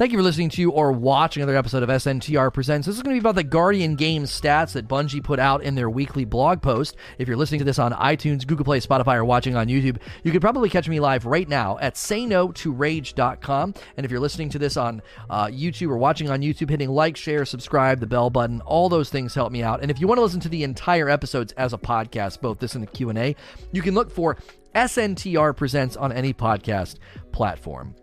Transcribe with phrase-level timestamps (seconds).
[0.00, 2.86] Thank you for listening to or watching another episode of SNTR Presents.
[2.86, 5.74] This is going to be about the Guardian Games stats that Bungie put out in
[5.74, 6.96] their weekly blog post.
[7.18, 10.32] If you're listening to this on iTunes, Google Play, Spotify, or watching on YouTube, you
[10.32, 13.74] could probably catch me live right now at sayno2rage.com.
[13.98, 17.18] And if you're listening to this on uh, YouTube or watching on YouTube, hitting like,
[17.18, 19.82] share, subscribe, the bell button, all those things help me out.
[19.82, 22.74] And if you want to listen to the entire episodes as a podcast, both this
[22.74, 23.36] and the Q&A,
[23.70, 24.38] you can look for
[24.74, 26.96] SNTR Presents on any podcast
[27.32, 27.94] platform.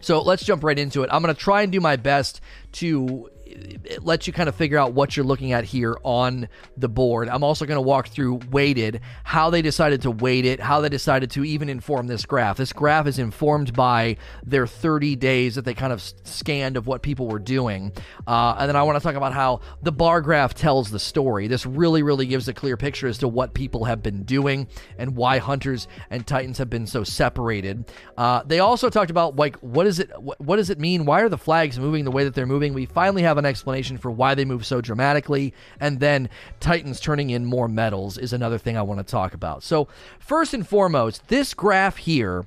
[0.00, 1.10] So let's jump right into it.
[1.12, 2.40] I'm going to try and do my best
[2.72, 3.30] to
[3.84, 7.28] it lets you kind of figure out what you're looking at here on the board.
[7.28, 10.88] I'm also going to walk through weighted, how they decided to weight it, how they
[10.88, 12.56] decided to even inform this graph.
[12.56, 17.02] This graph is informed by their 30 days that they kind of scanned of what
[17.02, 17.92] people were doing.
[18.26, 21.48] Uh, and then I want to talk about how the bar graph tells the story.
[21.48, 24.68] This really, really gives a clear picture as to what people have been doing
[24.98, 27.90] and why hunters and titans have been so separated.
[28.16, 30.10] Uh, they also talked about like what is it?
[30.20, 31.04] What, what does it mean?
[31.04, 32.74] Why are the flags moving the way that they're moving?
[32.74, 35.54] We finally have an explanation for why they move so dramatically.
[35.80, 36.28] And then
[36.60, 39.62] Titans turning in more medals is another thing I want to talk about.
[39.62, 42.46] So, first and foremost, this graph here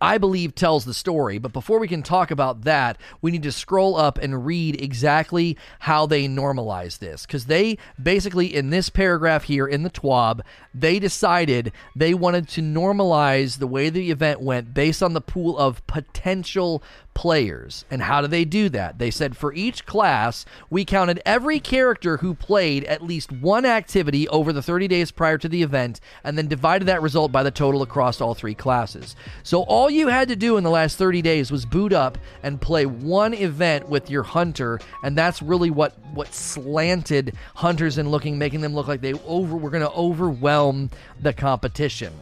[0.00, 1.38] I believe tells the story.
[1.38, 5.56] But before we can talk about that, we need to scroll up and read exactly
[5.80, 7.24] how they normalize this.
[7.24, 10.40] Because they basically, in this paragraph here in the TWAB,
[10.74, 15.56] they decided they wanted to normalize the way the event went based on the pool
[15.58, 16.82] of potential
[17.16, 17.86] players.
[17.90, 18.98] And how do they do that?
[18.98, 24.28] They said for each class, we counted every character who played at least one activity
[24.28, 27.50] over the 30 days prior to the event and then divided that result by the
[27.50, 29.16] total across all three classes.
[29.44, 32.60] So all you had to do in the last 30 days was boot up and
[32.60, 38.38] play one event with your hunter, and that's really what what slanted hunters and looking
[38.38, 40.90] making them look like they over were going to overwhelm
[41.22, 42.12] the competition.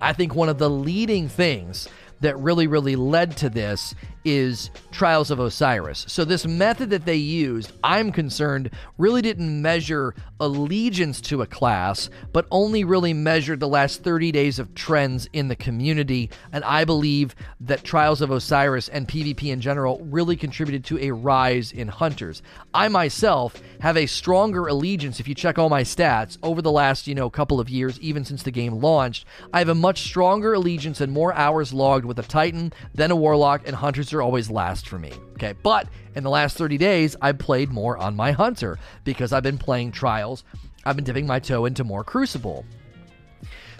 [0.00, 1.88] I think one of the leading things
[2.20, 6.04] that really, really led to this is Trials of Osiris.
[6.08, 12.10] So, this method that they used, I'm concerned, really didn't measure allegiance to a class,
[12.32, 16.30] but only really measured the last 30 days of trends in the community.
[16.52, 21.10] And I believe that Trials of Osiris and PvP in general really contributed to a
[21.10, 22.42] rise in hunters.
[22.72, 27.06] I myself have a stronger allegiance, if you check all my stats, over the last,
[27.06, 29.24] you know, couple of years, even since the game launched.
[29.52, 33.16] I have a much stronger allegiance and more hours logged with a Titan than a
[33.16, 35.12] Warlock, and hunters are always last for me.
[35.32, 39.42] Okay, but in the last 30 days, I've played more on my Hunter because I've
[39.42, 40.44] been playing Trials.
[40.84, 42.64] I've been dipping my toe into more Crucible.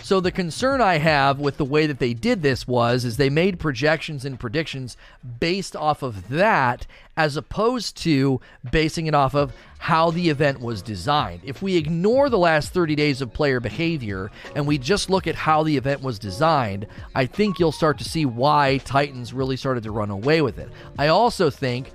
[0.02, 3.30] So the concern I have with the way that they did this was is they
[3.30, 4.96] made projections and predictions
[5.38, 8.40] based off of that as opposed to
[8.70, 11.40] basing it off of how the event was designed.
[11.44, 15.34] If we ignore the last 30 days of player behavior and we just look at
[15.34, 19.82] how the event was designed, I think you'll start to see why Titans really started
[19.84, 20.70] to run away with it.
[20.98, 21.92] I also think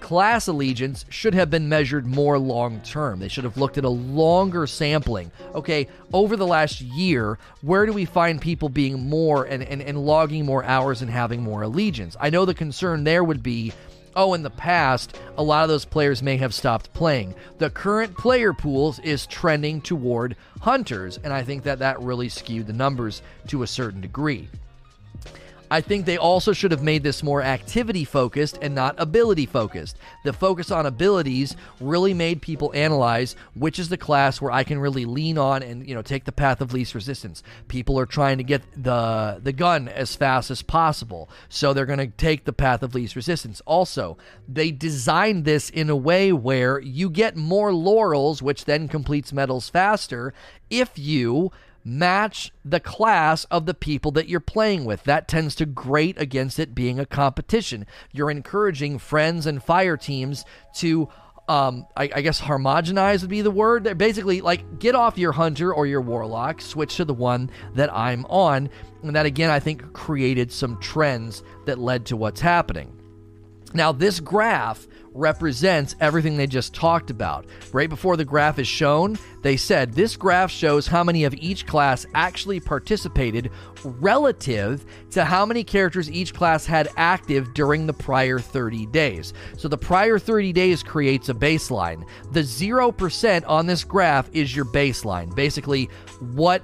[0.00, 3.18] class allegiance should have been measured more long term.
[3.18, 5.30] They should have looked at a longer sampling.
[5.54, 10.04] Okay, over the last year, where do we find people being more and, and, and
[10.04, 12.16] logging more hours and having more allegiance?
[12.20, 13.72] I know the concern there would be
[14.16, 17.34] oh, in the past, a lot of those players may have stopped playing.
[17.58, 22.66] The current player pools is trending toward hunters, and I think that that really skewed
[22.66, 24.48] the numbers to a certain degree.
[25.70, 29.96] I think they also should have made this more activity focused and not ability focused.
[30.24, 34.78] The focus on abilities really made people analyze which is the class where I can
[34.78, 37.42] really lean on and you know take the path of least resistance.
[37.68, 41.98] People are trying to get the the gun as fast as possible, so they're going
[41.98, 43.60] to take the path of least resistance.
[43.66, 44.16] Also,
[44.48, 49.68] they designed this in a way where you get more laurels, which then completes medals
[49.68, 50.32] faster
[50.70, 51.50] if you
[51.86, 55.04] match the class of the people that you're playing with.
[55.04, 57.86] That tends to grate against it being a competition.
[58.12, 60.44] You're encouraging friends and fire teams
[60.76, 61.08] to.
[61.48, 63.84] Um, I, I guess homogenize would be the word.
[63.84, 67.94] They're basically, like, get off your hunter or your warlock, switch to the one that
[67.94, 68.68] I'm on.
[69.04, 73.00] And that, again, I think created some trends that led to what's happening.
[73.74, 77.46] Now, this graph represents everything they just talked about.
[77.72, 81.66] Right before the graph is shown, they said this graph shows how many of each
[81.66, 83.50] class actually participated
[83.84, 89.32] relative to how many characters each class had active during the prior 30 days.
[89.56, 92.06] So the prior 30 days creates a baseline.
[92.32, 95.34] The 0% on this graph is your baseline.
[95.34, 95.88] Basically,
[96.20, 96.62] what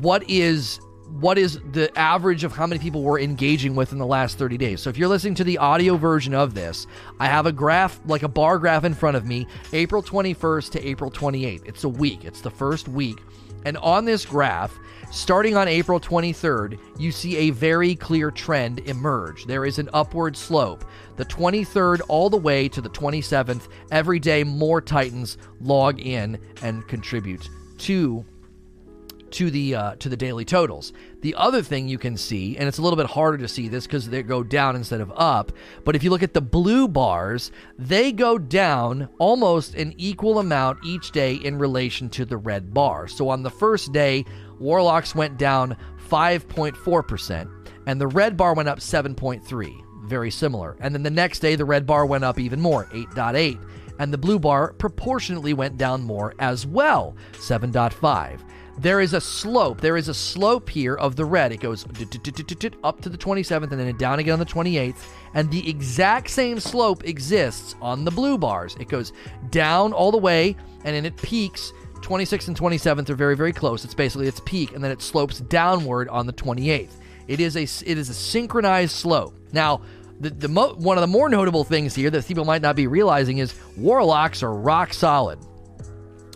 [0.00, 0.80] what is
[1.20, 4.58] what is the average of how many people we're engaging with in the last 30
[4.58, 4.80] days.
[4.80, 6.86] So if you're listening to the audio version of this,
[7.20, 10.86] I have a graph, like a bar graph in front of me, April 21st to
[10.86, 11.64] April 28th.
[11.64, 13.18] It's a week, it's the first week.
[13.64, 14.78] And on this graph,
[15.10, 19.44] starting on April 23rd, you see a very clear trend emerge.
[19.46, 20.84] There is an upward slope.
[21.16, 26.86] The 23rd all the way to the 27th, every day more Titans log in and
[26.86, 27.48] contribute
[27.78, 28.24] to
[29.32, 30.92] to the uh, to the daily totals.
[31.20, 33.86] The other thing you can see, and it's a little bit harder to see this
[33.86, 35.52] because they go down instead of up,
[35.84, 40.78] but if you look at the blue bars, they go down almost an equal amount
[40.84, 43.08] each day in relation to the red bar.
[43.08, 44.24] So on the first day,
[44.58, 45.76] Warlocks went down
[46.08, 47.50] 5.4%,
[47.86, 50.08] and the red bar went up 7.3.
[50.08, 50.76] Very similar.
[50.80, 53.58] And then the next day, the red bar went up even more, 8.8
[53.98, 58.40] and the blue bar proportionately went down more as well, 7.5
[58.78, 59.80] there is a slope.
[59.80, 61.52] There is a slope here of the red.
[61.52, 64.96] It goes up to the 27th and then down again on the 28th.
[65.34, 68.76] And the exact same slope exists on the blue bars.
[68.78, 69.12] It goes
[69.50, 71.72] down all the way and then it peaks.
[71.96, 73.84] 26th and 27th are very, very close.
[73.84, 76.90] It's basically its peak, and then it slopes downward on the 28th.
[77.26, 79.34] It is a it is a synchronized slope.
[79.52, 79.80] Now,
[80.20, 82.86] the, the mo- one of the more notable things here that people might not be
[82.86, 85.38] realizing is warlocks are rock solid.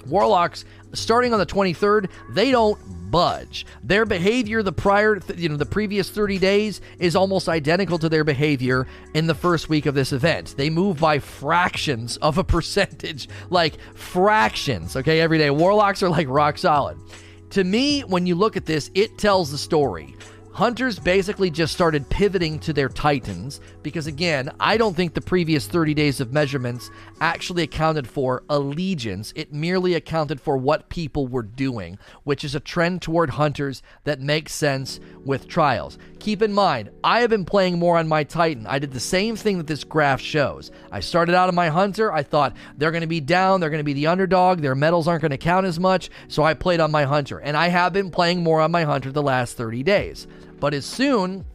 [0.06, 2.78] Warlocks starting on the 23rd, they don't
[3.10, 3.66] budge.
[3.82, 8.24] Their behavior the prior you know the previous 30 days is almost identical to their
[8.24, 10.54] behavior in the first week of this event.
[10.56, 15.50] They move by fractions of a percentage, like fractions, okay, every day.
[15.50, 16.98] Warlocks are like rock solid.
[17.50, 20.14] To me, when you look at this, it tells the story.
[20.52, 25.68] Hunters basically just started pivoting to their Titans because, again, I don't think the previous
[25.68, 29.32] 30 days of measurements actually accounted for allegiance.
[29.36, 34.20] It merely accounted for what people were doing, which is a trend toward Hunters that
[34.20, 35.98] makes sense with trials.
[36.20, 38.66] Keep in mind, I have been playing more on my Titan.
[38.66, 40.70] I did the same thing that this graph shows.
[40.92, 42.12] I started out on my Hunter.
[42.12, 45.08] I thought they're going to be down, they're going to be the underdog, their medals
[45.08, 47.38] aren't going to count as much, so I played on my Hunter.
[47.38, 50.26] And I have been playing more on my Hunter the last 30 days.
[50.60, 51.46] But as soon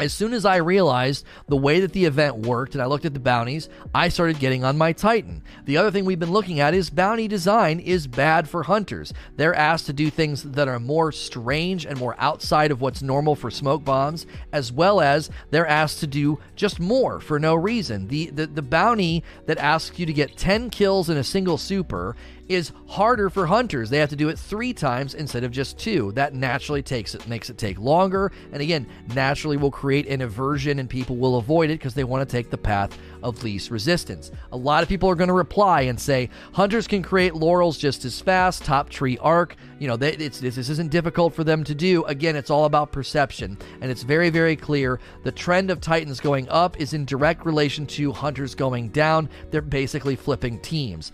[0.00, 3.14] as soon as I realized the way that the event worked and I looked at
[3.14, 5.42] the bounties, I started getting on my Titan.
[5.66, 9.12] The other thing we've been looking at is bounty design is bad for hunters.
[9.36, 13.34] They're asked to do things that are more strange and more outside of what's normal
[13.34, 18.08] for smoke bombs, as well as they're asked to do just more for no reason.
[18.08, 22.16] The the, the bounty that asks you to get 10 kills in a single super
[22.50, 23.90] is harder for hunters.
[23.90, 26.10] They have to do it three times instead of just two.
[26.12, 30.80] That naturally takes it makes it take longer, and again, naturally will create an aversion,
[30.80, 34.32] and people will avoid it because they want to take the path of least resistance.
[34.50, 38.04] A lot of people are going to reply and say hunters can create laurels just
[38.04, 38.64] as fast.
[38.64, 42.02] Top tree arc, you know, they, this isn't difficult for them to do.
[42.04, 46.48] Again, it's all about perception, and it's very very clear the trend of titans going
[46.48, 49.28] up is in direct relation to hunters going down.
[49.52, 51.12] They're basically flipping teams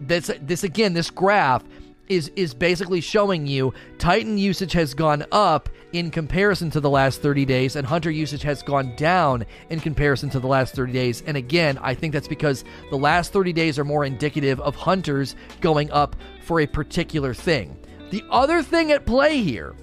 [0.00, 1.64] this this again this graph
[2.08, 7.22] is is basically showing you Titan usage has gone up in comparison to the last
[7.22, 11.22] 30 days and Hunter usage has gone down in comparison to the last 30 days.
[11.26, 15.36] And again, I think that's because the last 30 days are more indicative of hunters
[15.60, 17.76] going up for a particular thing.
[18.10, 19.74] The other thing at play here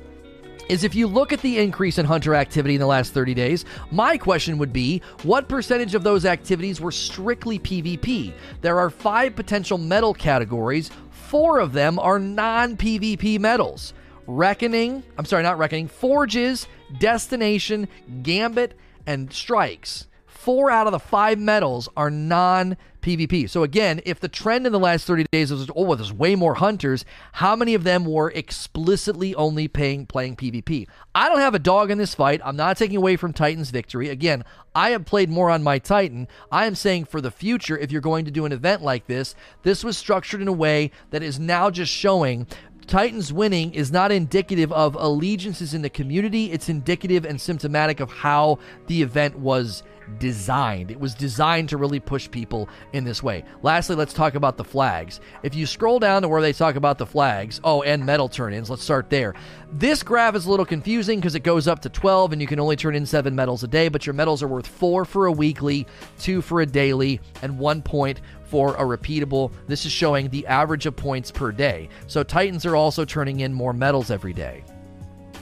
[0.70, 3.66] is if you look at the increase in hunter activity in the last 30 days,
[3.92, 8.34] my question would be what percentage of those activities were strictly PvP?
[8.62, 13.94] There are five potential medal categories, four of them are non PvP medals.
[14.28, 16.68] Reckoning, I'm sorry, not Reckoning, Forges,
[17.00, 17.88] Destination,
[18.24, 20.08] Gambit, and Strikes.
[20.26, 22.78] Four out of the five medals are non
[23.08, 23.50] PvP.
[23.50, 26.36] So again, if the trend in the last 30 days was, oh, well, there's way
[26.36, 30.88] more hunters, how many of them were explicitly only paying playing PvP?
[31.16, 32.42] I don't have a dog in this fight.
[32.44, 34.10] I'm not taking away from Titan's victory.
[34.10, 34.44] Again,
[34.76, 36.28] I have played more on my Titan.
[36.52, 39.36] I am saying for the future, if you're going to do an event like this,
[39.64, 42.46] this was structured in a way that is now just showing
[42.88, 46.52] Titans winning is not indicative of allegiances in the community.
[46.52, 49.84] It's indicative and symptomatic of how the event was
[50.20, 50.92] designed.
[50.92, 53.44] It was designed to really push people in this way.
[53.62, 55.20] Lastly, let's talk about the flags.
[55.44, 58.54] If you scroll down to where they talk about the flags, oh, and medal turn
[58.54, 59.36] ins, let's start there.
[59.72, 62.60] This graph is a little confusing because it goes up to 12 and you can
[62.60, 65.32] only turn in seven medals a day, but your medals are worth four for a
[65.32, 65.86] weekly,
[66.20, 69.52] two for a daily, and one point for a repeatable.
[69.68, 71.90] This is showing the average of points per day.
[72.08, 74.64] So Titans are also turning in more medals every day.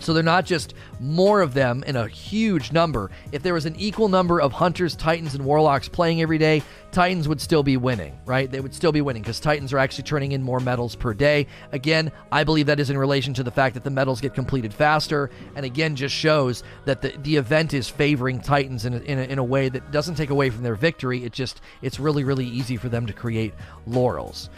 [0.05, 3.09] So they're not just more of them in a huge number.
[3.31, 7.27] If there was an equal number of hunters, titans, and warlocks playing every day, titans
[7.27, 8.49] would still be winning, right?
[8.51, 11.47] They would still be winning because titans are actually turning in more medals per day.
[11.71, 14.75] Again, I believe that is in relation to the fact that the medals get completed
[14.75, 19.17] faster, and again, just shows that the, the event is favoring titans in a, in,
[19.17, 21.25] a, in a way that doesn't take away from their victory.
[21.25, 23.55] It just, it's really, really easy for them to create
[23.87, 24.51] laurels.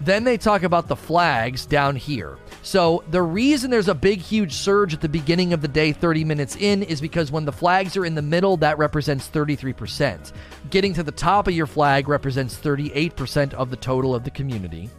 [0.00, 2.36] Then they talk about the flags down here.
[2.62, 6.24] So, the reason there's a big, huge surge at the beginning of the day, 30
[6.24, 10.32] minutes in, is because when the flags are in the middle, that represents 33%.
[10.70, 14.90] Getting to the top of your flag represents 38% of the total of the community.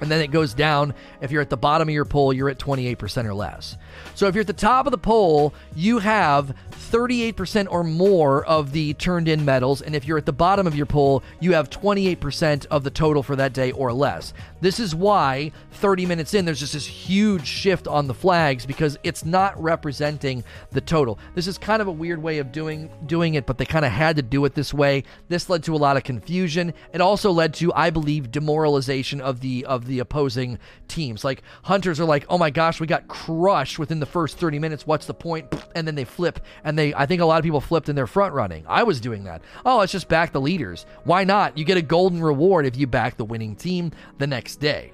[0.00, 0.94] And then it goes down.
[1.20, 3.76] If you're at the bottom of your poll, you're at 28% or less.
[4.14, 8.72] So if you're at the top of the poll, you have 38% or more of
[8.72, 9.82] the turned in medals.
[9.82, 13.22] And if you're at the bottom of your poll, you have 28% of the total
[13.22, 14.32] for that day or less.
[14.64, 18.96] This is why 30 minutes in, there's just this huge shift on the flags because
[19.02, 20.42] it's not representing
[20.72, 21.18] the total.
[21.34, 23.92] This is kind of a weird way of doing doing it, but they kind of
[23.92, 25.04] had to do it this way.
[25.28, 26.72] This led to a lot of confusion.
[26.94, 31.24] It also led to, I believe, demoralization of the of the opposing teams.
[31.24, 34.86] Like hunters are like, oh my gosh, we got crushed within the first 30 minutes.
[34.86, 35.54] What's the point?
[35.74, 38.06] And then they flip and they I think a lot of people flipped in their
[38.06, 38.64] front running.
[38.66, 39.42] I was doing that.
[39.66, 40.86] Oh, let's just back the leaders.
[41.04, 41.58] Why not?
[41.58, 44.92] You get a golden reward if you back the winning team the next day.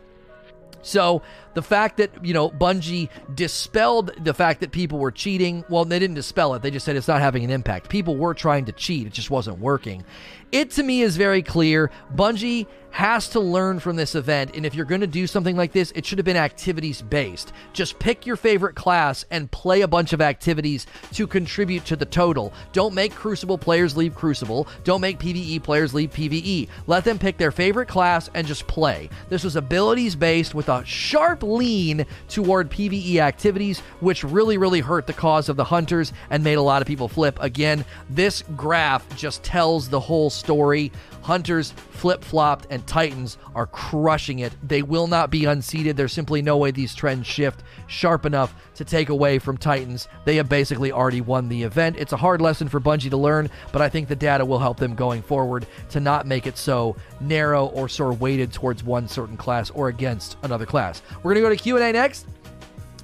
[0.82, 1.22] So
[1.54, 5.98] the fact that, you know, Bungie dispelled the fact that people were cheating, well, they
[5.98, 6.62] didn't dispel it.
[6.62, 7.88] They just said it's not having an impact.
[7.88, 10.04] People were trying to cheat, it just wasn't working.
[10.52, 11.92] It to me is very clear.
[12.14, 15.70] Bungie has to learn from this event, and if you're going to do something like
[15.70, 17.52] this, it should have been activities based.
[17.72, 22.04] Just pick your favorite class and play a bunch of activities to contribute to the
[22.04, 22.52] total.
[22.72, 24.66] Don't make Crucible players leave Crucible.
[24.82, 26.68] Don't make PvE players leave PvE.
[26.88, 29.08] Let them pick their favorite class and just play.
[29.28, 35.06] This was abilities based with a sharp lean toward PvE activities, which really, really hurt
[35.06, 37.38] the cause of the hunters and made a lot of people flip.
[37.40, 40.92] Again, this graph just tells the whole story.
[41.30, 44.52] Hunters flip flopped, and Titans are crushing it.
[44.66, 45.96] They will not be unseated.
[45.96, 50.08] There's simply no way these trends shift sharp enough to take away from Titans.
[50.24, 51.98] They have basically already won the event.
[52.00, 54.78] It's a hard lesson for Bungie to learn, but I think the data will help
[54.78, 59.06] them going forward to not make it so narrow or sort of weighted towards one
[59.06, 61.00] certain class or against another class.
[61.22, 62.26] We're going to go to Q&A next.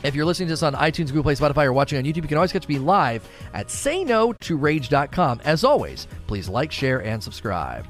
[0.02, 2.28] If you're listening to this on iTunes, Google Play, Spotify, or watching on YouTube, you
[2.28, 5.42] can always catch me live at sayno2rage.com.
[5.44, 7.86] As always, please like, share, and subscribe.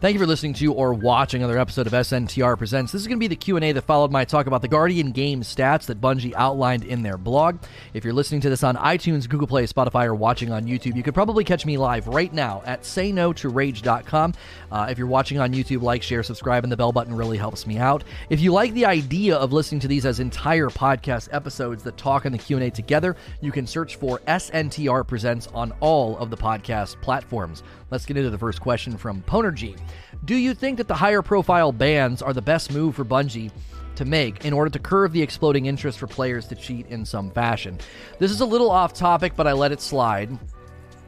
[0.00, 2.90] Thank you for listening to or watching another episode of SNTR Presents.
[2.90, 5.42] This is going to be the Q&A that followed my talk about the Guardian game
[5.42, 7.58] stats that Bungie outlined in their blog.
[7.92, 11.02] If you're listening to this on iTunes, Google Play, Spotify, or watching on YouTube, you
[11.02, 14.32] could probably catch me live right now at sayno2rage.com.
[14.72, 17.66] Uh, if you're watching on YouTube, like, share, subscribe, and the bell button really helps
[17.66, 18.02] me out.
[18.30, 22.24] If you like the idea of listening to these as entire podcast episodes that talk
[22.24, 26.98] in the Q&A together, you can search for SNTR Presents on all of the podcast
[27.02, 27.62] platforms.
[27.90, 29.76] Let's get into the first question from Ponergy.
[30.24, 33.50] Do you think that the higher profile bans are the best move for Bungie
[33.96, 37.30] to make in order to curb the exploding interest for players to cheat in some
[37.30, 37.78] fashion?
[38.20, 40.30] This is a little off topic, but I let it slide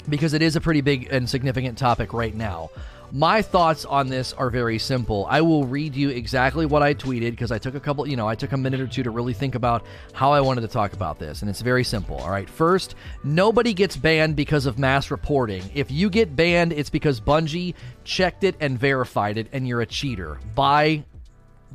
[0.08, 2.70] because it is a pretty big and significant topic right now.
[3.14, 5.26] My thoughts on this are very simple.
[5.28, 8.26] I will read you exactly what I tweeted because I took a couple, you know,
[8.26, 10.94] I took a minute or two to really think about how I wanted to talk
[10.94, 11.42] about this.
[11.42, 12.16] And it's very simple.
[12.16, 12.48] All right.
[12.48, 15.62] First, nobody gets banned because of mass reporting.
[15.74, 19.86] If you get banned, it's because Bungie checked it and verified it, and you're a
[19.86, 20.40] cheater.
[20.54, 21.04] By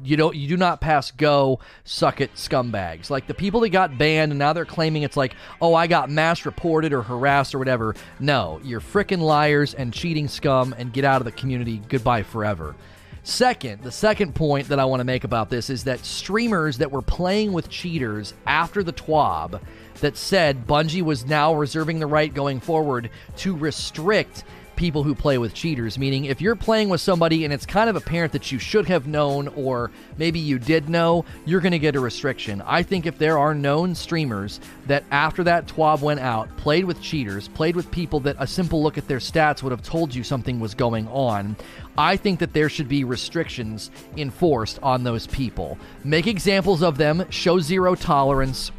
[0.03, 3.09] you don't you do not pass go suck it scumbags.
[3.09, 6.09] Like the people that got banned and now they're claiming it's like oh i got
[6.09, 7.95] mass reported or harassed or whatever.
[8.19, 11.81] No you're freaking liars and cheating scum and get out of the community.
[11.89, 12.75] Goodbye forever.
[13.23, 16.91] Second the second point that i want to make about this is that streamers that
[16.91, 19.59] were playing with cheaters after the twab
[19.99, 24.43] that said bungie was now reserving the right going forward to restrict
[24.77, 27.96] people who play with cheaters, meaning if you're playing with somebody and it's kind of
[27.96, 31.96] apparent that you should have known or maybe you did know, you're going to get
[31.96, 32.62] a restriction.
[32.62, 37.01] I think if there are known streamers that after that TWAB went out, played with
[37.01, 40.24] cheaters, played with people that a simple look at their stats would have told you
[40.24, 41.57] something was going on,
[41.98, 45.77] I think that there should be restrictions enforced on those people.
[46.03, 48.72] Make examples of them, show zero tolerance,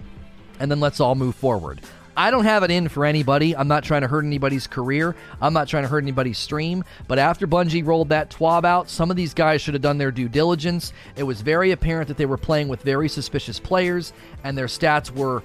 [0.61, 1.81] and then let's all move forward.
[2.19, 3.57] I don't have it in for anybody.
[3.57, 5.15] I'm not trying to hurt anybody's career.
[5.41, 6.83] I'm not trying to hurt anybody's stream.
[7.07, 10.11] But after Bungie rolled that TWAB out, some of these guys should have done their
[10.11, 10.93] due diligence.
[11.15, 15.13] It was very apparent that they were playing with very suspicious players, and their stats
[15.13, 15.45] were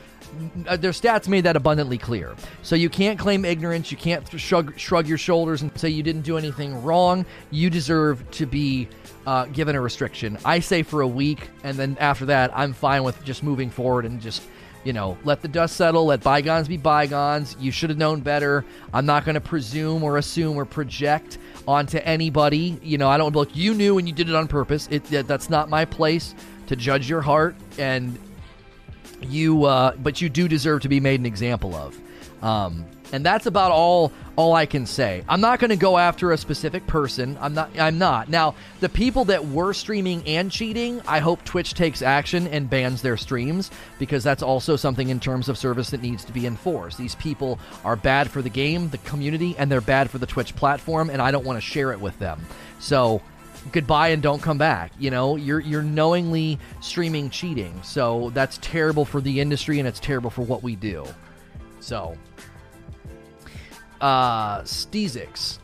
[0.68, 2.36] uh, their stats made that abundantly clear.
[2.64, 3.92] So you can't claim ignorance.
[3.92, 7.28] You can't shrug, shrug your shoulders and say you didn't do anything wrong.
[7.52, 8.90] You deserve to be
[9.28, 10.40] uh, given a restriction.
[10.44, 14.06] I say for a week, and then after that, I'm fine with just moving forward
[14.06, 14.42] and just
[14.84, 17.56] you know, let the dust settle, let bygones be bygones.
[17.60, 18.66] You should have known better.
[18.94, 21.38] I'm not going to presume or assume or project
[21.68, 22.80] onto anybody.
[22.82, 24.88] You know, I don't look, you knew and you did it on purpose.
[24.92, 26.36] It, that's not my place
[26.68, 27.56] to judge your heart.
[27.78, 28.18] And
[29.22, 31.98] you, uh, but you do deserve to be made an example of.
[32.44, 35.24] Um, and that's about all all I can say.
[35.30, 37.38] I'm not going to go after a specific person.
[37.40, 37.78] I'm not.
[37.80, 38.30] I'm not.
[38.30, 43.02] Now, the people that were streaming and cheating, I hope Twitch takes action and bans
[43.02, 46.98] their streams because that's also something in terms of service that needs to be enforced.
[46.98, 50.56] These people are bad for the game, the community, and they're bad for the Twitch
[50.56, 52.46] platform, and I don't want to share it with them.
[52.80, 53.22] So
[53.72, 54.92] goodbye and don't come back.
[55.00, 57.80] You know, you're you're knowingly streaming cheating.
[57.84, 61.06] So that's terrible for the industry and it's terrible for what we do.
[61.80, 62.18] So
[64.04, 65.60] uh Steezix.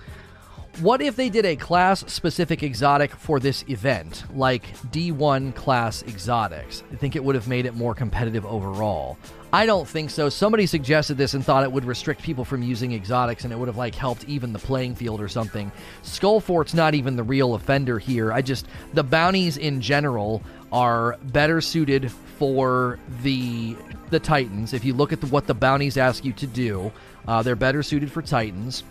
[0.80, 6.84] What if they did a class specific exotic for this event, like D1 class exotics?
[6.94, 9.18] I think it would have made it more competitive overall.
[9.52, 10.30] I don't think so.
[10.30, 13.68] Somebody suggested this and thought it would restrict people from using exotics and it would
[13.68, 15.70] have like helped even the playing field or something.
[16.04, 18.32] Skullfort's not even the real offender here.
[18.32, 20.42] I just the bounties in general
[20.72, 23.76] are better suited for the
[24.10, 24.74] the Titans.
[24.74, 26.92] If you look at the, what the bounties ask you to do,
[27.28, 28.84] uh, they're better suited for Titans.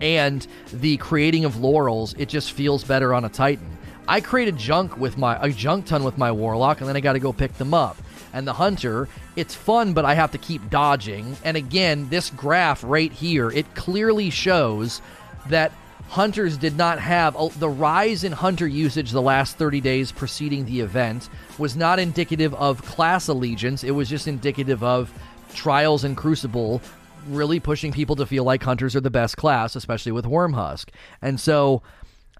[0.00, 3.78] And the creating of laurels, it just feels better on a Titan.
[4.08, 7.12] I created junk with my a junk ton with my warlock, and then I got
[7.12, 7.96] to go pick them up
[8.32, 11.36] and the hunter, it's fun, but I have to keep dodging.
[11.44, 15.00] And again, this graph right here, it clearly shows
[15.48, 15.72] that
[16.08, 20.80] hunters did not have the rise in hunter usage the last 30 days preceding the
[20.80, 23.84] event was not indicative of class allegiance.
[23.84, 25.12] It was just indicative of
[25.54, 26.80] trials and crucible
[27.26, 30.88] really pushing people to feel like hunters are the best class, especially with Wormhusk.
[31.20, 31.82] And so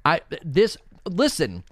[0.05, 1.65] I this listen,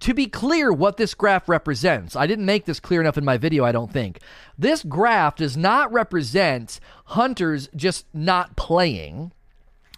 [0.00, 3.36] to be clear what this graph represents, I didn't make this clear enough in my
[3.36, 4.20] video, I don't think.
[4.58, 9.32] This graph does not represent hunters just not playing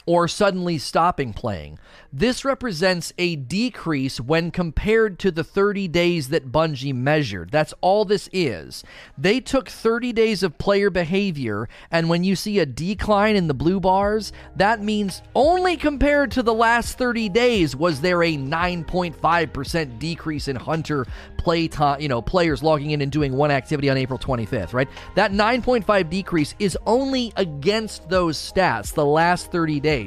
[0.09, 1.79] or suddenly stopping playing.
[2.11, 7.51] This represents a decrease when compared to the 30 days that Bungie measured.
[7.51, 8.83] That's all this is.
[9.19, 13.55] They took 30 days of player behavior, and when you see a decline in the
[13.55, 19.99] blue bars, that means only compared to the last 30 days was there a 9.5%
[19.99, 23.99] decrease in hunter play time, you know, players logging in and doing one activity on
[23.99, 24.89] April 25th, right?
[25.17, 29.98] That 9.5 decrease is only against those stats the last 30 days.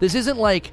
[0.00, 0.72] This isn't like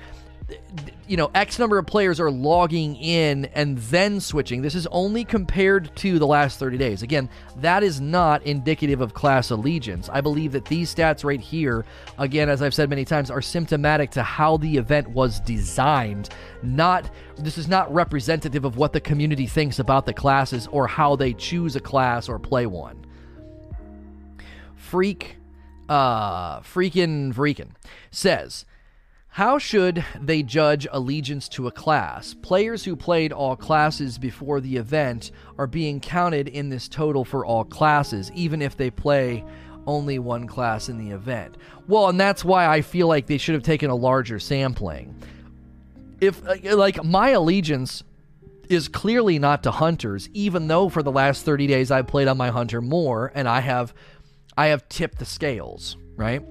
[1.07, 4.61] you know, X number of players are logging in and then switching.
[4.61, 7.01] This is only compared to the last 30 days.
[7.01, 10.09] Again, that is not indicative of class allegiance.
[10.09, 11.85] I believe that these stats right here,
[12.17, 16.29] again, as I've said many times, are symptomatic to how the event was designed.
[16.61, 21.15] Not this is not representative of what the community thinks about the classes or how
[21.15, 23.05] they choose a class or play one.
[24.75, 25.37] Freak
[25.89, 27.71] uh freaking freaking
[28.11, 28.65] says
[29.33, 32.35] how should they judge allegiance to a class?
[32.35, 37.43] Players who played all classes before the event are being counted in this total for
[37.43, 39.43] all classes, even if they play
[39.87, 41.57] only one class in the event.
[41.87, 45.15] Well, and that's why I feel like they should have taken a larger sampling.
[46.21, 48.03] If, uh, like, my allegiance
[48.69, 52.37] is clearly not to hunters, even though for the last 30 days I've played on
[52.37, 53.95] my hunter more and I have
[54.57, 56.43] I have tipped the scales, right?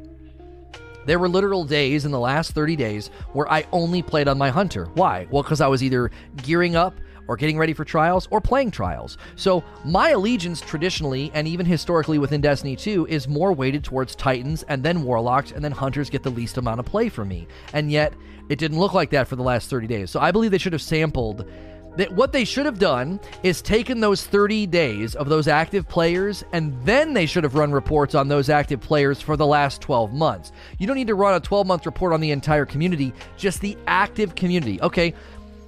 [1.05, 4.51] There were literal days in the last 30 days where I only played on my
[4.51, 4.87] hunter.
[4.95, 5.27] Why?
[5.31, 6.95] Well, because I was either gearing up
[7.29, 9.19] or getting ready for trials or playing trials.
[9.37, 14.65] So, my allegiance traditionally and even historically within Destiny 2 is more weighted towards Titans
[14.65, 17.47] and then Warlocks, and then Hunters get the least amount of play for me.
[17.73, 18.13] And yet,
[18.49, 20.11] it didn't look like that for the last 30 days.
[20.11, 21.49] So, I believe they should have sampled
[21.97, 26.43] that what they should have done is taken those 30 days of those active players
[26.53, 30.13] and then they should have run reports on those active players for the last 12
[30.13, 30.53] months.
[30.79, 33.77] You don't need to run a 12 month report on the entire community, just the
[33.87, 34.81] active community.
[34.81, 35.15] Okay,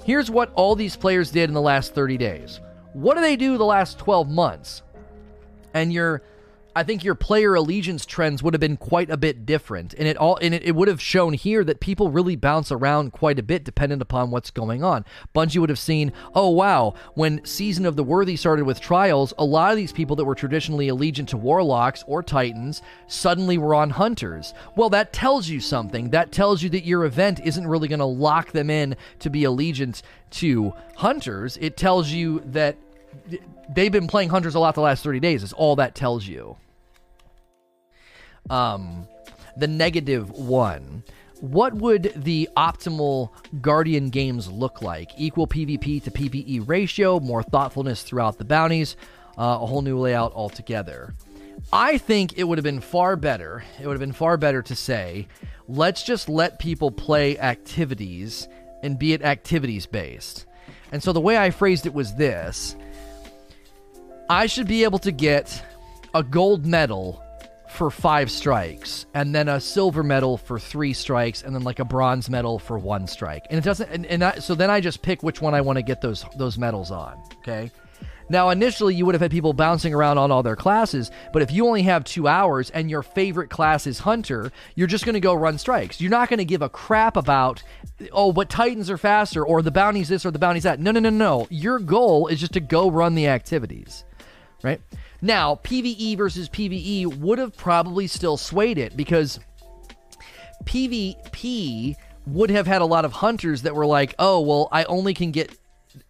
[0.05, 2.61] here's what all these players did in the last 30 days.
[2.95, 4.83] What do they do the last 12 months?
[5.75, 6.23] And you're
[6.77, 9.95] I think your player allegiance trends would have been quite a bit different.
[9.97, 13.13] And it all and it, it would have shown here that people really bounce around
[13.13, 15.05] quite a bit dependent upon what's going on.
[15.35, 19.45] Bungie would have seen, oh wow, when Season of the Worthy started with trials, a
[19.45, 23.91] lot of these people that were traditionally allegiant to warlocks or titans suddenly were on
[23.91, 24.53] hunters.
[24.77, 26.11] Well, that tells you something.
[26.11, 29.43] That tells you that your event isn't really going to lock them in to be
[29.43, 31.57] allegiant to hunters.
[31.61, 32.77] It tells you that
[33.73, 36.57] they've been playing hunters a lot the last 30 days is all that tells you
[38.51, 39.09] um,
[39.57, 41.03] the negative one.
[41.41, 43.31] What would the optimal
[43.61, 45.11] Guardian games look like?
[45.19, 48.97] Equal PvP to PvE ratio, more thoughtfulness throughout the bounties,
[49.37, 51.15] uh, a whole new layout altogether.
[51.73, 53.65] I think it would have been far better.
[53.81, 55.29] It would have been far better to say,
[55.69, 58.49] let's just let people play activities
[58.83, 60.47] and be it activities based.
[60.93, 62.77] And so the way I phrased it was this
[64.29, 65.63] I should be able to get
[66.15, 67.24] a gold medal
[67.75, 71.85] for five strikes, and then a silver medal for three strikes, and then like a
[71.85, 73.47] bronze medal for one strike.
[73.51, 73.91] And it doesn't.
[73.91, 76.25] And, and I, so then I just pick which one I want to get those
[76.37, 77.23] those medals on.
[77.39, 77.71] Okay.
[78.29, 81.53] Now, initially, you would have had people bouncing around on all their classes, but if
[81.53, 85.21] you only have two hours and your favorite class is Hunter, you're just going to
[85.21, 86.01] go run strikes.
[86.01, 87.63] You're not going to give a crap about,
[88.13, 90.81] oh, but Titans are faster or the bounties this or the bounties that.
[90.81, 91.47] No, no, no, no.
[91.51, 94.05] Your goal is just to go run the activities,
[94.63, 94.81] right?
[95.23, 99.41] Now, PvE versus PvE would have probably still swayed it because
[100.65, 101.95] PvP
[102.27, 105.31] would have had a lot of hunters that were like, oh, well, I only can
[105.31, 105.57] get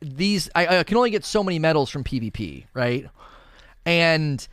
[0.00, 3.06] these I, I can only get so many medals from PvP, right?
[3.84, 4.46] And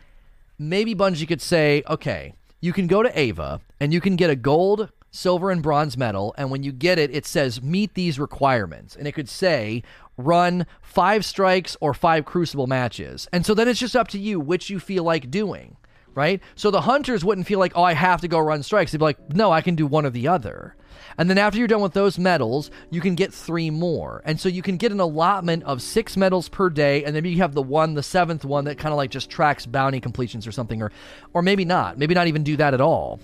[0.60, 4.36] maybe Bungie could say, okay, you can go to Eva and you can get a
[4.36, 8.96] gold, silver, and bronze medal, and when you get it, it says meet these requirements,
[8.96, 9.84] and it could say
[10.26, 14.40] run five strikes or five crucible matches, and so then it's just up to you
[14.40, 15.78] which you feel like doing.
[16.14, 16.42] Right?
[16.56, 18.92] So the hunters wouldn't feel like, oh, I have to go run strikes.
[18.92, 20.76] They'd be like, no, I can do one or the other.
[21.18, 24.22] And then after you're done with those medals, you can get three more.
[24.26, 27.38] And so you can get an allotment of six medals per day, and then you
[27.38, 30.52] have the one, the seventh one that kind of like just tracks bounty completions or
[30.52, 30.92] something, or
[31.34, 31.98] or maybe not.
[31.98, 33.20] Maybe not even do that at all.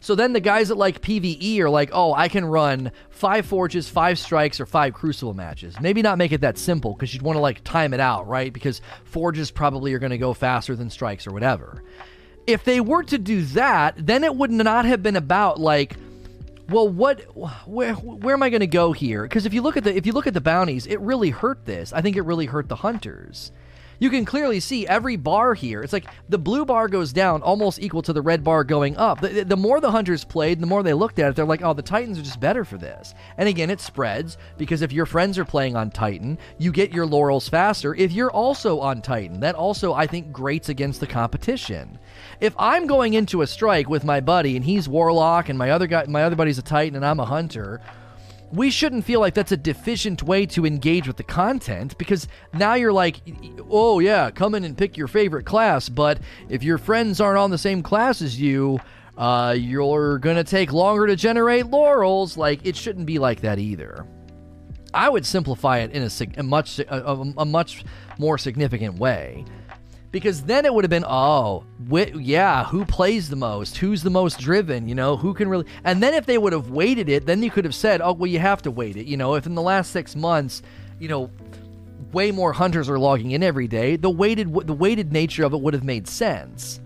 [0.00, 3.88] So then the guys that like PvE are like, oh, I can run five forges,
[3.88, 5.80] five strikes, or five crucible matches.
[5.80, 8.52] Maybe not make it that simple because you'd want to like time it out, right?
[8.52, 11.82] Because forges probably are going to go faster than strikes or whatever.
[12.46, 15.96] If they were to do that, then it would not have been about like
[16.68, 17.20] well, what,
[17.68, 19.22] where, where am I going to go here?
[19.22, 21.64] Because if you look at the if you look at the bounties, it really hurt
[21.64, 21.92] this.
[21.92, 23.52] I think it really hurt the hunters
[23.98, 25.82] you can clearly see every bar here.
[25.82, 29.20] It's like the blue bar goes down almost equal to the red bar going up.
[29.20, 31.72] The, the, more the hunters played, the more they looked at it, they're like, oh,
[31.72, 33.14] the Titans are just better for this.
[33.36, 37.06] And again, it spreads because if your friends are playing on Titan, you get your
[37.06, 37.94] laurels faster.
[37.94, 41.98] If you're also on Titan, that also, I think, grates against the competition.
[42.40, 45.86] If I'm going into a strike with my buddy and he's Warlock and my other
[45.86, 47.80] guy, my other buddy's a Titan and I'm a Hunter,
[48.52, 52.74] we shouldn't feel like that's a deficient way to engage with the content because now
[52.74, 53.20] you're like,
[53.70, 55.88] oh, yeah, come in and pick your favorite class.
[55.88, 58.80] But if your friends aren't on the same class as you,
[59.16, 62.36] uh, you're to take longer to generate laurels.
[62.36, 64.06] Like, it shouldn't be like that either.
[64.94, 67.84] I would simplify it in a, a much a, a, much
[68.18, 69.44] more significant way
[70.10, 73.76] because then it would have been oh wh- yeah who plays the most?
[73.78, 75.16] Who's the most driven you know?
[75.16, 77.74] Who can really and then if they would have weighted it then you could have
[77.74, 79.34] said oh well you have to weight it you know?
[79.34, 80.62] If in the last six months
[80.98, 81.30] you know
[82.12, 85.60] way more hunters are logging in every day the weighted the weighted nature of it
[85.60, 86.80] would have made sense.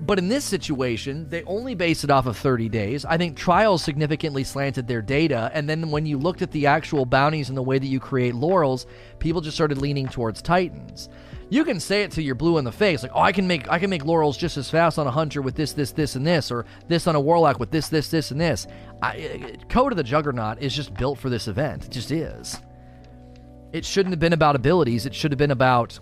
[0.00, 3.04] But in this situation, they only base it off of 30 days.
[3.04, 7.04] I think trials significantly slanted their data, and then when you looked at the actual
[7.04, 8.86] bounties and the way that you create laurels,
[9.18, 11.08] people just started leaning towards Titans
[11.50, 13.70] you can say it till you're blue in the face, like, oh, I can make
[13.70, 16.26] I can make laurels just as fast on a hunter with this, this, this, and
[16.26, 18.66] this, or this on a warlock with this, this, this, and this.
[19.02, 21.86] I, Code of the Juggernaut is just built for this event.
[21.86, 22.58] It just is.
[23.72, 25.06] It shouldn't have been about abilities.
[25.06, 25.98] It should have been about,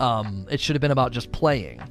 [0.00, 1.82] um, it should have been about just playing.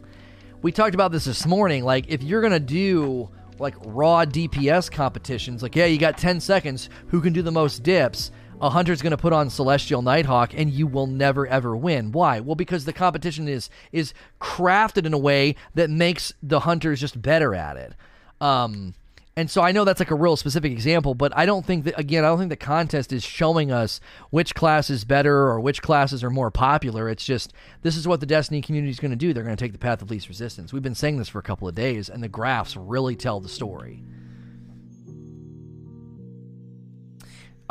[0.62, 1.84] We talked about this this morning.
[1.84, 6.89] Like, if you're gonna do like raw DPS competitions, like, yeah, you got 10 seconds.
[7.08, 8.32] Who can do the most dips?
[8.62, 12.12] A hunter's going to put on Celestial Nighthawk and you will never ever win.
[12.12, 12.39] Why?
[12.39, 17.21] Well, because the competition is is crafted in a way that makes the hunters just
[17.21, 17.93] better at it.
[18.39, 18.93] Um,
[19.36, 21.97] and so I know that's like a real specific example, but I don't think that
[21.97, 25.82] again, I don't think the contest is showing us which class is better or which
[25.82, 27.10] classes are more popular.
[27.10, 29.34] It's just this is what the Destiny community is going to do.
[29.34, 30.71] They're going to take the path of least resistance.
[30.71, 33.50] We've been saying this for a couple of days, and the graphs really tell the
[33.50, 34.04] story.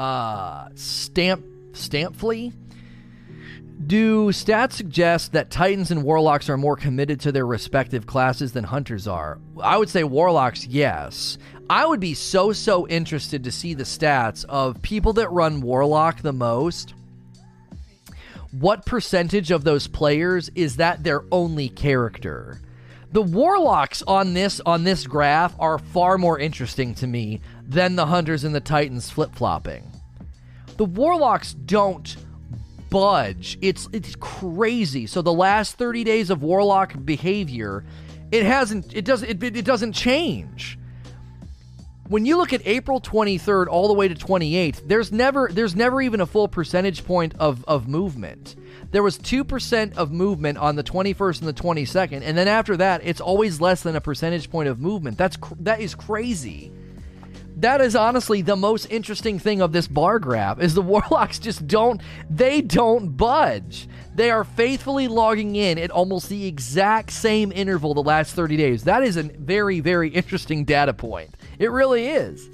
[0.01, 2.55] Uh, Stamp Stampfly.
[3.87, 8.65] Do stats suggest that Titans and Warlocks are more committed to their respective classes than
[8.65, 9.39] Hunters are?
[9.63, 11.39] I would say Warlocks, yes.
[11.69, 16.23] I would be so, so interested to see the stats of people that run Warlock
[16.23, 16.95] the most.
[18.53, 22.61] What percentage of those players is that their only character?
[23.13, 28.07] The Warlocks on this on this graph are far more interesting to me than the
[28.07, 29.89] Hunters and the Titans flip flopping.
[30.77, 32.17] The Warlocks don't
[32.91, 33.59] budge.
[33.63, 35.07] It's it's crazy.
[35.07, 37.85] So the last 30 days of Warlock behavior,
[38.33, 40.79] it hasn't it doesn't it, it doesn't change.
[42.09, 46.03] When you look at April 23rd all the way to 28th, there's never there's never
[46.03, 48.57] even a full percentage point of, of movement.
[48.91, 53.03] There was 2% of movement on the 21st and the 22nd, and then after that,
[53.05, 55.17] it's always less than a percentage point of movement.
[55.17, 56.73] That's that is crazy
[57.61, 61.67] that is honestly the most interesting thing of this bar graph is the warlocks just
[61.67, 63.89] don't they don't budge.
[64.15, 68.85] They are faithfully logging in at almost the exact same interval the last 30 days.
[68.85, 71.37] That is a very very interesting data point.
[71.59, 72.51] It really is.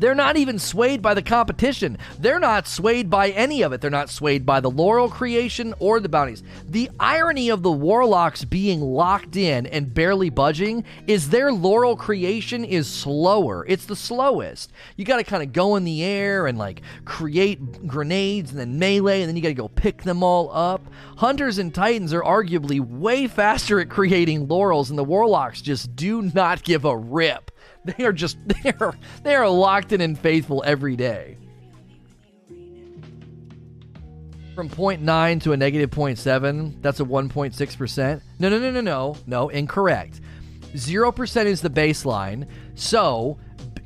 [0.00, 1.98] They're not even swayed by the competition.
[2.18, 3.80] They're not swayed by any of it.
[3.82, 6.42] They're not swayed by the laurel creation or the bounties.
[6.66, 12.64] The irony of the warlocks being locked in and barely budging is their laurel creation
[12.64, 13.66] is slower.
[13.68, 14.72] It's the slowest.
[14.96, 18.78] You got to kind of go in the air and like create grenades and then
[18.78, 20.82] melee, and then you got to go pick them all up.
[21.18, 26.22] Hunters and Titans are arguably way faster at creating laurels, and the warlocks just do
[26.22, 27.50] not give a rip.
[27.84, 31.36] They are just they are they are locked in and faithful every day.
[34.54, 38.20] From 0.9 to a negative 0.7, that's a 1.6%.
[38.38, 40.20] No, no, no, no, no, no, incorrect.
[40.74, 42.46] 0% is the baseline.
[42.74, 43.38] So,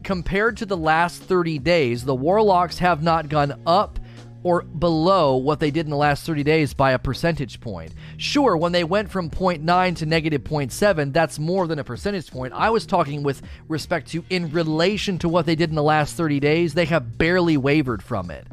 [0.03, 4.01] compared to the last 30 days, the Warlocks have not gone up
[4.45, 7.93] or below what they did in the last 30 days by a percentage point.
[8.19, 12.53] Sure, when they went from 0.9 to negative 0.7, that's more than a percentage point.
[12.53, 16.15] I was talking with respect to in relation to what they did in the last
[16.15, 18.47] 30 days, they have barely wavered from it.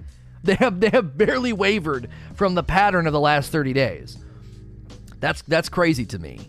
[0.43, 4.17] They have they have barely wavered from the pattern of the last 30 days.
[5.19, 6.39] That's that's crazy to me.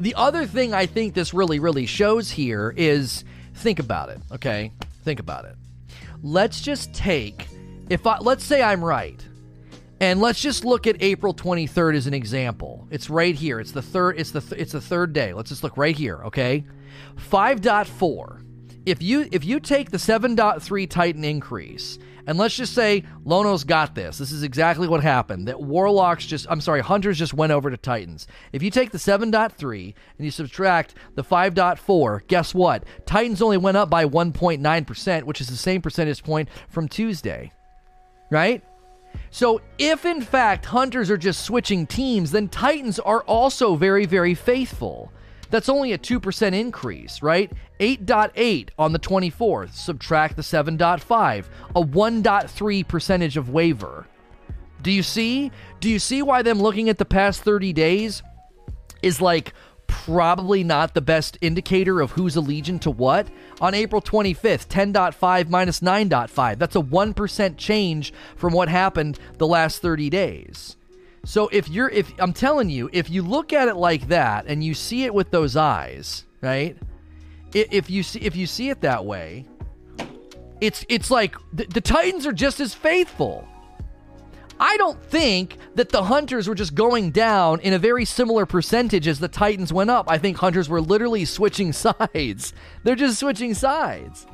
[0.00, 3.22] The other thing I think this really really shows here is
[3.54, 4.72] think about it, okay?
[5.04, 5.54] Think about it.
[6.20, 7.46] Let's just take
[7.90, 9.22] if I let's say I'm right,
[10.00, 12.86] and let's just look at April 23rd as an example.
[12.90, 13.60] It's right here.
[13.60, 14.18] It's the third.
[14.18, 15.32] It's the th- it's the third day.
[15.32, 16.22] Let's just look right here.
[16.26, 16.64] Okay,
[17.30, 18.44] 5.4.
[18.86, 21.98] If you if you take the 7.3 Titan increase
[22.28, 24.18] and let's just say Lono's got this.
[24.18, 25.48] This is exactly what happened.
[25.48, 28.26] That Warlocks just, I'm sorry, Hunters just went over to Titans.
[28.52, 32.84] If you take the 7.3 and you subtract the 5.4, guess what?
[33.06, 37.50] Titans only went up by 1.9%, which is the same percentage point from Tuesday
[38.30, 38.62] right?
[39.30, 44.34] So, if in fact hunters are just switching teams, then Titans are also very, very
[44.34, 45.12] faithful.
[45.50, 47.50] That's only a 2% increase, right?
[47.80, 54.06] 8.8 on the 24th, subtract the 7.5, a 1.3 percentage of waiver.
[54.82, 55.50] Do you see?
[55.80, 58.22] Do you see why them looking at the past 30 days
[59.02, 59.52] is like
[59.88, 63.26] probably not the best indicator of who's allegiant to what.
[63.60, 66.58] On April 25th, 10.5 minus 9.5.
[66.58, 70.76] That's a 1% change from what happened the last 30 days.
[71.24, 74.62] So if you're if I'm telling you, if you look at it like that and
[74.62, 76.76] you see it with those eyes, right?
[77.52, 79.44] If you see if you see it that way,
[80.60, 83.46] it's it's like the, the Titans are just as faithful.
[84.60, 89.06] I don't think that the Hunters were just going down in a very similar percentage
[89.06, 90.10] as the Titans went up.
[90.10, 92.52] I think Hunters were literally switching sides.
[92.82, 94.26] They're just switching sides.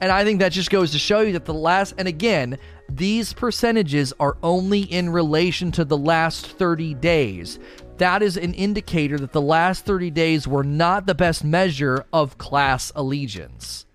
[0.00, 2.58] And I think that just goes to show you that the last, and again,
[2.88, 7.58] these percentages are only in relation to the last 30 days.
[7.98, 12.36] That is an indicator that the last 30 days were not the best measure of
[12.36, 13.86] class allegiance.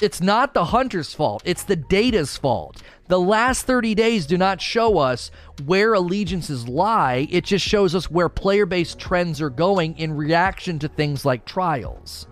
[0.00, 2.82] It's not the hunter's fault, it's the data's fault.
[3.08, 5.30] The last 30 days do not show us
[5.64, 10.78] where allegiances lie, it just shows us where player based trends are going in reaction
[10.80, 12.26] to things like trials.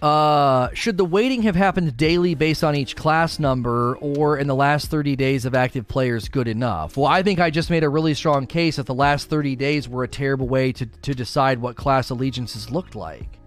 [0.00, 4.54] Uh, should the weighting have happened daily based on each class number or in the
[4.54, 6.96] last 30 days of active players good enough?
[6.96, 9.88] Well, I think I just made a really strong case that the last 30 days
[9.88, 13.37] were a terrible way to, to decide what class allegiances looked like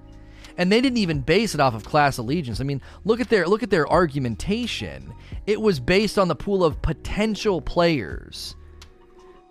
[0.62, 2.62] and they didn't even base it off of class allegiance.
[2.62, 5.12] I mean, look at their look at their argumentation.
[5.47, 8.56] It was based on the pool of potential players.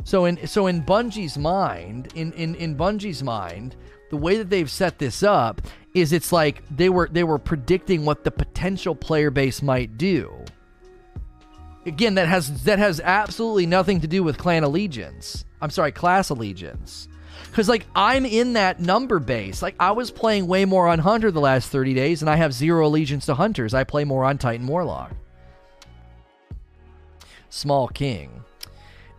[0.04, 3.74] So in so in Bungie's mind, in in in Bungie's mind,
[4.10, 5.62] the way that they've set this up
[5.94, 10.32] is it's like they were they were predicting what the potential player base might do.
[11.86, 15.44] Again, that has that has absolutely nothing to do with clan allegiance.
[15.60, 17.08] I'm sorry, class allegiance.
[17.50, 19.60] Because, like, I'm in that number base.
[19.60, 22.52] Like, I was playing way more on Hunter the last 30 days, and I have
[22.52, 23.74] zero allegiance to Hunters.
[23.74, 25.12] I play more on Titan Warlock.
[27.48, 28.44] Small King.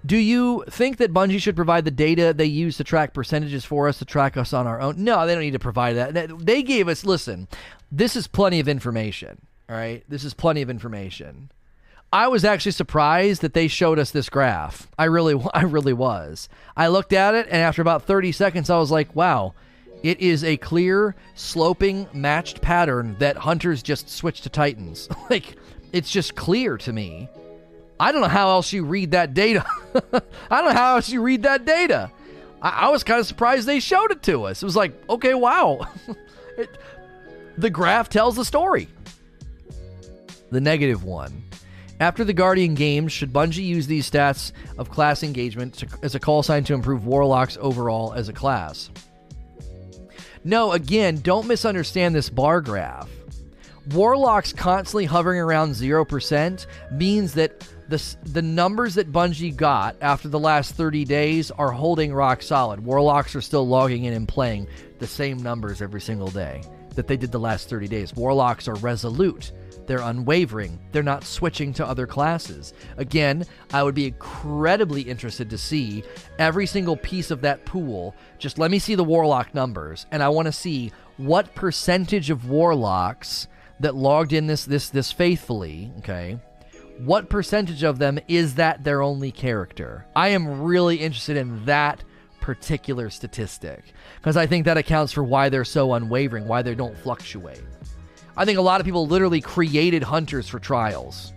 [0.06, 3.88] Do you think that Bungie should provide the data they use to track percentages for
[3.88, 5.04] us to track us on our own?
[5.04, 6.40] No, they don't need to provide that.
[6.40, 7.48] They gave us, listen,
[7.92, 9.46] this is plenty of information.
[9.70, 10.04] All right?
[10.08, 11.52] This is plenty of information.
[12.14, 14.90] I was actually surprised that they showed us this graph.
[15.00, 16.50] I really, I really was.
[16.76, 19.54] I looked at it, and after about 30 seconds, I was like, wow,
[20.04, 25.08] it is a clear, sloping, matched pattern that hunters just switch to titans.
[25.30, 25.56] like,
[25.94, 27.30] it's just clear to me.
[28.00, 29.66] I don't know how else you read that data.
[30.50, 32.12] I don't know how else you read that data.
[32.62, 34.62] I, I was kind of surprised they showed it to us.
[34.62, 35.88] It was like, okay, wow.
[36.58, 36.70] it,
[37.58, 38.88] the graph tells the story.
[40.50, 41.44] The negative one.
[42.02, 46.20] After the Guardian games, should Bungie use these stats of class engagement to, as a
[46.20, 48.90] call sign to improve Warlocks overall as a class?
[50.44, 53.08] No, again, don't misunderstand this bar graph.
[53.92, 60.40] Warlocks constantly hovering around 0% means that the, the numbers that Bungie got after the
[60.40, 62.84] last 30 days are holding rock solid.
[62.84, 66.64] Warlocks are still logging in and playing the same numbers every single day
[66.96, 68.16] that they did the last 30 days.
[68.16, 69.52] Warlocks are resolute.
[69.92, 70.80] They're unwavering.
[70.94, 72.74] They're not switching to other classes.
[72.96, 76.06] Again, I would be incredibly interested to see
[76.40, 78.16] every single piece of that pool.
[78.40, 82.48] Just let me see the Warlock numbers, and I want to see what percentage of
[82.48, 83.50] Warlocks
[83.82, 86.40] that logged in this this this faithfully, okay?
[87.00, 90.06] What percentage of them is that their only character?
[90.16, 92.02] I am really interested in that
[92.40, 96.98] particular statistic because I think that accounts for why they're so unwavering, why they don't
[96.98, 97.62] fluctuate.
[98.38, 101.34] I think a lot of people literally created hunters for trials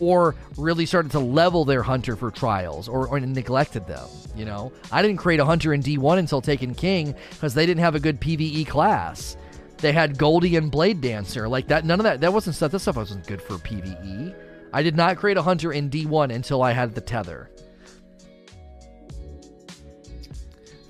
[0.00, 4.06] or really started to level their hunter for trials or, or neglected them.
[4.34, 7.80] You know, I didn't create a hunter in D1 until Taken King because they didn't
[7.80, 9.36] have a good PVE class.
[9.78, 11.48] They had Goldie and Blade Dancer.
[11.48, 14.34] Like that, none of that, that wasn't stuff, that stuff wasn't good for PVE.
[14.72, 17.50] I did not create a hunter in D1 until I had the tether.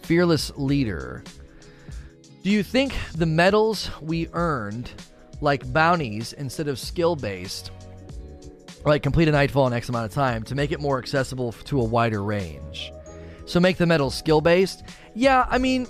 [0.03, 1.25] Fearless Leader.
[2.47, 4.89] Do you think the medals we earned,
[5.41, 7.73] like bounties instead of skill based,
[8.85, 11.81] like complete a nightfall in X amount of time, to make it more accessible to
[11.81, 12.93] a wider range?
[13.47, 14.85] So make the medals skill based?
[15.13, 15.89] Yeah, I mean,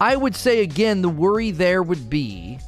[0.00, 2.60] I would say again, the worry there would be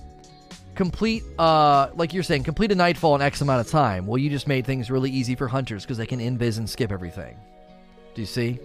[0.74, 4.09] complete, uh, like you're saying, complete a nightfall in X amount of time.
[4.09, 6.90] Well, you just made things really easy for hunters because they can invis and skip
[6.90, 7.37] everything.
[8.16, 8.59] Do you see?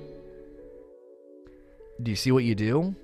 [2.02, 2.96] Do you see what you do?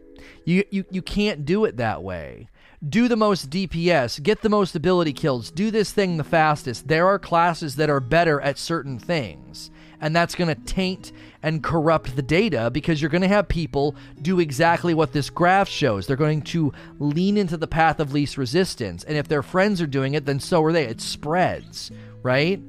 [0.45, 2.47] You, you you can't do it that way.
[2.87, 6.87] Do the most DPS, get the most ability kills, do this thing the fastest.
[6.87, 11.63] There are classes that are better at certain things and that's going to taint and
[11.63, 16.07] corrupt the data because you're going to have people do exactly what this graph shows.
[16.07, 19.87] They're going to lean into the path of least resistance, and if their friends are
[19.87, 20.85] doing it, then so are they.
[20.85, 22.61] It spreads, right?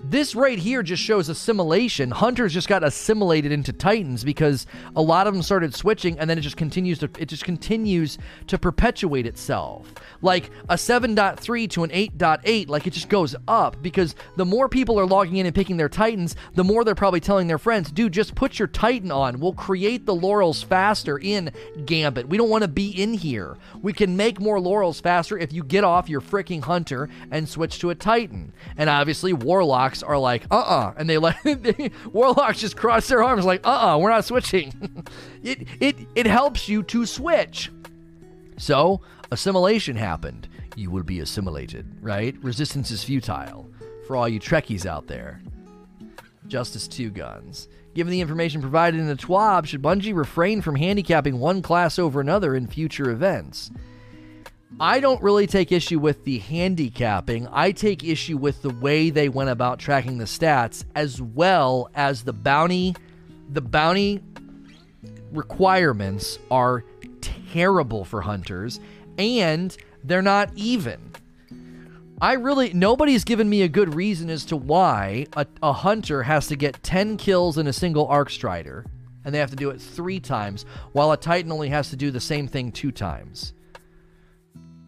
[0.00, 2.12] This right here just shows assimilation.
[2.12, 6.38] Hunters just got assimilated into Titans because a lot of them started switching and then
[6.38, 9.92] it just continues to it just continues to perpetuate itself.
[10.22, 15.00] Like a 7.3 to an 8.8, like it just goes up because the more people
[15.00, 18.12] are logging in and picking their Titans, the more they're probably telling their friends, dude,
[18.12, 19.40] just put your Titan on.
[19.40, 21.50] We'll create the laurels faster in
[21.86, 22.28] Gambit.
[22.28, 23.56] We don't want to be in here.
[23.82, 27.80] We can make more laurels faster if you get off your freaking Hunter and switch
[27.80, 28.52] to a Titan.
[28.76, 30.88] And obviously, Warlock warlocks are like, uh uh-uh.
[30.88, 31.36] uh and they let
[32.12, 34.72] warlocks just cross their arms like, uh uh-uh, uh, we are not switching.
[35.42, 37.70] it, it, it helps you to switch.
[38.58, 40.48] So, assimilation happened.
[40.76, 42.36] You will be assimilated, right?
[42.42, 43.70] Resistance is futile
[44.06, 45.40] for all you Trekkies out there.
[46.46, 47.68] Justice 2 guns.
[47.94, 52.20] Given the information provided in the TWAB, should Bungie refrain from handicapping one class over
[52.20, 53.70] another in future events?
[54.80, 57.48] I don't really take issue with the handicapping.
[57.50, 62.22] I take issue with the way they went about tracking the stats as well as
[62.22, 62.94] the bounty
[63.50, 64.22] the bounty
[65.32, 66.84] requirements are
[67.50, 68.78] terrible for hunters
[69.16, 71.12] and they're not even.
[72.20, 76.46] I really nobody's given me a good reason as to why a, a hunter has
[76.48, 78.84] to get 10 kills in a single arc strider
[79.24, 82.10] and they have to do it 3 times while a titan only has to do
[82.10, 83.54] the same thing 2 times.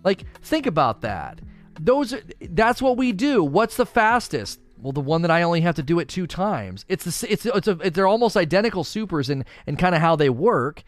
[0.04, 1.40] Like, think about that.
[1.78, 3.42] Those are, that's what we do.
[3.42, 4.60] What's the fastest?
[4.78, 6.84] Well, the one that I only have to do it two times.
[6.88, 10.30] It's the it's it's a, they're almost identical supers and and kind of how they
[10.30, 10.82] work,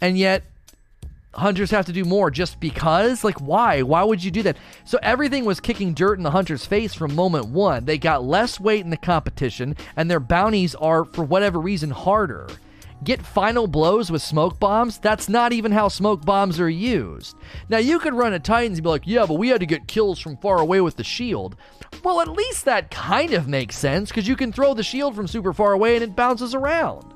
[0.00, 0.44] and yet
[1.34, 3.24] hunters have to do more just because.
[3.24, 3.82] Like, why?
[3.82, 4.56] Why would you do that?
[4.84, 7.84] So everything was kicking dirt in the hunter's face from moment one.
[7.84, 12.48] They got less weight in the competition, and their bounties are for whatever reason harder
[13.04, 17.36] get final blows with smoke bombs, that's not even how smoke bombs are used.
[17.68, 19.88] Now, you could run a Titans and be like, yeah, but we had to get
[19.88, 21.56] kills from far away with the shield.
[22.02, 25.26] Well, at least that kind of makes sense because you can throw the shield from
[25.26, 27.12] super far away and it bounces around.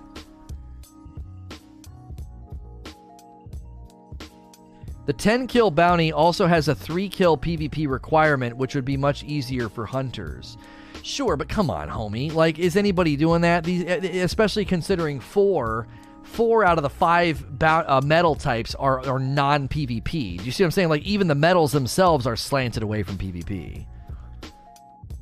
[5.06, 9.24] The 10 kill bounty also has a 3 kill PvP requirement, which would be much
[9.24, 10.56] easier for hunters.
[11.02, 12.32] Sure, but come on, homie.
[12.32, 13.64] Like, is anybody doing that?
[13.64, 15.88] These, especially considering four,
[16.22, 20.38] four out of the five uh, medal types are are non PvP.
[20.38, 20.88] Do you see what I'm saying?
[20.88, 23.86] Like, even the medals themselves are slanted away from PvP.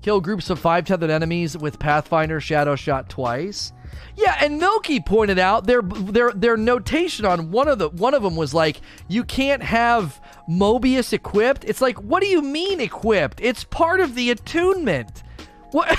[0.02, 3.72] Kill groups of five tethered enemies with Pathfinder Shadow Shot twice.
[4.16, 8.22] Yeah, and Milky pointed out their their their notation on one of the one of
[8.22, 11.64] them was like you can't have Mobius equipped.
[11.64, 13.40] It's like what do you mean equipped?
[13.40, 15.22] It's part of the attunement.
[15.72, 15.96] What?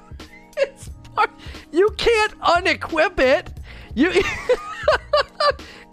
[0.56, 1.30] it's part,
[1.72, 3.50] you can't unequip it.
[3.94, 4.10] You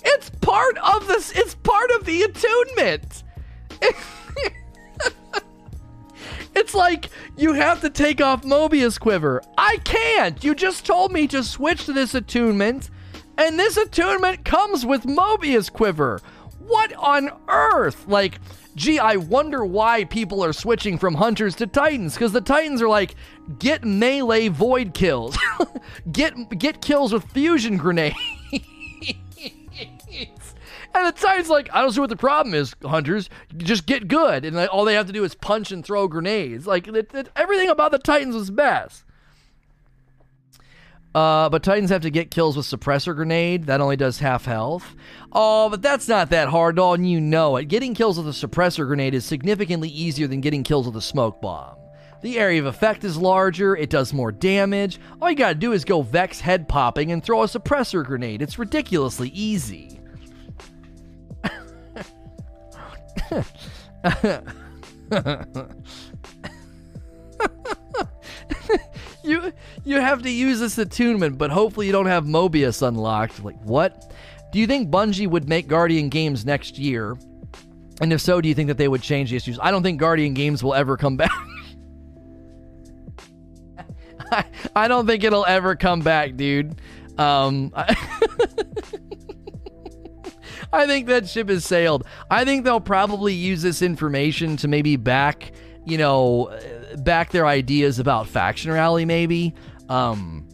[0.04, 3.24] It's part of this it's part of the attunement.
[6.54, 9.42] It's like you have to take off Mobius Quiver.
[9.58, 10.44] I can't.
[10.44, 12.90] You just told me to switch to this attunement,
[13.38, 16.22] and this attunement comes with Mobius Quiver.
[16.60, 18.06] What on earth?
[18.08, 18.40] Like,
[18.76, 22.90] gee, I wonder why people are switching from hunters to titans because the titans are
[22.90, 23.16] like
[23.60, 25.38] get melee void kills,
[26.12, 28.16] get get kills with fusion grenades.
[30.94, 33.30] And the Titans like, I don't see what the problem is, hunters.
[33.58, 36.68] Just get good, and all they have to do is punch and throw grenades.
[36.68, 39.06] Like it, it, everything about the Titans was best.
[41.14, 43.66] Uh, but Titans have to get kills with suppressor grenade.
[43.66, 44.96] That only does half health.
[45.32, 47.66] Oh, but that's not that hard, and you know it.
[47.66, 51.42] Getting kills with a suppressor grenade is significantly easier than getting kills with a smoke
[51.42, 51.76] bomb.
[52.22, 55.00] The area of effect is larger, it does more damage.
[55.22, 58.44] All you gotta do is go Vex head popping and throw a suppressor grenade.
[58.44, 60.00] It's ridiculously easy.
[69.24, 69.54] you
[69.84, 73.44] you have to use this attunement, but hopefully you don't have Mobius unlocked.
[73.44, 74.14] Like what?
[74.52, 77.18] Do you think Bungie would make Guardian games next year?
[78.02, 79.60] And if so, do you think that they would change the issues?
[79.62, 81.32] I don't think Guardian games will ever come back.
[84.32, 84.46] I,
[84.76, 86.80] I don't think it'll ever come back, dude.
[87.18, 87.96] Um, I
[90.74, 92.06] I think that ship has sailed.
[92.30, 95.52] I think they'll probably use this information to maybe back,
[95.86, 96.58] you know,
[96.98, 99.06] back their ideas about faction rally.
[99.06, 99.54] Maybe.
[99.90, 100.48] Um,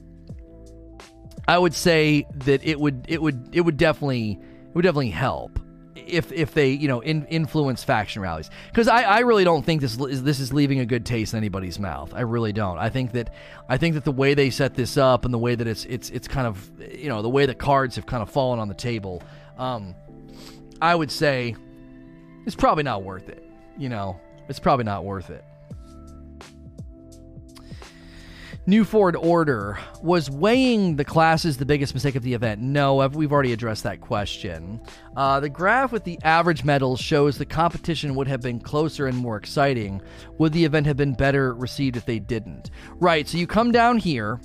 [1.48, 5.60] I would say that it would it would it would definitely it would definitely help
[5.96, 9.82] if if they you know in, influence faction rallies because I, I really don't think
[9.82, 12.90] this is this is leaving a good taste in anybody's mouth I really don't I
[12.90, 13.34] think that
[13.70, 16.10] I think that the way they set this up and the way that it's it's
[16.10, 18.74] it's kind of you know the way the cards have kind of fallen on the
[18.74, 19.22] table
[19.58, 19.96] um,
[20.82, 21.56] I would say
[22.46, 23.44] it's probably not worth it.
[23.78, 25.44] You know, it's probably not worth it.
[28.70, 32.60] New Ford Order was weighing the classes the biggest mistake of the event.
[32.62, 34.82] No, we've already addressed that question.
[35.16, 39.18] Uh, the graph with the average medals shows the competition would have been closer and
[39.18, 40.02] more exciting.
[40.38, 42.72] Would the event have been better received if they didn't?
[42.96, 43.26] Right.
[43.26, 44.38] So you come down here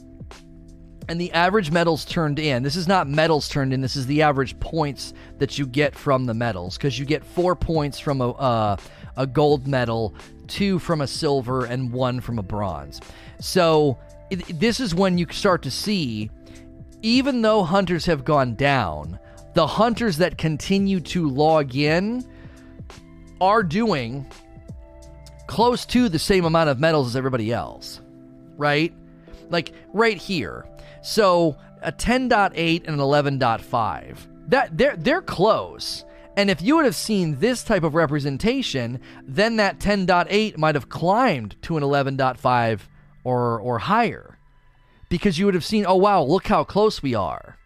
[1.08, 2.62] and the average medals turned in.
[2.62, 3.80] This is not medals turned in.
[3.80, 7.56] This is the average points that you get from the medals because you get four
[7.56, 8.76] points from a uh,
[9.16, 10.14] a gold medal,
[10.46, 13.00] two from a silver, and one from a bronze.
[13.40, 13.98] So
[14.36, 16.30] this is when you start to see,
[17.02, 19.18] even though hunters have gone down,
[19.54, 22.24] the hunters that continue to log in
[23.40, 24.26] are doing
[25.46, 28.00] close to the same amount of medals as everybody else,
[28.56, 28.94] right?
[29.50, 30.66] Like right here
[31.02, 34.16] so a 10.8 and an 11.5.
[34.48, 36.04] That they're they're close.
[36.36, 40.88] And if you would have seen this type of representation, then that 10.8 might have
[40.88, 42.80] climbed to an 11.5
[43.24, 44.38] or or higher.
[45.08, 47.58] Because you would have seen, oh wow, look how close we are.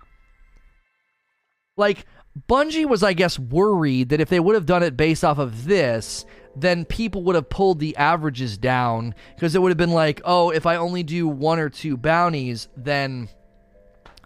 [1.76, 2.07] Like
[2.48, 5.64] Bungie was I guess worried that if they would have done it based off of
[5.64, 6.24] this,
[6.57, 10.50] then people would have pulled the averages down because it would have been like, oh,
[10.50, 13.28] if I only do one or two bounties, then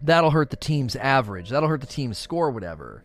[0.01, 1.51] that'll hurt the team's average.
[1.51, 3.03] That'll hurt the team's score, whatever.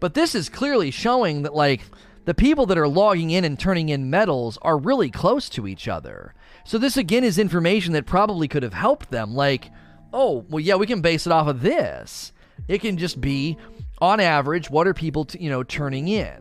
[0.00, 1.82] But this is clearly showing that, like,
[2.26, 5.88] the people that are logging in and turning in medals are really close to each
[5.88, 6.34] other.
[6.64, 9.34] So, this again is information that probably could have helped them.
[9.34, 9.70] Like,
[10.12, 12.32] oh, well, yeah, we can base it off of this.
[12.68, 13.56] It can just be,
[14.00, 16.34] on average, what are people, t- you know, turning in?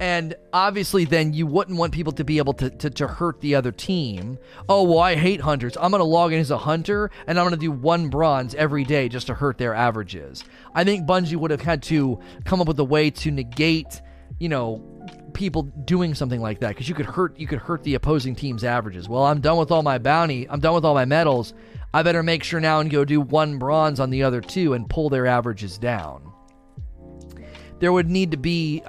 [0.00, 3.56] And obviously, then you wouldn't want people to be able to, to, to hurt the
[3.56, 4.38] other team.
[4.68, 5.76] Oh, well, I hate hunters.
[5.76, 8.54] I'm going to log in as a hunter and I'm going to do one bronze
[8.54, 10.44] every day just to hurt their averages.
[10.72, 14.00] I think Bungie would have had to come up with a way to negate,
[14.38, 14.97] you know,
[15.34, 18.64] people doing something like that because you could hurt you could hurt the opposing team's
[18.64, 19.08] averages.
[19.08, 20.48] Well, I'm done with all my bounty.
[20.48, 21.54] I'm done with all my medals.
[21.94, 24.88] I better make sure now and go do one bronze on the other two and
[24.88, 26.28] pull their averages down
[27.80, 28.82] there would need to be,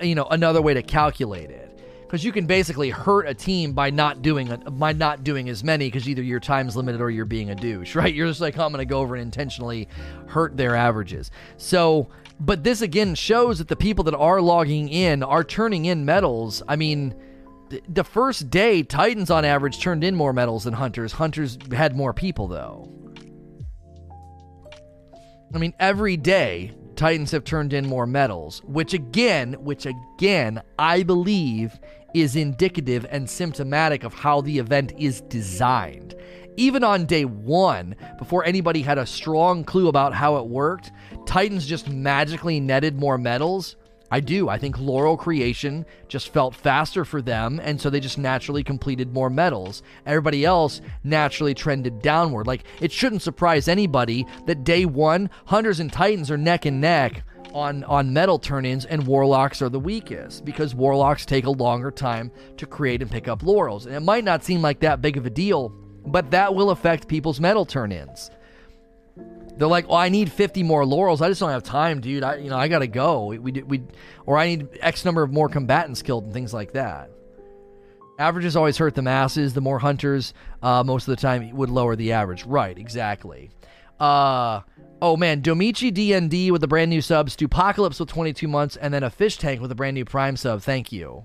[0.00, 1.62] you know, another way to calculate it.
[2.02, 5.88] Because you can basically hurt a team by not doing by not doing as many
[5.88, 8.14] because either your time's limited or you're being a douche, right?
[8.14, 9.88] You're just like, oh, I'm going to go over and intentionally
[10.28, 11.32] hurt their averages.
[11.56, 12.08] So,
[12.38, 16.62] but this again shows that the people that are logging in are turning in medals.
[16.68, 17.14] I mean,
[17.88, 21.12] the first day, Titans on average turned in more medals than Hunters.
[21.12, 22.92] Hunters had more people though.
[25.54, 31.02] I mean, every day Titans have turned in more medals, which again, which again, I
[31.02, 31.78] believe
[32.14, 36.14] is indicative and symptomatic of how the event is designed.
[36.56, 40.90] Even on day one, before anybody had a strong clue about how it worked,
[41.26, 43.76] Titans just magically netted more medals.
[44.10, 44.48] I do.
[44.48, 49.12] I think Laurel Creation just felt faster for them, and so they just naturally completed
[49.12, 49.82] more medals.
[50.06, 52.46] Everybody else naturally trended downward.
[52.46, 57.24] Like, it shouldn't surprise anybody that day one, Hunters and Titans are neck and neck
[57.52, 61.90] on, on medal turn ins, and Warlocks are the weakest because Warlocks take a longer
[61.90, 63.86] time to create and pick up laurels.
[63.86, 65.74] And it might not seem like that big of a deal,
[66.06, 68.30] but that will affect people's medal turn ins.
[69.56, 71.22] They're like, "Oh, I need 50 more laurels.
[71.22, 72.22] I just don't have time, dude.
[72.22, 73.26] I, you know, I gotta go.
[73.26, 73.82] We, we, we,
[74.26, 77.10] or I need X number of more combatants killed and things like that."
[78.18, 79.54] Averages always hurt the masses.
[79.54, 80.32] The more hunters,
[80.62, 82.44] uh, most of the time, it would lower the average.
[82.46, 83.50] Right, exactly.
[84.00, 84.60] Uh,
[85.00, 89.02] oh man, Domichi DND with a brand new sub, Stupocalypse with 22 months, and then
[89.02, 90.62] a fish tank with a brand new prime sub.
[90.62, 91.24] Thank you.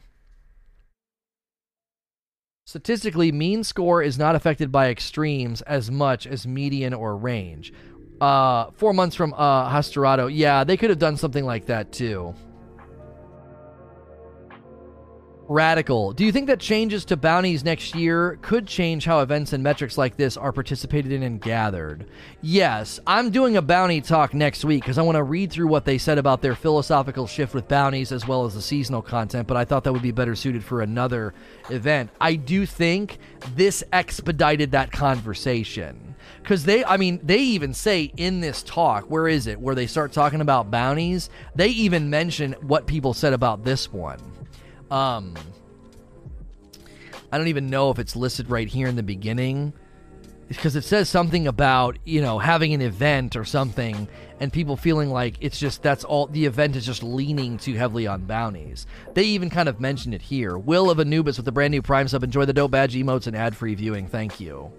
[2.71, 7.73] Statistically, mean score is not affected by extremes as much as median or range.
[8.21, 10.29] Uh, four months from uh, Hastorado.
[10.33, 12.33] Yeah, they could have done something like that too.
[15.51, 16.13] Radical.
[16.13, 19.97] Do you think that changes to bounties next year could change how events and metrics
[19.97, 22.05] like this are participated in and gathered?
[22.41, 25.83] Yes, I'm doing a bounty talk next week because I want to read through what
[25.83, 29.57] they said about their philosophical shift with bounties as well as the seasonal content, but
[29.57, 31.33] I thought that would be better suited for another
[31.69, 32.11] event.
[32.21, 33.17] I do think
[33.53, 39.27] this expedited that conversation because they i mean they even say in this talk where
[39.27, 43.63] is it where they start talking about bounties they even mention what people said about
[43.63, 44.30] this one
[44.91, 45.33] um
[47.31, 49.73] i don't even know if it's listed right here in the beginning
[50.47, 54.07] because it says something about you know having an event or something
[54.41, 58.07] and people feeling like it's just that's all the event is just leaning too heavily
[58.07, 58.87] on bounties.
[59.13, 60.57] They even kind of mention it here.
[60.57, 62.23] Will of anubis with the brand new prime sub.
[62.23, 64.07] Enjoy the dope badge emotes and ad-free viewing.
[64.07, 64.71] Thank you.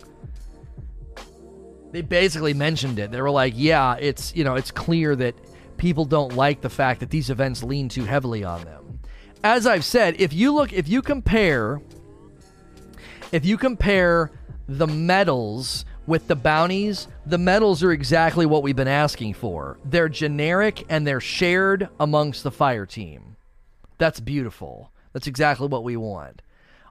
[1.93, 3.13] They basically mentioned it.
[3.13, 5.37] They were like, yeah, it's, you know, it's clear that
[5.77, 8.99] people don't like the fact that these events lean too heavily on them.
[9.45, 11.81] As I've said, if you look if you compare
[13.33, 14.31] if you compare
[14.69, 19.79] the medals with the bounties, the medals are exactly what we've been asking for.
[19.85, 23.37] They're generic and they're shared amongst the fire team.
[23.99, 24.93] That's beautiful.
[25.13, 26.43] That's exactly what we want.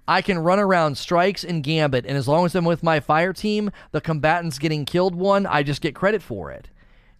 [0.07, 3.33] I can run around strikes and gambit, and as long as I'm with my fire
[3.33, 6.69] team, the combatants getting killed one, I just get credit for it.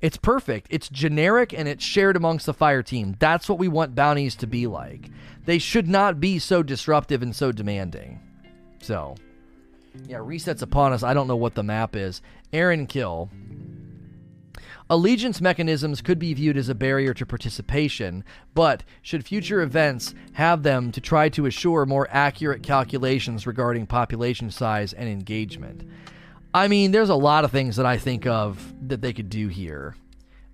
[0.01, 0.67] It's perfect.
[0.69, 3.15] It's generic and it's shared amongst the fire team.
[3.19, 5.09] That's what we want bounties to be like.
[5.45, 8.19] They should not be so disruptive and so demanding.
[8.81, 9.15] So,
[10.07, 11.03] yeah, resets upon us.
[11.03, 12.21] I don't know what the map is.
[12.51, 13.29] Aaron Kill.
[14.89, 20.63] Allegiance mechanisms could be viewed as a barrier to participation, but should future events have
[20.63, 25.83] them to try to assure more accurate calculations regarding population size and engagement?
[26.53, 29.47] I mean, there's a lot of things that I think of that they could do
[29.47, 29.95] here.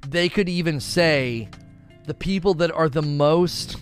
[0.07, 1.49] They could even say
[2.05, 3.77] the people that are the most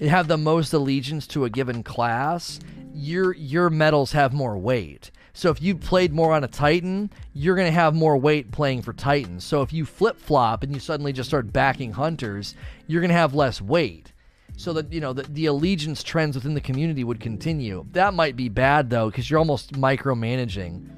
[0.00, 2.60] have the most allegiance to a given class,
[2.94, 5.10] your your medals have more weight.
[5.34, 8.82] So if you played more on a Titan, you're going to have more weight playing
[8.82, 9.44] for Titans.
[9.44, 12.56] So if you flip flop and you suddenly just start backing Hunters,
[12.88, 14.12] you're going to have less weight.
[14.56, 17.86] So that you know the, the allegiance trends within the community would continue.
[17.92, 20.97] That might be bad though, because you're almost micromanaging.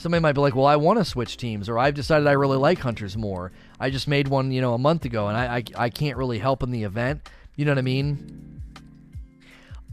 [0.00, 2.56] Somebody might be like, "Well, I want to switch teams," or "I've decided I really
[2.56, 3.52] like Hunters more.
[3.78, 6.38] I just made one, you know, a month ago, and I I, I can't really
[6.38, 8.62] help in the event." You know what I mean?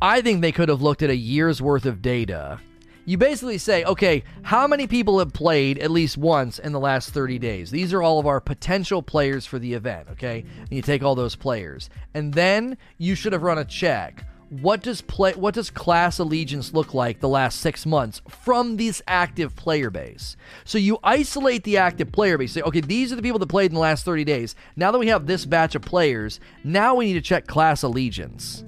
[0.01, 2.59] I think they could have looked at a year's worth of data
[3.07, 7.11] you basically say, okay, how many people have played at least once in the last
[7.11, 7.71] 30 days?
[7.71, 10.43] These are all of our potential players for the event, okay?
[10.59, 11.89] And you take all those players.
[12.13, 14.25] And then you should have run a check.
[14.49, 19.01] What does play what does class allegiance look like the last 6 months from this
[19.07, 20.37] active player base?
[20.63, 22.53] So you isolate the active player base.
[22.53, 24.55] Say, okay, these are the people that played in the last 30 days.
[24.75, 28.63] Now that we have this batch of players, now we need to check class allegiance.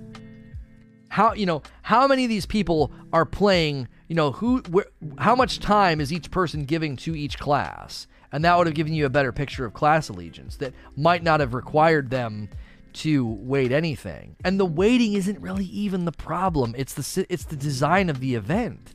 [1.07, 5.35] How, you know, how many of these people are playing you know who wh- how
[5.35, 9.05] much time is each person giving to each class and that would have given you
[9.05, 12.49] a better picture of class allegiance that might not have required them
[12.93, 14.35] to weight anything.
[14.43, 16.75] And the weighting isn't really even the problem.
[16.77, 18.93] It's the it's the design of the event.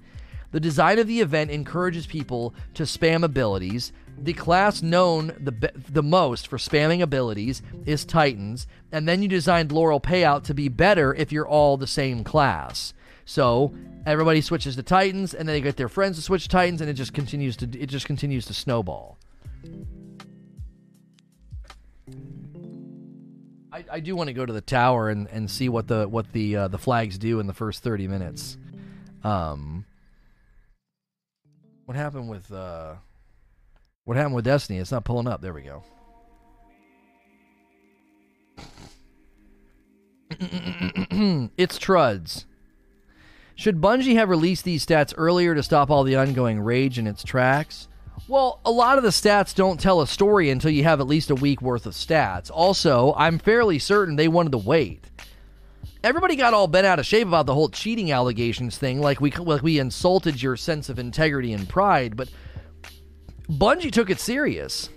[0.51, 3.93] The design of the event encourages people to spam abilities.
[4.17, 9.73] The class known the the most for spamming abilities is Titans, and then you designed
[9.73, 12.95] Laurel Payout to be better if you're all the same class.
[13.25, 13.75] So
[14.07, 16.89] everybody switches to Titans, and then they get their friends to switch to Titans, and
[16.89, 19.19] it just continues to it just continues to snowball.
[23.75, 26.33] I, I do want to go to the tower and, and see what the what
[26.33, 28.57] the uh, the flags do in the first thirty minutes.
[29.25, 29.85] Um,
[31.85, 32.95] what happened with uh,
[34.05, 34.79] what happened with Destiny?
[34.79, 35.41] It's not pulling up.
[35.41, 35.83] There we go.
[41.57, 42.47] it's Truds.
[43.57, 47.25] Should Bungie have released these stats earlier to stop all the ongoing rage in its
[47.25, 47.89] tracks?
[48.27, 51.31] Well, a lot of the stats don't tell a story until you have at least
[51.31, 52.51] a week worth of stats.
[52.53, 55.05] Also, I'm fairly certain they wanted to wait.
[56.03, 59.31] Everybody got all bent out of shape about the whole cheating allegations thing, like we
[59.31, 62.31] like we insulted your sense of integrity and pride, but
[63.49, 64.89] Bungie took it serious.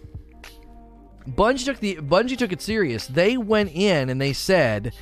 [1.28, 3.08] Bungie took the Bungie took it serious.
[3.08, 4.94] They went in and they said,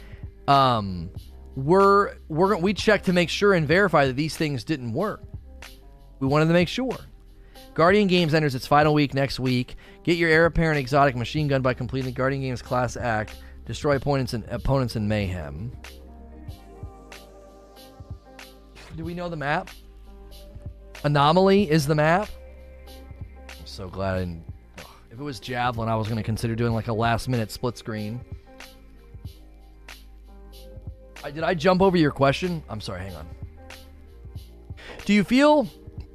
[0.48, 1.10] um,
[1.56, 5.24] "We're we're we checked to make sure and verify that these things didn't work.
[6.20, 6.98] We wanted to make sure."
[7.76, 9.76] Guardian Games enters its final week next week.
[10.04, 13.36] Get your heir apparent exotic machine gun by completing the Guardian Games class act.
[13.66, 15.74] Destroy opponents and opponents in mayhem.
[18.96, 19.70] Do we know the map?
[21.04, 22.30] Anomaly is the map.
[22.88, 24.46] I'm so glad I didn't.
[25.12, 27.78] If it was Javelin, I was going to consider doing like a last minute split
[27.78, 28.22] screen.
[31.26, 32.64] I, did I jump over your question?
[32.70, 33.28] I'm sorry, hang on.
[35.04, 35.68] Do you feel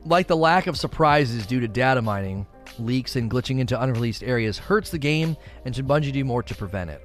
[0.05, 2.47] like the lack of surprises due to data mining,
[2.79, 6.55] leaks, and glitching into unreleased areas hurts the game, and should Bungie do more to
[6.55, 7.03] prevent it?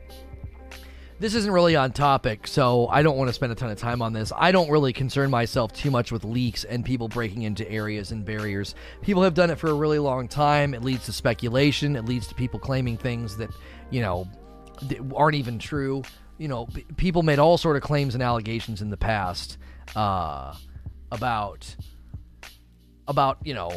[1.17, 4.01] This isn't really on topic, so I don't want to spend a ton of time
[4.01, 4.33] on this.
[4.35, 8.25] I don't really concern myself too much with leaks and people breaking into areas and
[8.25, 8.75] barriers.
[9.01, 10.73] People have done it for a really long time.
[10.73, 13.49] It leads to speculation, it leads to people claiming things that,
[13.91, 14.27] you know,
[15.15, 16.03] aren't even true.
[16.37, 16.67] You know,
[16.97, 19.57] people made all sort of claims and allegations in the past
[19.95, 20.53] uh,
[21.13, 21.73] about
[23.07, 23.71] about you know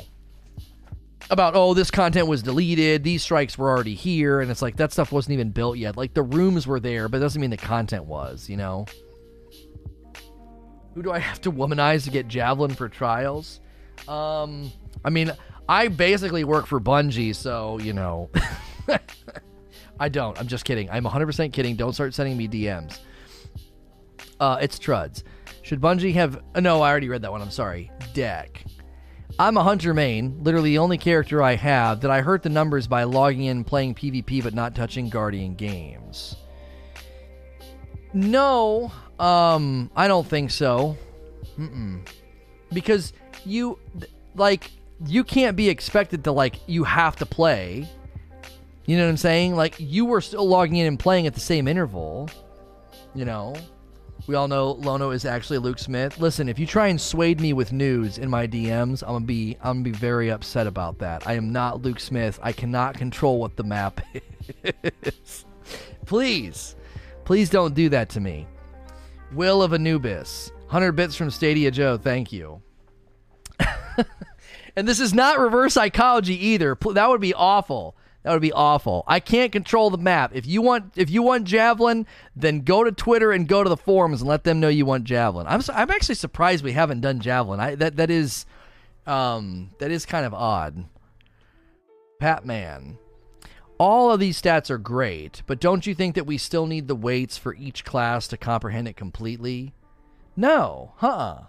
[1.30, 4.92] about oh this content was deleted these strikes were already here and it's like that
[4.92, 5.96] stuff wasn't even built yet.
[5.96, 8.86] Like the rooms were there but it doesn't mean the content was you know?
[10.94, 13.60] Who do i have to womanize to get javelin for trials?
[14.06, 14.72] Um
[15.04, 15.32] i mean
[15.68, 18.30] i basically work for bungie so you know.
[20.00, 20.38] I don't.
[20.38, 20.88] I'm just kidding.
[20.90, 21.74] I'm 100% kidding.
[21.74, 22.98] Don't start sending me dms
[24.40, 25.24] uh it's truds.
[25.62, 27.42] Should bungie have uh, no i already read that one.
[27.42, 27.90] I'm sorry.
[28.14, 28.64] Deck
[29.38, 32.00] I'm a hunter main, literally the only character I have.
[32.00, 36.34] that I hurt the numbers by logging in playing PvP but not touching Guardian games?
[38.12, 40.96] No, um, I don't think so.
[41.58, 42.00] Mm-mm.
[42.72, 43.12] Because
[43.44, 43.78] you,
[44.34, 44.72] like,
[45.06, 47.88] you can't be expected to, like, you have to play.
[48.86, 49.54] You know what I'm saying?
[49.54, 52.28] Like, you were still logging in and playing at the same interval.
[53.14, 53.54] You know?
[54.28, 56.18] We all know Lono is actually Luke Smith.
[56.18, 59.56] Listen, if you try and sway me with news in my DMs, I'm gonna be
[59.62, 61.26] I'm gonna be very upset about that.
[61.26, 62.38] I am not Luke Smith.
[62.42, 64.02] I cannot control what the map
[64.82, 65.46] is.
[66.04, 66.76] please,
[67.24, 68.46] please don't do that to me.
[69.32, 71.96] Will of Anubis, 100 bits from Stadia Joe.
[71.96, 72.60] Thank you.
[74.76, 76.76] and this is not reverse psychology either.
[76.92, 77.96] That would be awful.
[78.28, 79.04] That would be awful.
[79.06, 80.32] I can't control the map.
[80.34, 82.06] If you want, if you want javelin,
[82.36, 85.04] then go to Twitter and go to the forums and let them know you want
[85.04, 85.46] javelin.
[85.46, 87.58] I'm I'm actually surprised we haven't done javelin.
[87.58, 88.44] I that that is,
[89.06, 90.84] um, that is kind of odd.
[92.20, 92.98] Patman.
[93.78, 96.94] All of these stats are great, but don't you think that we still need the
[96.94, 99.72] weights for each class to comprehend it completely?
[100.36, 101.44] No, huh?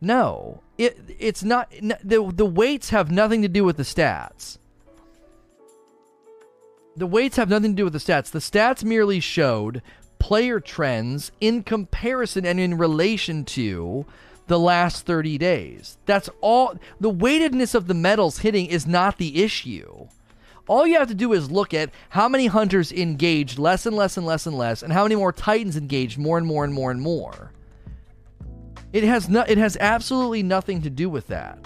[0.00, 1.68] No, it it's not.
[1.72, 4.58] The the weights have nothing to do with the stats
[6.96, 8.30] the weights have nothing to do with the stats.
[8.30, 9.82] The stats merely showed
[10.18, 14.06] player trends in comparison and in relation to
[14.46, 15.96] the last 30 days.
[16.06, 16.78] That's all.
[16.98, 20.08] The weightedness of the medals hitting is not the issue.
[20.68, 24.16] All you have to do is look at how many hunters engaged less and less
[24.16, 26.90] and less and less, and how many more titans engaged more and more and more
[26.90, 27.52] and more.
[28.92, 31.58] It has no, it has absolutely nothing to do with that.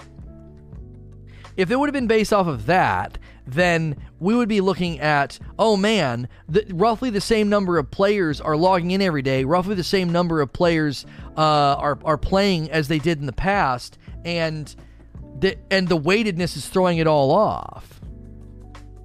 [1.57, 5.39] If it would have been based off of that, then we would be looking at,
[5.59, 9.75] oh man, the, roughly the same number of players are logging in every day, roughly
[9.75, 11.05] the same number of players
[11.37, 11.41] uh,
[11.75, 14.75] are, are playing as they did in the past, and
[15.39, 18.01] the, and the weightedness is throwing it all off.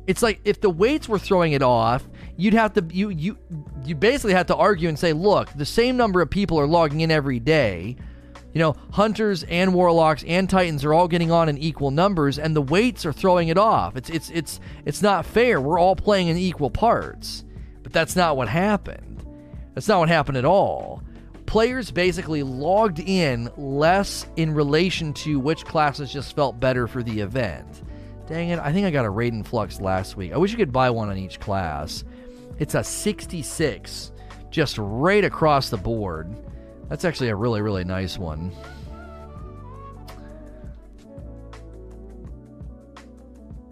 [0.07, 3.36] It's like if the weights were throwing it off, you'd have to you you
[3.84, 7.03] you basically have to argue and say, look, the same number of people are logging
[7.03, 7.97] in every day
[8.53, 12.55] you know, hunters and warlocks and titans are all getting on in equal numbers, and
[12.55, 13.97] the weights are throwing it off.
[13.97, 15.61] It's it's it's it's not fair.
[15.61, 17.45] We're all playing in equal parts,
[17.83, 19.25] but that's not what happened.
[19.75, 21.03] That's not what happened at all.
[21.47, 27.21] Players basically logged in less in relation to which classes just felt better for the
[27.21, 27.83] event.
[28.27, 30.33] Dang it, I think I got a Raiden Flux last week.
[30.33, 32.05] I wish you could buy one on each class.
[32.61, 34.13] It's a 66,
[34.51, 36.33] just right across the board.
[36.91, 38.53] That's actually a really, really nice one.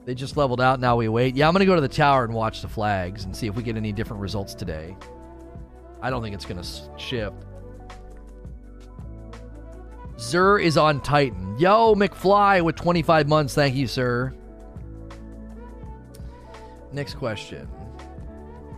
[0.06, 1.34] They just leveled out, now we wait.
[1.36, 3.56] Yeah, I'm going to go to the tower and watch the flags and see if
[3.56, 4.96] we get any different results today.
[6.00, 7.44] I don't think it's going to shift.
[10.18, 11.58] Zer is on Titan.
[11.58, 13.54] Yo, McFly with 25 months.
[13.54, 14.32] Thank you, sir.
[16.92, 17.68] Next question.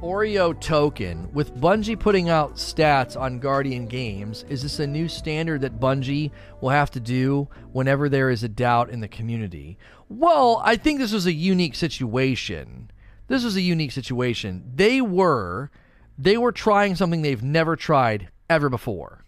[0.02, 1.28] Oreo token.
[1.34, 6.30] With Bungie putting out stats on Guardian games, is this a new standard that Bungie
[6.60, 9.76] will have to do whenever there is a doubt in the community?
[10.08, 12.90] Well, I think this was a unique situation.
[13.28, 14.64] This was a unique situation.
[14.74, 15.70] They were
[16.18, 19.24] they were trying something they've never tried ever before.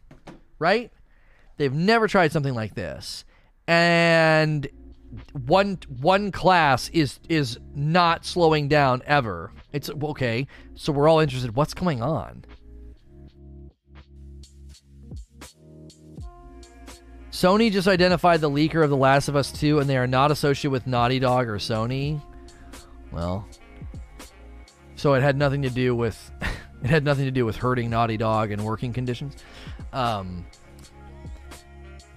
[0.59, 0.91] Right?
[1.59, 3.25] They've never tried something like this.
[3.68, 4.68] And
[5.33, 9.53] one one class is is not slowing down ever.
[9.73, 10.47] It's okay.
[10.75, 11.57] So we're all interested.
[11.57, 12.45] What's going on?
[17.31, 20.31] Sony just identified the leaker of The Last of Us 2 and they are not
[20.31, 22.23] associated with Naughty Dog or Sony.
[23.11, 23.49] Well,
[24.97, 26.31] so it had nothing to do with
[26.83, 29.37] it had nothing to do with hurting Naughty Dog and working conditions.
[29.93, 30.47] Um,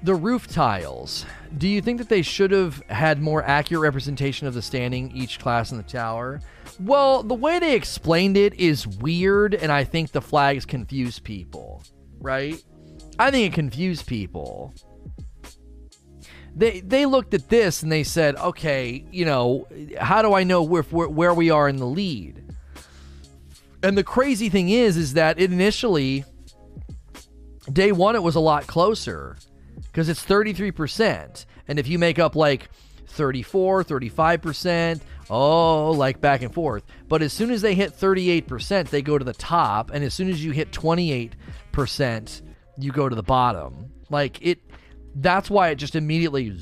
[0.04, 1.26] the roof tiles.
[1.58, 5.40] Do you think that they should have had more accurate representation of the standing each
[5.40, 6.42] class in the tower?
[6.80, 11.84] Well, the way they explained it is weird, and I think the flags confuse people,
[12.20, 12.62] right?
[13.18, 14.74] I think it confused people.
[16.56, 19.68] They they looked at this and they said, okay, you know,
[20.00, 22.44] how do I know where where we are in the lead?
[23.84, 26.26] And the crazy thing is, is that initially,
[27.72, 29.38] day one, it was a lot closer
[29.84, 31.46] because it's 33%.
[31.68, 32.70] And if you make up like
[33.08, 36.84] 34, 35%, oh, like back and forth.
[37.08, 39.92] But as soon as they hit 38%, they go to the top.
[39.92, 42.42] And as soon as you hit 28%,
[42.78, 43.92] you go to the bottom.
[44.10, 44.60] Like it,
[45.16, 46.56] that's why it just immediately,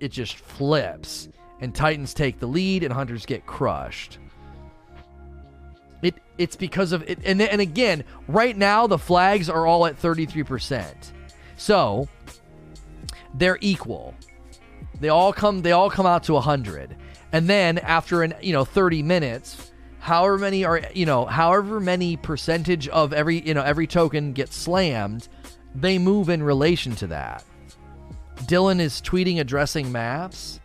[0.00, 1.28] it just flips.
[1.60, 4.18] And Titans take the lead and Hunters get crushed.
[6.02, 7.18] It, it's because of it.
[7.24, 11.12] And, and again, right now, the flags are all at 33%.
[11.56, 12.08] So
[13.34, 14.14] they're equal.
[15.00, 16.96] They all come they all come out to 100.
[17.32, 22.16] And then after an, you know, 30 minutes, however many are, you know, however many
[22.16, 25.28] percentage of every, you know, every token gets slammed,
[25.74, 27.44] they move in relation to that.
[28.44, 30.60] Dylan is tweeting addressing maps.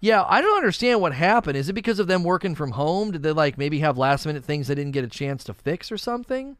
[0.00, 1.56] Yeah, I don't understand what happened.
[1.56, 3.10] Is it because of them working from home?
[3.10, 5.90] Did they like maybe have last minute things they didn't get a chance to fix
[5.90, 6.56] or something?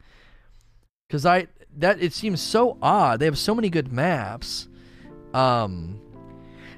[1.09, 1.47] Cuz I
[1.77, 3.21] that it seems so odd.
[3.21, 4.69] They have so many good maps.
[5.35, 6.01] Um,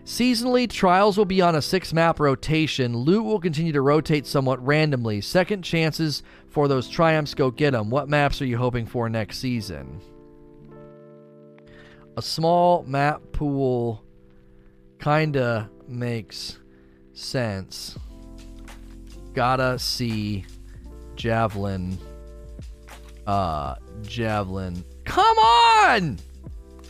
[0.08, 2.96] seasonally, trials will be on a six map rotation.
[2.96, 5.20] Loot will continue to rotate somewhat randomly.
[5.20, 7.90] Second chances for those triumphs, go get them.
[7.90, 10.00] What maps are you hoping for next season?
[12.16, 14.02] A small map pool
[14.98, 16.58] kinda makes
[17.12, 17.96] sense.
[19.34, 20.46] Gotta see
[21.14, 21.98] Javelin.
[23.26, 24.82] Uh, Javelin.
[25.04, 26.18] Come on!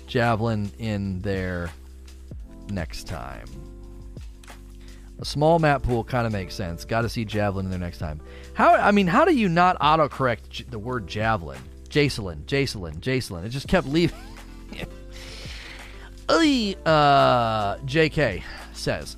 [0.07, 1.71] Javelin in there
[2.71, 3.47] next time.
[5.21, 6.85] A small map pool kind of makes sense.
[6.85, 8.21] Got to see Javelin in there next time.
[8.55, 8.75] How?
[8.75, 11.59] I mean, how do you not autocorrect j- the word Javelin?
[11.89, 13.45] Jacelyn, Jacelyn, Jacelyn.
[13.45, 14.19] It just kept leaving.
[16.29, 18.43] uh, JK
[18.75, 19.17] says,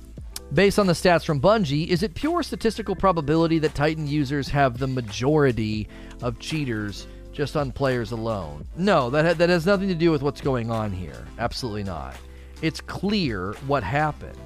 [0.53, 4.77] based on the stats from Bungie, is it pure statistical probability that Titan users have
[4.77, 5.87] the majority
[6.21, 8.67] of cheaters just on players alone.
[8.75, 11.25] No, that ha- that has nothing to do with what's going on here.
[11.39, 12.15] Absolutely not.
[12.61, 14.37] It's clear what happened.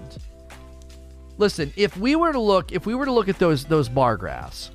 [1.37, 4.15] Listen, if we were to look, if we were to look at those those bar
[4.15, 4.71] graphs,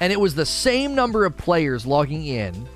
[0.00, 2.66] and it was the same number of players logging in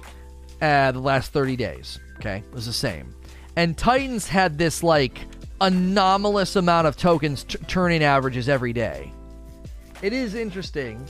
[0.61, 3.15] uh, the last 30 days, okay, it was the same,
[3.57, 5.19] and Titans had this like
[5.61, 9.11] anomalous amount of tokens t- turning averages every day.
[10.03, 11.03] It is interesting.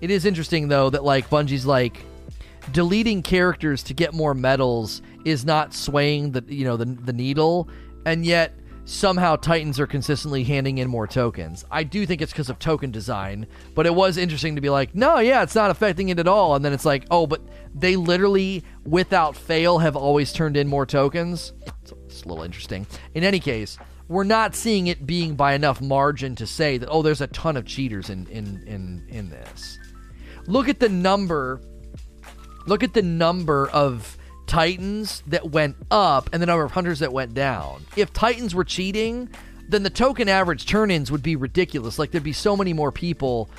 [0.00, 2.00] It is interesting though that like Bungie's like
[2.72, 7.68] deleting characters to get more medals is not swaying the you know the the needle,
[8.04, 8.54] and yet
[8.84, 11.64] somehow Titans are consistently handing in more tokens.
[11.70, 14.94] I do think it's because of token design, but it was interesting to be like,
[14.94, 16.56] no, yeah, it's not affecting it at all.
[16.56, 17.42] And then it's like, oh, but
[17.74, 21.52] they literally, without fail, have always turned in more tokens.
[21.66, 22.86] It's, it's a little interesting.
[23.12, 23.76] In any case,
[24.08, 27.58] we're not seeing it being by enough margin to say that, oh, there's a ton
[27.58, 29.78] of cheaters in in in in this.
[30.46, 31.60] Look at the number
[32.68, 34.17] Look at the number of
[34.48, 37.84] Titans that went up and the number of hunters that went down.
[37.96, 39.28] If Titans were cheating,
[39.68, 41.98] then the token average turn-ins would be ridiculous.
[41.98, 43.50] Like there'd be so many more people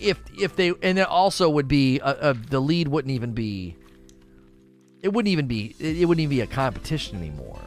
[0.00, 3.76] if if they and it also would be a, a, the lead wouldn't even be
[5.02, 7.60] it wouldn't even be it wouldn't even be a competition anymore.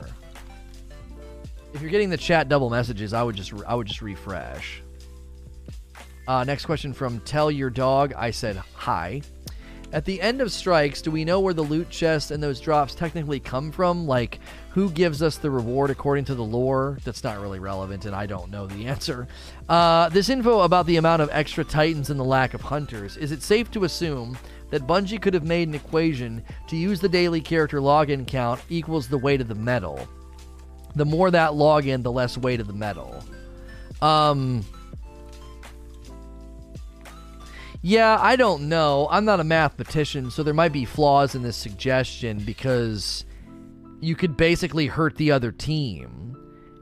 [1.73, 4.81] If you're getting the chat double messages, I would just I would just refresh.
[6.27, 8.13] Uh, next question from Tell Your Dog.
[8.15, 9.21] I said hi.
[9.91, 12.93] At the end of strikes, do we know where the loot chest and those drops
[12.93, 14.05] technically come from?
[14.05, 16.99] Like, who gives us the reward according to the lore?
[17.03, 19.27] That's not really relevant, and I don't know the answer.
[19.67, 23.17] Uh, this info about the amount of extra titans and the lack of hunters.
[23.17, 24.37] Is it safe to assume
[24.69, 29.07] that Bungie could have made an equation to use the daily character login count equals
[29.07, 30.07] the weight of the medal?
[30.95, 33.23] The more that login, the less weight of the medal.
[34.03, 34.63] Um.
[37.81, 39.07] Yeah, I don't know.
[39.09, 43.25] I'm not a mathematician, so there might be flaws in this suggestion because
[44.01, 46.35] you could basically hurt the other team.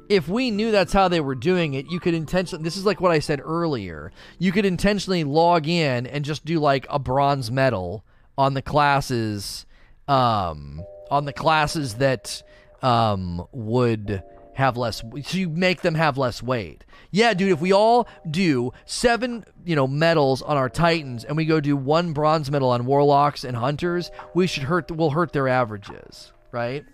[0.09, 2.63] If we knew that's how they were doing it, you could intentionally.
[2.63, 4.11] This is like what I said earlier.
[4.39, 8.03] You could intentionally log in and just do like a bronze medal
[8.37, 9.65] on the classes,
[10.07, 10.81] um,
[11.11, 12.41] on the classes that
[12.81, 14.23] um, would
[14.53, 15.01] have less.
[15.01, 16.85] So you make them have less weight.
[17.17, 17.51] Yeah, dude.
[17.51, 21.75] If we all do seven, you know, medals on our titans, and we go do
[21.75, 24.91] one bronze medal on warlocks and hunters, we should hurt.
[24.91, 26.85] We'll hurt their averages, right?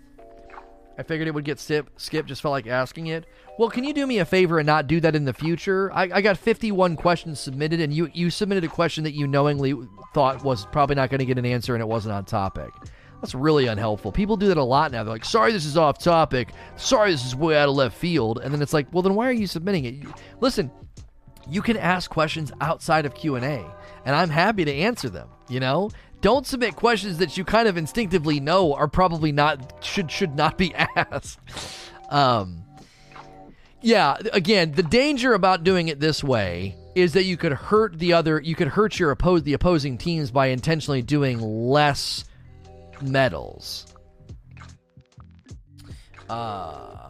[0.96, 2.24] I figured it would get skip, skip.
[2.24, 3.26] Just felt like asking it.
[3.58, 5.92] Well, can you do me a favor and not do that in the future?
[5.92, 9.74] I, I got 51 questions submitted, and you you submitted a question that you knowingly
[10.14, 12.72] thought was probably not going to get an answer, and it wasn't on topic.
[13.24, 14.12] That's really unhelpful.
[14.12, 15.02] People do that a lot now.
[15.02, 16.50] They're like, sorry, this is off topic.
[16.76, 18.38] Sorry, this is way out of left field.
[18.44, 20.04] And then it's like, well, then why are you submitting it?
[20.42, 20.70] Listen,
[21.48, 23.64] you can ask questions outside of Q&A,
[24.04, 25.88] and I'm happy to answer them, you know?
[26.20, 30.58] Don't submit questions that you kind of instinctively know are probably not should should not
[30.58, 31.38] be asked.
[32.10, 32.62] Um
[33.80, 38.12] yeah, again, the danger about doing it this way is that you could hurt the
[38.12, 42.26] other you could hurt your oppose the opposing teams by intentionally doing less
[43.04, 43.86] medals.
[46.28, 47.08] Uh,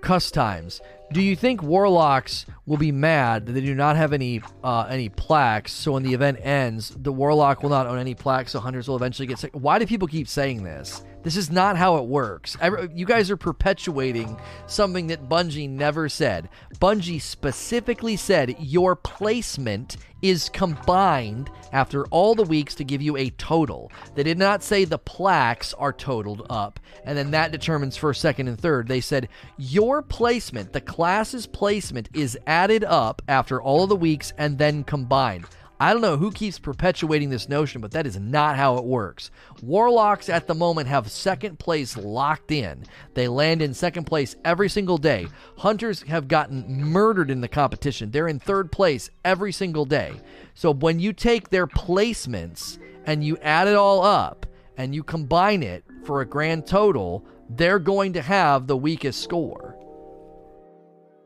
[0.00, 0.80] cuss times.
[1.10, 5.08] Do you think warlocks will be mad that they do not have any uh, any
[5.08, 5.72] plaques?
[5.72, 8.52] So when the event ends, the warlock will not own any plaques.
[8.52, 9.52] So hunters will eventually get sick.
[9.54, 11.02] Why do people keep saying this?
[11.22, 12.56] This is not how it works.
[12.94, 16.48] You guys are perpetuating something that Bungie never said.
[16.76, 23.30] Bungie specifically said your placement is combined after all the weeks to give you a
[23.30, 23.92] total.
[24.14, 28.48] They did not say the plaques are totaled up and then that determines first, second,
[28.48, 28.88] and third.
[28.88, 34.32] They said your placement, the class's placement, is added up after all of the weeks
[34.38, 35.46] and then combined.
[35.80, 39.30] I don't know who keeps perpetuating this notion, but that is not how it works.
[39.62, 42.84] Warlocks at the moment have second place locked in.
[43.14, 45.28] They land in second place every single day.
[45.58, 48.10] Hunters have gotten murdered in the competition.
[48.10, 50.14] They're in third place every single day.
[50.54, 55.62] So when you take their placements and you add it all up and you combine
[55.62, 59.76] it for a grand total, they're going to have the weakest score.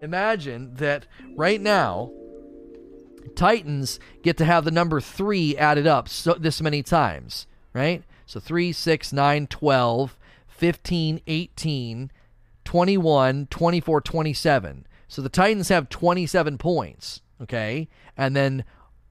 [0.02, 2.10] Imagine that right now,
[3.34, 8.02] Titans get to have the number three added up so this many times, right?
[8.26, 10.18] So 3, 6, 9, 12,
[10.48, 12.10] 15, 18,
[12.64, 14.86] 21, 24, 27.
[15.08, 17.88] So the Titans have 27 points, okay?
[18.16, 18.64] And then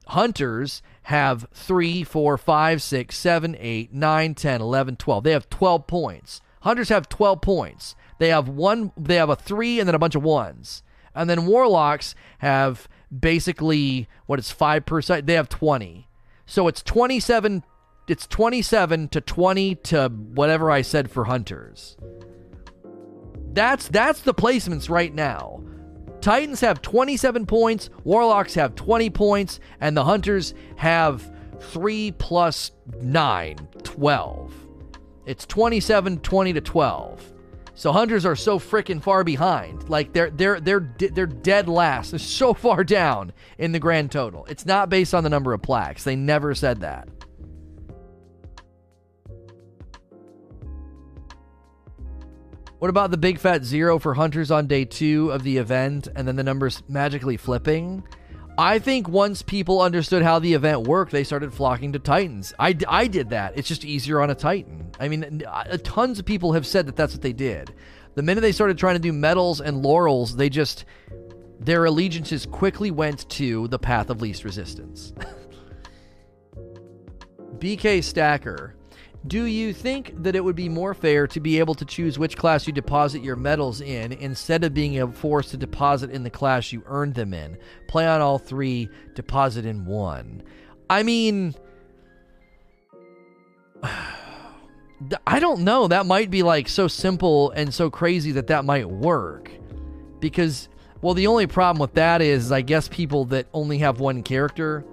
[0.08, 5.24] Hunters have 3, 4, 5, 6, 7, 8, 9, 10, 11, 12.
[5.24, 6.40] They have 12 points.
[6.62, 7.94] Hunters have 12 points.
[8.18, 10.82] They have one they have a 3 and then a bunch of ones.
[11.14, 12.88] And then Warlocks have
[13.20, 16.08] basically what is 5%, they have 20.
[16.46, 17.64] So it's 27
[18.08, 21.96] it's 27 to 20 to whatever I said for hunters.
[23.52, 25.62] That's that's the placements right now.
[26.20, 31.28] Titans have 27 points, Warlocks have 20 points, and the Hunters have
[31.60, 34.54] 3 plus 9, 12.
[35.26, 37.31] It's 27 20 to 12.
[37.74, 39.88] So hunters are so freaking far behind.
[39.88, 42.10] Like they're they're they're they're dead last.
[42.10, 44.44] They're so far down in the grand total.
[44.46, 46.04] It's not based on the number of plaques.
[46.04, 47.08] They never said that.
[52.78, 56.26] What about the big fat zero for hunters on day two of the event and
[56.26, 58.02] then the numbers magically flipping?
[58.58, 62.52] I think once people understood how the event worked, they started flocking to Titans.
[62.58, 63.56] I, I did that.
[63.56, 64.90] It's just easier on a Titan.
[65.00, 67.74] I mean, uh, tons of people have said that that's what they did.
[68.14, 70.84] The minute they started trying to do medals and laurels, they just
[71.60, 75.12] their allegiances quickly went to the path of least resistance.
[77.58, 78.74] BK Stacker
[79.26, 82.36] Do you think that it would be more fair to be able to choose which
[82.36, 86.72] class you deposit your medals in instead of being forced to deposit in the class
[86.72, 87.56] you earned them in?
[87.86, 90.42] Play on all three, deposit in one.
[90.90, 91.54] I mean,
[95.26, 95.86] I don't know.
[95.86, 99.52] That might be like so simple and so crazy that that might work.
[100.18, 100.68] Because,
[101.00, 104.84] well, the only problem with that is, I guess people that only have one character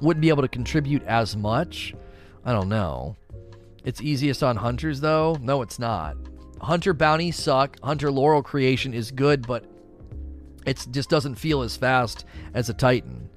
[0.00, 1.94] wouldn't be able to contribute as much.
[2.46, 3.16] I don't know.
[3.84, 5.36] It's easiest on hunters, though.
[5.42, 6.16] No, it's not.
[6.60, 7.76] Hunter bounties suck.
[7.82, 9.64] Hunter laurel creation is good, but
[10.64, 12.24] it just doesn't feel as fast
[12.54, 13.28] as a Titan.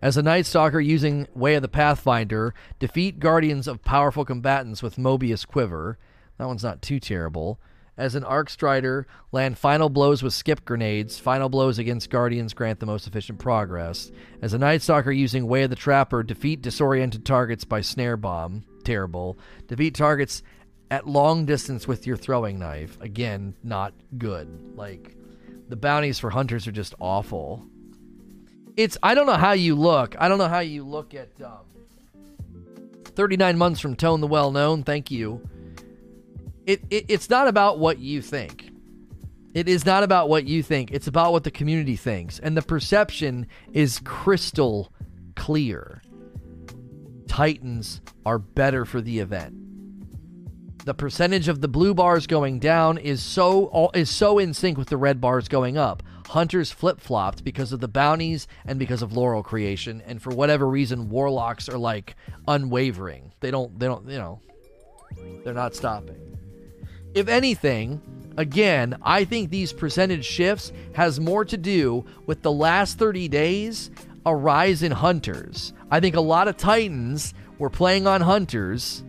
[0.00, 4.96] As a Night Stalker using Way of the Pathfinder, defeat guardians of powerful combatants with
[4.96, 5.98] Mobius Quiver.
[6.36, 7.58] That one's not too terrible.
[7.98, 11.18] As an Arc Strider, land final blows with skip grenades.
[11.18, 14.10] Final blows against guardians grant the most efficient progress.
[14.40, 18.64] As a Night Stalker using Way of the Trapper, defeat disoriented targets by Snare Bomb.
[18.84, 19.38] Terrible.
[19.66, 20.42] Defeat targets
[20.90, 22.96] at long distance with your throwing knife.
[23.02, 24.48] Again, not good.
[24.74, 25.14] Like,
[25.68, 27.68] the bounties for hunters are just awful
[28.78, 30.14] it's I don't know how you look.
[30.20, 31.66] I don't know how you look at um,
[33.04, 34.84] 39 months from Tone the Well Known.
[34.84, 35.42] Thank you.
[36.68, 38.70] It, it it's not about what you think.
[39.54, 40.92] It is not about what you think.
[40.92, 44.92] It's about what the community thinks, and the perception is crystal
[45.34, 46.02] clear.
[47.26, 49.54] Titans are better for the event.
[50.84, 54.88] The percentage of the blue bars going down is so is so in sync with
[54.88, 59.14] the red bars going up hunters flip flopped because of the bounties and because of
[59.14, 62.14] laurel creation, and for whatever reason, warlocks are like
[62.46, 63.32] unwavering.
[63.40, 64.40] They don't, they don't, you know,
[65.42, 66.37] they're not stopping.
[67.14, 68.00] If anything,
[68.36, 73.90] again, I think these percentage shifts has more to do with the last 30 days,
[74.26, 75.72] a rise in hunters.
[75.90, 79.02] I think a lot of Titans were playing on hunters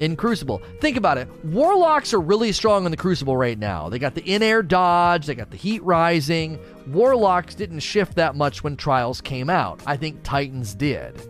[0.00, 0.60] in Crucible.
[0.80, 1.28] Think about it.
[1.44, 3.88] Warlocks are really strong in the Crucible right now.
[3.88, 6.58] They got the in air dodge, they got the heat rising.
[6.88, 9.80] Warlocks didn't shift that much when Trials came out.
[9.86, 11.20] I think Titans did.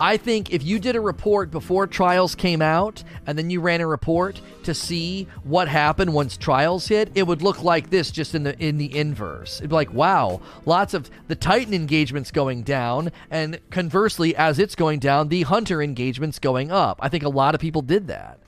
[0.00, 3.80] I think if you did a report before Trials came out and then you ran
[3.80, 8.34] a report to see what happened once Trials hit, it would look like this just
[8.34, 9.58] in the in the inverse.
[9.58, 14.76] It'd be like, wow, lots of the Titan engagements going down, and conversely, as it's
[14.76, 16.98] going down, the Hunter engagements going up.
[17.02, 18.38] I think a lot of people did that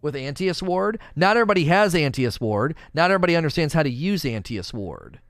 [0.00, 0.98] with Antaeus Ward.
[1.16, 2.76] Not everybody has Antaeus Ward.
[2.94, 5.20] Not everybody understands how to use Antaeus Ward.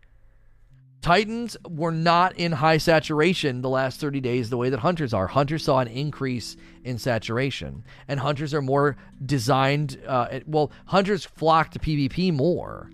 [1.03, 5.27] Titans were not in high saturation the last 30 days the way that hunters are.
[5.27, 8.97] Hunters saw an increase in saturation, and hunters are more
[9.27, 10.01] designed.
[10.07, 12.89] Uh, well, hunters flock to PvP more.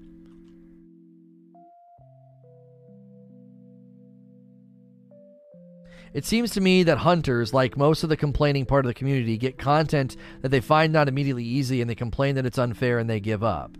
[6.15, 9.37] It seems to me that hunters, like most of the complaining part of the community,
[9.37, 13.11] get content that they find not immediately easy and they complain that it's unfair and
[13.11, 13.77] they give up.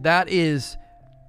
[0.00, 0.78] That is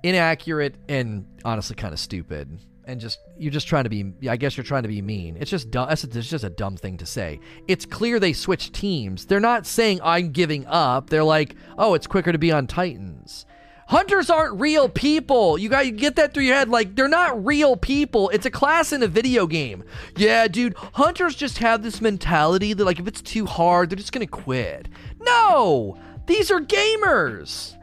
[0.04, 2.60] inaccurate and honestly kind of stupid.
[2.86, 5.38] And just you're just trying to be i guess you're trying to be mean.
[5.40, 7.40] It's just dumb it's just a dumb thing to say.
[7.68, 9.26] It's clear they switched teams.
[9.26, 11.10] They're not saying i'm giving up.
[11.10, 13.46] They're like oh it's quicker to be on titans.
[13.88, 15.58] Hunters aren't real people.
[15.58, 16.70] You got to get that through your head?
[16.70, 18.30] Like they're not real people.
[18.30, 19.84] It's a class in a video game.
[20.18, 24.12] Yeah dude hunters just have this mentality that like if it's too hard they're just
[24.12, 24.88] gonna quit.
[25.22, 25.96] No!
[26.26, 27.76] These are gamers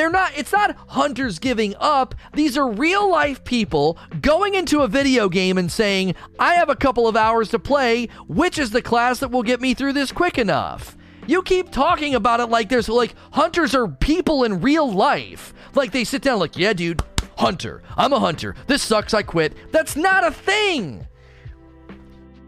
[0.00, 2.14] they're not, it's not hunters giving up.
[2.32, 6.74] These are real life people going into a video game and saying, I have a
[6.74, 8.08] couple of hours to play.
[8.26, 10.96] Which is the class that will get me through this quick enough?
[11.26, 15.52] You keep talking about it like there's like hunters are people in real life.
[15.74, 17.02] Like they sit down, like, yeah, dude,
[17.36, 17.82] hunter.
[17.94, 18.54] I'm a hunter.
[18.68, 19.12] This sucks.
[19.12, 19.54] I quit.
[19.70, 21.06] That's not a thing.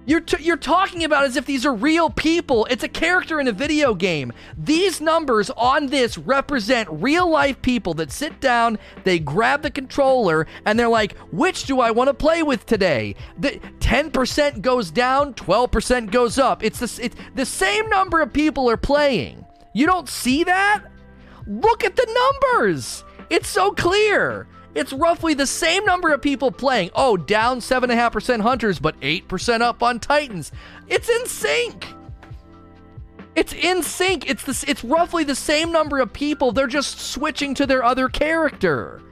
[0.04, 2.66] You're, t- you're talking about as if these are real people.
[2.70, 4.32] It's a character in a video game.
[4.56, 10.46] These numbers on this represent real life people that sit down, they grab the controller,
[10.64, 13.14] and they're like, which do I want to play with today?
[13.38, 16.64] The 10% goes down, 12% goes up.
[16.64, 19.46] It's the, it's the same number of people are playing.
[19.72, 20.84] You don't see that?
[21.46, 23.04] Look at the numbers.
[23.30, 24.46] It's so clear.
[24.74, 26.90] It's roughly the same number of people playing.
[26.94, 30.50] Oh, down 7.5% Hunters, but 8% up on Titans.
[30.88, 31.86] It's in sync.
[33.34, 34.28] It's in sync.
[34.28, 36.52] It's the, it's roughly the same number of people.
[36.52, 39.02] They're just switching to their other character.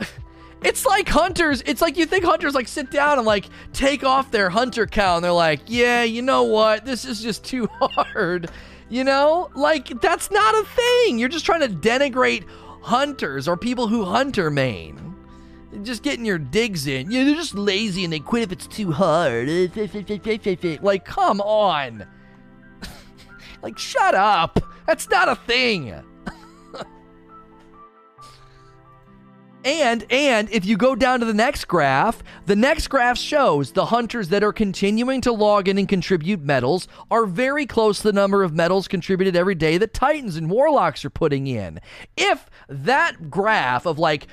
[0.62, 1.62] it's like hunters.
[1.66, 5.16] It's like you think hunters like sit down and like take off their hunter cow
[5.16, 6.84] and they're like, "Yeah, you know what?
[6.84, 8.50] This is just too hard."
[8.88, 9.50] You know?
[9.54, 11.18] Like that's not a thing.
[11.18, 12.46] You're just trying to denigrate
[12.86, 15.14] hunters or people who hunter main.
[15.82, 17.10] just getting your digs in.
[17.10, 19.48] Yeah, they're just lazy and they quit if it's too hard.
[20.82, 22.06] Like, come on.
[23.62, 24.60] like, shut up.
[24.86, 25.94] That's not a thing.
[29.66, 33.86] And and if you go down to the next graph, the next graph shows the
[33.86, 38.12] hunters that are continuing to log in and contribute medals are very close to the
[38.12, 41.80] number of medals contributed every day that Titans and Warlocks are putting in.
[42.16, 44.28] If that graph of like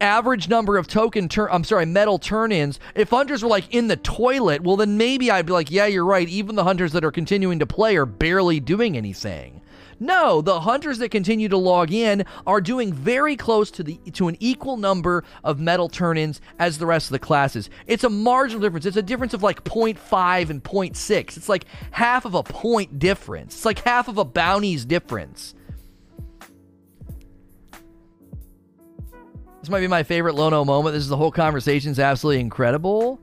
[0.00, 3.96] average number of token turn I'm sorry, medal turn-ins, if hunters were like in the
[3.96, 6.28] toilet, well then maybe I'd be like, yeah, you're right.
[6.28, 9.55] Even the hunters that are continuing to play are barely doing anything.
[9.98, 14.28] No, the hunters that continue to log in are doing very close to the to
[14.28, 17.70] an equal number of medal turn-ins as the rest of the classes.
[17.86, 18.84] It's a marginal difference.
[18.84, 21.36] It's a difference of like 0.5 and 0.6.
[21.36, 23.54] It's like half of a point difference.
[23.54, 25.54] It's like half of a bounty's difference.
[29.60, 30.94] This might be my favorite Lono moment.
[30.94, 33.18] This is the whole conversation is absolutely incredible.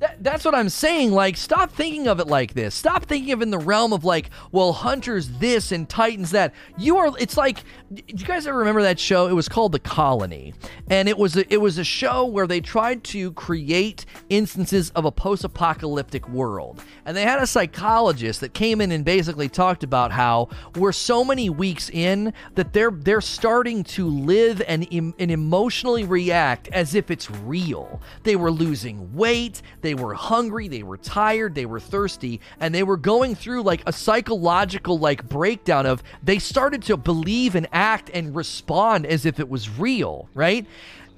[0.00, 1.10] That, that's what I'm saying.
[1.10, 2.74] Like, stop thinking of it like this.
[2.74, 6.54] Stop thinking of it in the realm of like, well, hunters this and titans that.
[6.76, 7.12] You are.
[7.18, 9.26] It's like, do you guys ever remember that show?
[9.26, 10.54] It was called The Colony,
[10.88, 15.04] and it was a, it was a show where they tried to create instances of
[15.04, 20.12] a post-apocalyptic world, and they had a psychologist that came in and basically talked about
[20.12, 26.04] how we're so many weeks in that they're they're starting to live and and emotionally
[26.04, 28.00] react as if it's real.
[28.22, 29.60] They were losing weight.
[29.80, 33.82] They were hungry, they were tired, they were thirsty, and they were going through like
[33.86, 39.40] a psychological like breakdown of they started to believe and act and respond as if
[39.40, 40.66] it was real, right?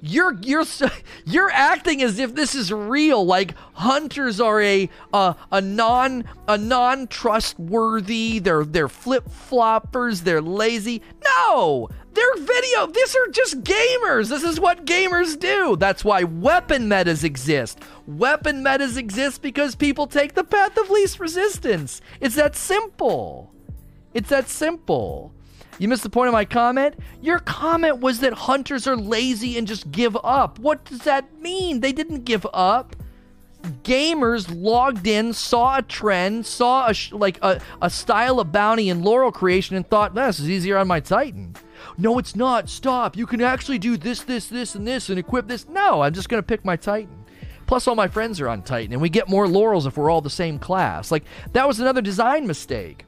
[0.01, 0.65] You're you're
[1.25, 6.57] you're acting as if this is real like hunters are a a, a non a
[6.57, 11.01] non trustworthy they're they're flip-floppers they're lazy.
[11.23, 11.89] No!
[12.13, 14.29] They're video these are just gamers.
[14.29, 15.77] This is what gamers do.
[15.77, 17.79] That's why weapon metas exist.
[18.05, 22.01] Weapon metas exist because people take the path of least resistance.
[22.19, 23.53] It's that simple.
[24.13, 25.31] It's that simple
[25.81, 26.93] you missed the point of my comment?
[27.23, 30.59] Your comment was that hunters are lazy and just give up.
[30.59, 31.79] What does that mean?
[31.79, 32.95] They didn't give up.
[33.81, 38.91] Gamers logged in, saw a trend, saw a sh- like a, a style of bounty
[38.91, 41.55] and laurel creation, and thought, this is easier on my Titan.
[41.97, 42.69] No, it's not.
[42.69, 43.17] Stop.
[43.17, 45.67] You can actually do this, this, this, and this, and equip this.
[45.67, 47.25] No, I'm just going to pick my Titan.
[47.65, 50.21] Plus, all my friends are on Titan, and we get more laurels if we're all
[50.21, 51.11] the same class.
[51.11, 51.23] Like,
[51.53, 53.05] that was another design mistake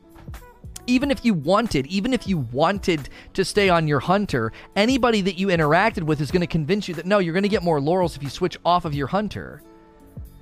[0.87, 5.37] even if you wanted, even if you wanted to stay on your hunter, anybody that
[5.37, 7.79] you interacted with is going to convince you that no, you're going to get more
[7.79, 9.61] laurels if you switch off of your hunter.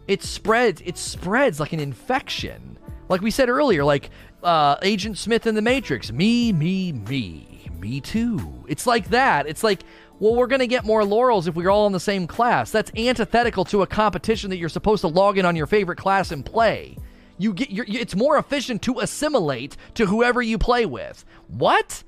[0.07, 0.81] It spreads.
[0.85, 2.77] It spreads like an infection.
[3.09, 4.09] Like we said earlier, like
[4.43, 6.11] uh, Agent Smith in the Matrix.
[6.11, 8.65] Me, me, me, me too.
[8.67, 9.47] It's like that.
[9.47, 9.83] It's like
[10.21, 12.69] well, we're going to get more laurels if we're all in the same class.
[12.69, 16.31] That's antithetical to a competition that you're supposed to log in on your favorite class
[16.31, 16.95] and play.
[17.41, 21.25] You get it's more efficient to assimilate to whoever you play with.
[21.47, 22.03] What?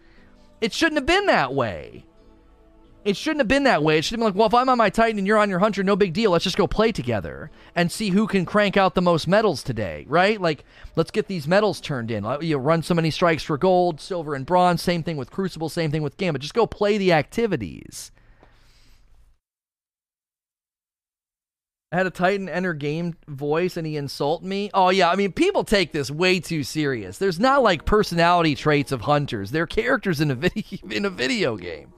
[0.62, 2.06] It shouldn't have been that way.
[3.04, 3.98] It shouldn't have been that way.
[3.98, 5.60] It should have been like, well, if I'm on my Titan and you're on your
[5.60, 6.32] Hunter, no big deal.
[6.32, 10.06] Let's just go play together and see who can crank out the most medals today,
[10.08, 10.40] right?
[10.40, 10.64] Like,
[10.96, 12.26] let's get these medals turned in.
[12.42, 14.82] You run so many strikes for gold, silver, and bronze.
[14.84, 15.68] Same thing with Crucible.
[15.68, 16.44] Same thing with Gambit.
[16.44, 18.12] Just go play the activities.
[21.94, 24.72] I had a Titan enter game voice and he insulted me.
[24.74, 27.20] Oh yeah, I mean people take this way too serious.
[27.20, 29.52] There's not like personality traits of hunters.
[29.52, 31.94] They're characters in a video in a video game.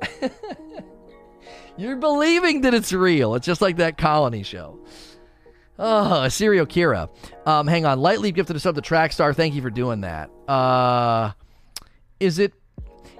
[1.76, 3.34] You're believing that it's real.
[3.34, 4.78] It's just like that colony show.
[5.76, 7.10] Oh, Serial Kira.
[7.46, 7.98] Um, hang on.
[7.98, 9.34] Lightly gifted us up the track star.
[9.34, 10.30] Thank you for doing that.
[10.46, 11.32] Uh,
[12.20, 12.54] is it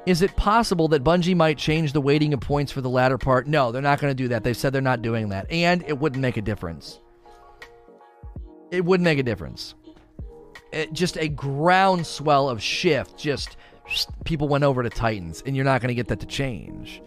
[0.06, 3.48] is it possible that Bungie might change the weighting of points for the latter part?
[3.48, 4.44] No, they're not going to do that.
[4.44, 5.50] They've said they're not doing that.
[5.50, 7.00] And it wouldn't make a difference.
[8.70, 9.74] It wouldn't make a difference.
[10.72, 13.18] It, just a groundswell of shift.
[13.18, 13.56] Just
[14.24, 17.02] people went over to Titans, and you're not going to get that to change.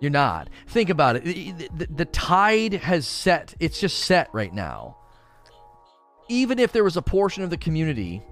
[0.00, 0.50] You're not.
[0.68, 1.24] Think about it.
[1.24, 3.54] The, the, the tide has set.
[3.60, 4.96] It's just set right now.
[6.28, 8.22] Even if there was a portion of the community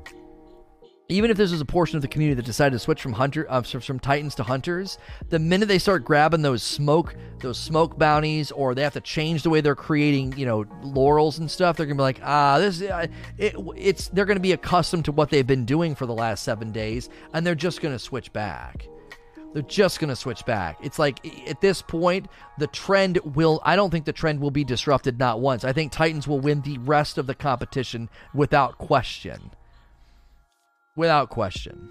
[1.11, 3.47] even if this was a portion of the community that decided to switch from hunter
[3.49, 8.51] uh, from titans to hunters the minute they start grabbing those smoke those smoke bounties
[8.53, 11.87] or they have to change the way they're creating you know laurels and stuff they're
[11.87, 13.07] gonna be like ah this uh,
[13.39, 16.73] it, it's they're gonna be accustomed to what they've been doing for the last seven
[16.73, 18.89] days and they're just gonna switch back
[19.53, 20.79] they're just going to switch back.
[20.81, 22.29] It's like at this point,
[22.59, 25.65] the trend will, I don't think the trend will be disrupted not once.
[25.65, 29.51] I think Titans will win the rest of the competition without question
[31.01, 31.89] without question.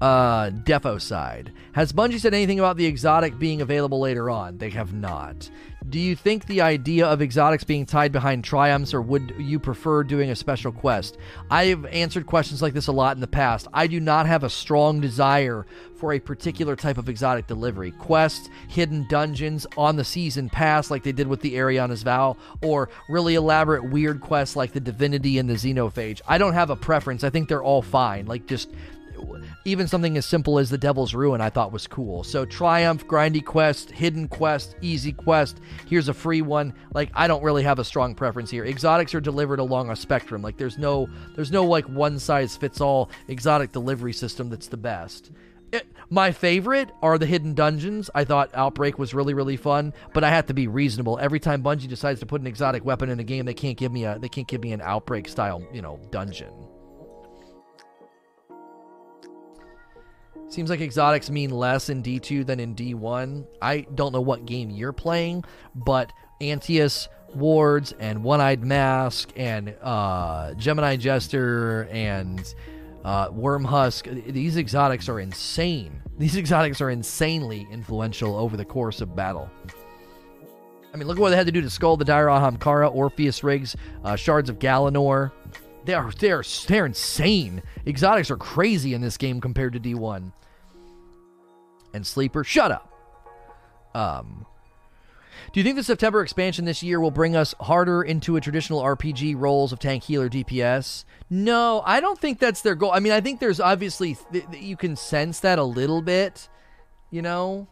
[0.00, 1.52] Uh, Defo side.
[1.72, 4.58] Has Bungie said anything about the exotic being available later on?
[4.58, 5.50] They have not.
[5.88, 10.02] Do you think the idea of exotics being tied behind triumphs, or would you prefer
[10.02, 11.16] doing a special quest?
[11.50, 13.68] I've answered questions like this a lot in the past.
[13.72, 15.66] I do not have a strong desire
[15.96, 17.92] for a particular type of exotic delivery.
[17.92, 22.90] Quests, hidden dungeons, on the season pass, like they did with the Eriana's Vow, or
[23.08, 26.20] really elaborate weird quests like the Divinity and the Xenophage.
[26.28, 27.24] I don't have a preference.
[27.24, 28.26] I think they're all fine.
[28.26, 28.68] Like, just
[29.68, 32.24] even something as simple as the Devil's Ruin I thought was cool.
[32.24, 36.72] So Triumph, Grindy Quest, Hidden Quest, Easy Quest, here's a free one.
[36.94, 38.64] Like I don't really have a strong preference here.
[38.64, 40.42] Exotics are delivered along a spectrum.
[40.42, 44.76] Like there's no there's no like one size fits all exotic delivery system that's the
[44.76, 45.30] best.
[45.70, 48.08] It, my favorite are the hidden dungeons.
[48.14, 51.18] I thought Outbreak was really really fun, but I have to be reasonable.
[51.20, 53.92] Every time Bungie decides to put an exotic weapon in a game, they can't give
[53.92, 56.67] me a they can't give me an Outbreak style, you know, dungeon.
[60.48, 63.46] Seems like exotics mean less in D2 than in D1.
[63.60, 65.44] I don't know what game you're playing,
[65.74, 72.54] but Antaeus, Wards, and One Eyed Mask, and uh, Gemini Jester, and
[73.04, 76.02] uh, Wormhusk, these exotics are insane.
[76.18, 79.48] These exotics are insanely influential over the course of battle.
[80.92, 83.44] I mean, look at what they had to do to Skull the Dire Ahamkara, Orpheus
[83.44, 85.30] Rigs, uh, Shards of Galanor.
[85.88, 87.62] They are they're they're insane.
[87.86, 90.32] Exotics are crazy in this game compared to D1.
[91.94, 92.92] And Sleeper, shut up.
[93.94, 94.44] Um
[95.54, 98.82] do you think the September expansion this year will bring us harder into a traditional
[98.82, 101.06] RPG roles of tank healer DPS?
[101.30, 102.92] No, I don't think that's their goal.
[102.92, 106.50] I mean, I think there's obviously th- you can sense that a little bit,
[107.10, 107.66] you know?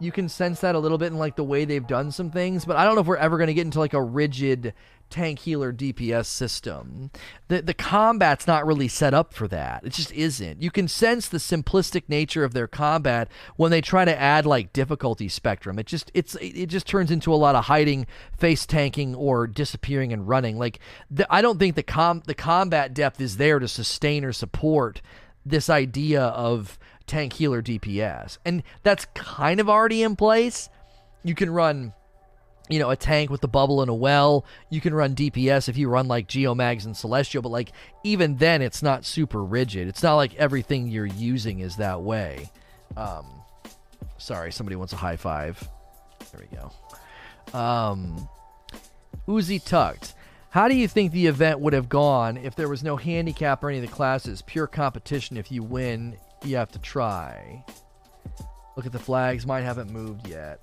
[0.00, 2.66] You can sense that a little bit in like the way they've done some things,
[2.66, 4.74] but I don't know if we're ever going to get into like a rigid
[5.10, 7.10] tank healer DPS system.
[7.48, 9.84] The the combat's not really set up for that.
[9.84, 10.62] It just isn't.
[10.62, 14.72] You can sense the simplistic nature of their combat when they try to add like
[14.72, 15.78] difficulty spectrum.
[15.78, 18.06] It just it's it just turns into a lot of hiding,
[18.36, 20.58] face tanking or disappearing and running.
[20.58, 24.32] Like the, I don't think the com the combat depth is there to sustain or
[24.32, 25.00] support
[25.46, 28.38] this idea of tank healer DPS.
[28.44, 30.68] And that's kind of already in place.
[31.22, 31.92] You can run
[32.68, 34.44] you know, a tank with the bubble in a well.
[34.70, 37.72] You can run DPS if you run like Geomags and Celestial, but like
[38.02, 39.88] even then, it's not super rigid.
[39.88, 42.50] It's not like everything you're using is that way.
[42.96, 43.26] Um,
[44.18, 45.68] sorry, somebody wants a high five.
[46.32, 47.58] There we go.
[47.58, 48.28] Um,
[49.28, 50.14] Uzi Tucked.
[50.50, 53.70] How do you think the event would have gone if there was no handicap or
[53.70, 54.40] any of the classes?
[54.42, 55.36] Pure competition.
[55.36, 57.64] If you win, you have to try.
[58.76, 59.46] Look at the flags.
[59.46, 60.60] Mine haven't moved yet.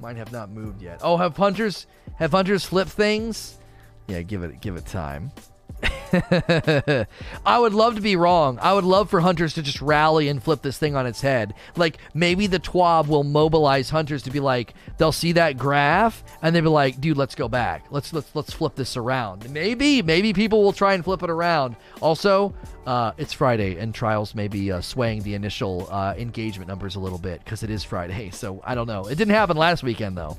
[0.00, 1.00] Mine have not moved yet.
[1.02, 3.58] Oh, have hunters have hunters flipped things?
[4.06, 5.32] Yeah, give it give it time.
[7.46, 8.58] I would love to be wrong.
[8.60, 11.54] I would love for hunters to just rally and flip this thing on its head.
[11.76, 16.54] Like maybe the TWAB will mobilize hunters to be like, they'll see that graph and
[16.54, 17.86] they'll be like, dude, let's go back.
[17.90, 19.50] Let's let's let's flip this around.
[19.50, 21.76] Maybe maybe people will try and flip it around.
[22.00, 22.54] Also,
[22.86, 27.00] uh, it's Friday and trials may be uh, swaying the initial uh, engagement numbers a
[27.00, 28.30] little bit because it is Friday.
[28.38, 29.06] So I don't know.
[29.06, 30.36] It didn't happen last weekend though.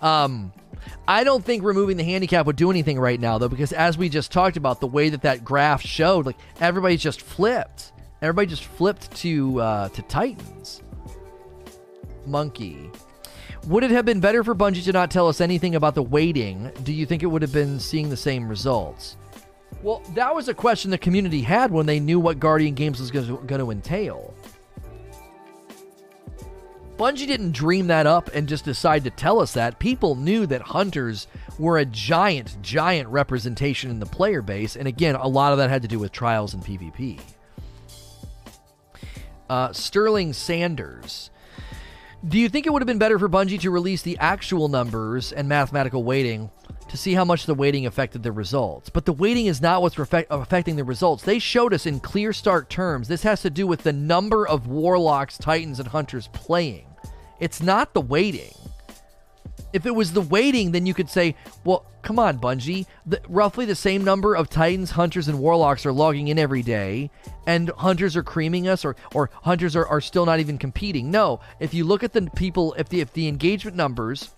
[0.00, 0.52] Um,
[1.06, 4.08] I don't think removing the handicap would do anything right now, though, because as we
[4.08, 7.92] just talked about, the way that that graph showed, like everybody's just flipped.
[8.20, 10.82] Everybody just flipped to uh, to Titans.
[12.26, 12.90] Monkey.
[13.66, 16.70] Would it have been better for Bungie to not tell us anything about the weighting?
[16.84, 19.16] Do you think it would have been seeing the same results?
[19.82, 23.10] Well, that was a question the community had when they knew what Guardian Games was
[23.10, 24.34] going to entail.
[26.98, 29.78] Bungie didn't dream that up and just decide to tell us that.
[29.78, 34.74] People knew that hunters were a giant, giant representation in the player base.
[34.74, 37.20] And again, a lot of that had to do with trials and PvP.
[39.48, 41.30] Uh, Sterling Sanders.
[42.26, 45.30] Do you think it would have been better for Bungie to release the actual numbers
[45.30, 46.50] and mathematical weighting
[46.88, 48.90] to see how much the weighting affected the results?
[48.90, 51.22] But the weighting is not what's affecting the results.
[51.22, 53.06] They showed us in clear, stark terms.
[53.06, 56.87] This has to do with the number of warlocks, titans, and hunters playing.
[57.40, 58.54] It's not the weighting.
[59.72, 61.34] If it was the weighting, then you could say,
[61.64, 62.86] well, come on, Bungie.
[63.04, 67.10] The, roughly the same number of Titans, Hunters, and Warlocks are logging in every day,
[67.46, 71.10] and Hunters are creaming us, or, or Hunters are, are still not even competing.
[71.10, 74.30] No, if you look at the people, if the, if the engagement numbers,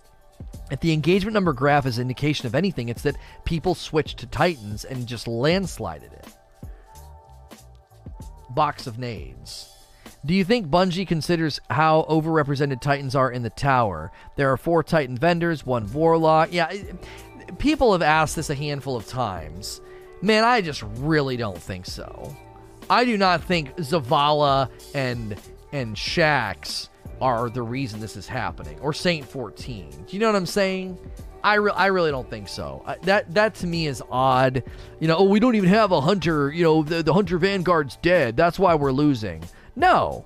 [0.69, 3.15] if the engagement number graph is indication of anything, it's that
[3.45, 6.27] people switched to Titans and just landslided it.
[8.49, 9.70] Box of nades.
[10.23, 14.11] Do you think Bungie considers how overrepresented Titans are in the tower?
[14.35, 16.53] There are four Titan vendors, one Warlock.
[16.53, 16.71] Yeah,
[17.57, 19.81] people have asked this a handful of times.
[20.21, 22.35] Man, I just really don't think so.
[22.87, 25.35] I do not think Zavala and
[25.71, 26.89] and Shaxx
[27.19, 29.89] are the reason this is happening, or Saint 14.
[29.89, 30.97] Do you know what I'm saying?
[31.43, 32.83] I, re- I really don't think so.
[32.85, 34.63] I, that that to me is odd.
[34.99, 36.51] You know, oh, we don't even have a hunter.
[36.51, 38.37] You know, the, the hunter vanguard's dead.
[38.37, 39.43] That's why we're losing.
[39.75, 40.25] No,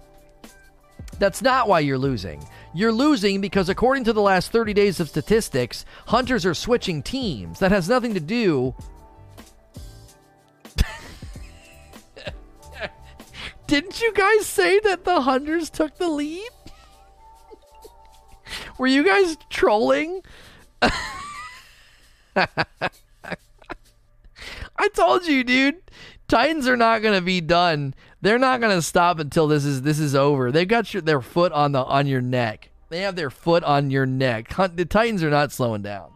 [1.20, 2.46] that's not why you're losing.
[2.74, 7.60] You're losing because, according to the last 30 days of statistics, hunters are switching teams.
[7.60, 8.76] That has nothing to do.
[13.68, 16.50] Didn't you guys say that the hunters took the lead?
[18.78, 20.22] Were you guys trolling?
[22.36, 22.50] I
[24.94, 25.82] told you, dude.
[26.28, 27.94] Titans are not gonna be done.
[28.26, 30.52] They're not gonna stop until this is this is over.
[30.52, 32.72] They've got your, their foot on the on your neck.
[32.90, 34.52] They have their foot on your neck.
[34.56, 36.10] The Titans are not slowing down.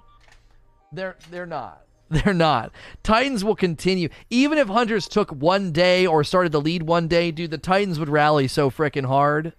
[0.92, 1.84] They're they're not.
[2.10, 2.72] They're not.
[3.04, 4.10] Titans will continue.
[4.32, 8.00] Even if Hunters took one day or started the lead one day, dude, the Titans
[8.00, 9.54] would rally so freaking hard.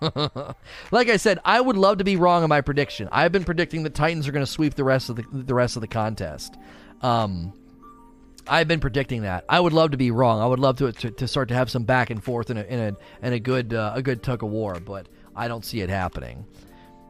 [0.92, 3.08] like I said, I would love to be wrong in my prediction.
[3.10, 5.74] I've been predicting the Titans are going to sweep the rest of the the rest
[5.74, 6.56] of the contest.
[7.02, 7.52] Um,
[8.48, 9.44] I've been predicting that.
[9.48, 10.40] I would love to be wrong.
[10.40, 12.62] I would love to to, to start to have some back and forth in a
[12.62, 15.80] in a and a good uh, a good tug of war, but I don't see
[15.80, 16.46] it happening.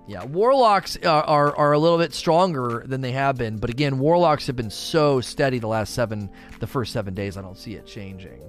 [0.08, 3.98] Yeah, warlocks are, are, are a little bit stronger than they have been, but again,
[3.98, 6.30] warlocks have been so steady the last seven,
[6.60, 7.36] the first seven days.
[7.36, 8.40] I don't see it changing.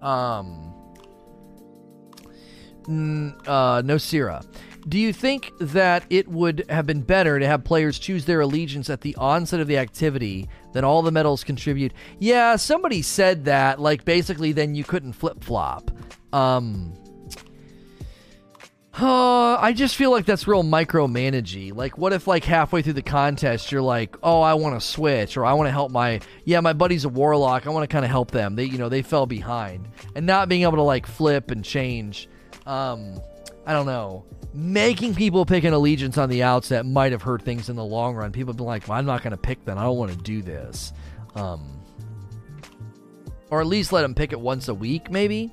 [0.00, 0.72] Um,
[2.86, 4.46] uh, Nosira.
[4.88, 8.88] Do you think that it would have been better to have players choose their allegiance
[8.88, 11.92] at the onset of the activity than all the medals contribute?
[12.18, 13.80] Yeah, somebody said that.
[13.80, 15.90] Like, basically, then you couldn't flip flop.
[16.32, 16.94] Um,
[18.98, 21.74] uh, I just feel like that's real micromanagey.
[21.74, 25.36] Like, what if, like, halfway through the contest, you're like, oh, I want to switch,
[25.36, 27.66] or I want to help my, yeah, my buddy's a warlock.
[27.66, 28.56] I want to kind of help them.
[28.56, 29.88] They, you know, they fell behind.
[30.16, 32.28] And not being able to, like, flip and change
[32.66, 33.20] um,
[33.66, 37.68] I don't know, making people pick an allegiance on the outset might have hurt things
[37.68, 38.32] in the long run.
[38.32, 39.78] People have been like, well, I'm not going to pick them.
[39.78, 40.92] I don't want to do this.
[41.34, 41.80] Um,
[43.50, 45.52] or at least let them pick it once a week, maybe.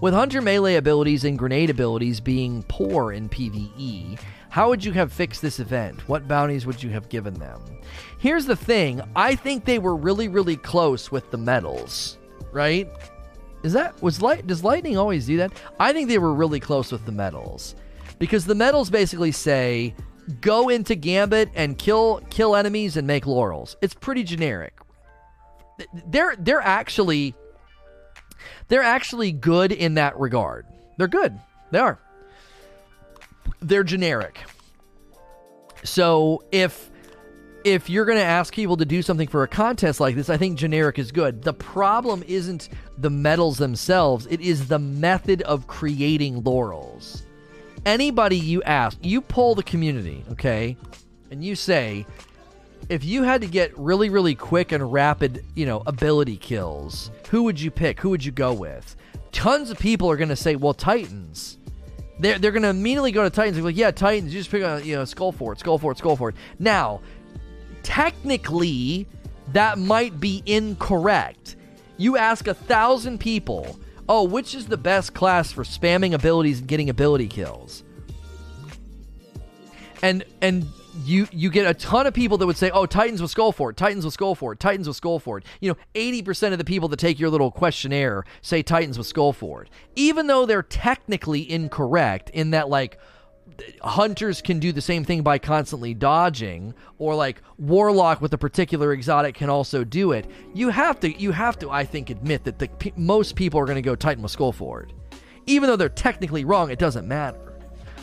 [0.00, 4.18] With Hunter melee abilities and grenade abilities being poor in PvE,
[4.50, 6.08] how would you have fixed this event?
[6.08, 7.60] What bounties would you have given them?
[8.18, 12.18] Here's the thing I think they were really, really close with the medals,
[12.52, 12.88] right?
[13.68, 14.46] Is that was light?
[14.46, 15.52] Does lightning always do that?
[15.78, 17.74] I think they were really close with the medals,
[18.18, 19.94] because the medals basically say
[20.40, 23.76] go into Gambit and kill kill enemies and make laurels.
[23.82, 24.72] It's pretty generic.
[26.06, 27.34] They're they're actually
[28.68, 30.64] they're actually good in that regard.
[30.96, 31.38] They're good.
[31.70, 31.98] They are.
[33.60, 34.38] They're generic.
[35.84, 36.87] So if
[37.68, 40.36] if you're going to ask people to do something for a contest like this, I
[40.36, 41.42] think generic is good.
[41.42, 47.24] The problem isn't the medals themselves, it is the method of creating laurels.
[47.84, 50.76] Anybody you ask, you pull the community, okay?
[51.30, 52.06] And you say,
[52.88, 57.42] if you had to get really, really quick and rapid, you know, ability kills, who
[57.44, 58.00] would you pick?
[58.00, 58.96] Who would you go with?
[59.30, 61.58] Tons of people are going to say, well, Titans.
[62.18, 64.80] They're, they're going to immediately go to Titans like, yeah, Titans, you just pick a,
[64.82, 66.34] you know, Skullfort, Skull Fort, Skullfort.
[66.58, 67.00] Now,
[67.88, 69.06] technically,
[69.54, 71.56] that might be incorrect.
[71.96, 76.68] You ask a thousand people, oh, which is the best class for spamming abilities and
[76.68, 77.84] getting ability kills?
[80.02, 80.66] And and
[81.06, 84.04] you you get a ton of people that would say, "Oh, Titans with Skullfort, Titans
[84.04, 87.30] with Skullfort, Titans with Skullfort." You know, eighty percent of the people that take your
[87.30, 92.98] little questionnaire say Titans with Skullfort, even though they're technically incorrect in that like
[93.82, 98.92] hunters can do the same thing by constantly dodging or like warlock with a particular
[98.92, 100.30] exotic can also do it.
[100.54, 103.76] You have to you have to i think admit that the most people are going
[103.76, 104.90] to go titan with skullfort
[105.46, 107.58] even though they're technically wrong it doesn't matter.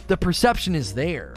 [0.07, 1.33] The perception is there.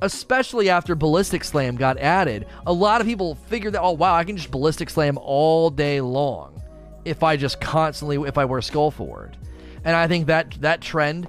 [0.00, 4.24] Especially after ballistic slam got added a lot of people figured that oh wow i
[4.24, 6.62] can just ballistic slam all day long
[7.04, 9.34] if i just constantly if i wear skullfort
[9.84, 11.26] and i think that that trend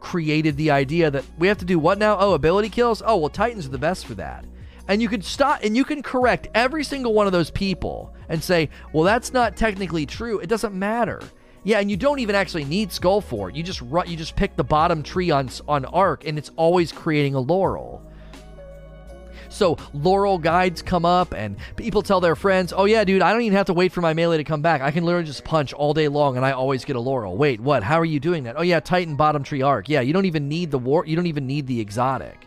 [0.00, 2.16] created the idea that we have to do what now?
[2.18, 3.02] Oh, ability kills?
[3.04, 4.44] Oh, well, Titans are the best for that.
[4.88, 8.42] And you can stop and you can correct every single one of those people and
[8.42, 10.40] say, well, that's not technically true.
[10.40, 11.20] It doesn't matter.
[11.62, 13.54] Yeah, and you don't even actually need Skull for it.
[13.54, 17.34] You just you just pick the bottom tree on on Arc, and it's always creating
[17.34, 18.02] a laurel.
[19.50, 23.42] So laurel guides come up, and people tell their friends, "Oh yeah, dude, I don't
[23.42, 24.80] even have to wait for my melee to come back.
[24.80, 27.60] I can literally just punch all day long, and I always get a laurel." Wait,
[27.60, 27.82] what?
[27.82, 28.56] How are you doing that?
[28.56, 29.88] Oh yeah, Titan bottom tree arc.
[29.88, 31.04] Yeah, you don't even need the war.
[31.04, 32.46] You don't even need the exotic.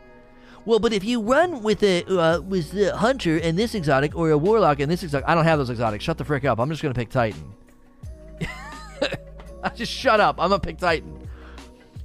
[0.65, 4.31] Well, but if you run with a uh, with the hunter and this exotic, or
[4.31, 6.03] a warlock and this exotic, I don't have those exotics.
[6.03, 6.59] Shut the frick up.
[6.59, 7.53] I'm just gonna pick Titan.
[9.75, 10.37] just shut up.
[10.39, 11.27] I'm gonna pick Titan.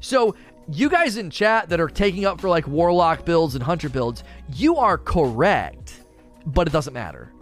[0.00, 0.34] So
[0.70, 4.24] you guys in chat that are taking up for like Warlock builds and Hunter builds,
[4.54, 6.04] you are correct,
[6.46, 7.32] but it doesn't matter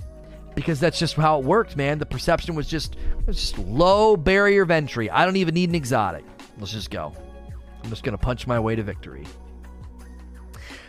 [0.54, 1.98] because that's just how it worked, man.
[1.98, 2.96] The perception was just
[3.26, 5.10] was just low barrier of entry.
[5.10, 6.24] I don't even need an exotic.
[6.58, 7.12] Let's just go.
[7.84, 9.24] I'm just gonna punch my way to victory.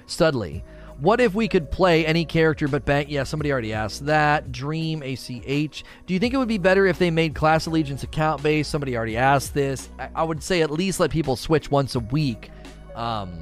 [0.06, 0.64] Studley.
[1.00, 3.10] What if we could play any character but bank?
[3.12, 4.52] Yeah, somebody already asked that.
[4.52, 5.84] Dream, ACH.
[6.08, 8.72] Do you think it would be better if they made Class Allegiance account based?
[8.72, 9.90] Somebody already asked this.
[10.00, 12.50] I, I would say at least let people switch once a week.
[12.96, 13.40] Um,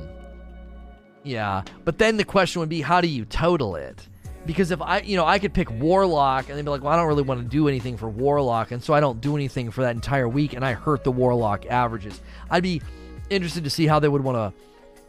[1.23, 4.05] yeah, but then the question would be, how do you total it?
[4.45, 6.97] Because if I, you know, I could pick Warlock and they'd be like, well, I
[6.97, 9.81] don't really want to do anything for Warlock, and so I don't do anything for
[9.81, 12.19] that entire week, and I hurt the Warlock averages.
[12.49, 12.81] I'd be
[13.29, 14.53] interested to see how they would want to,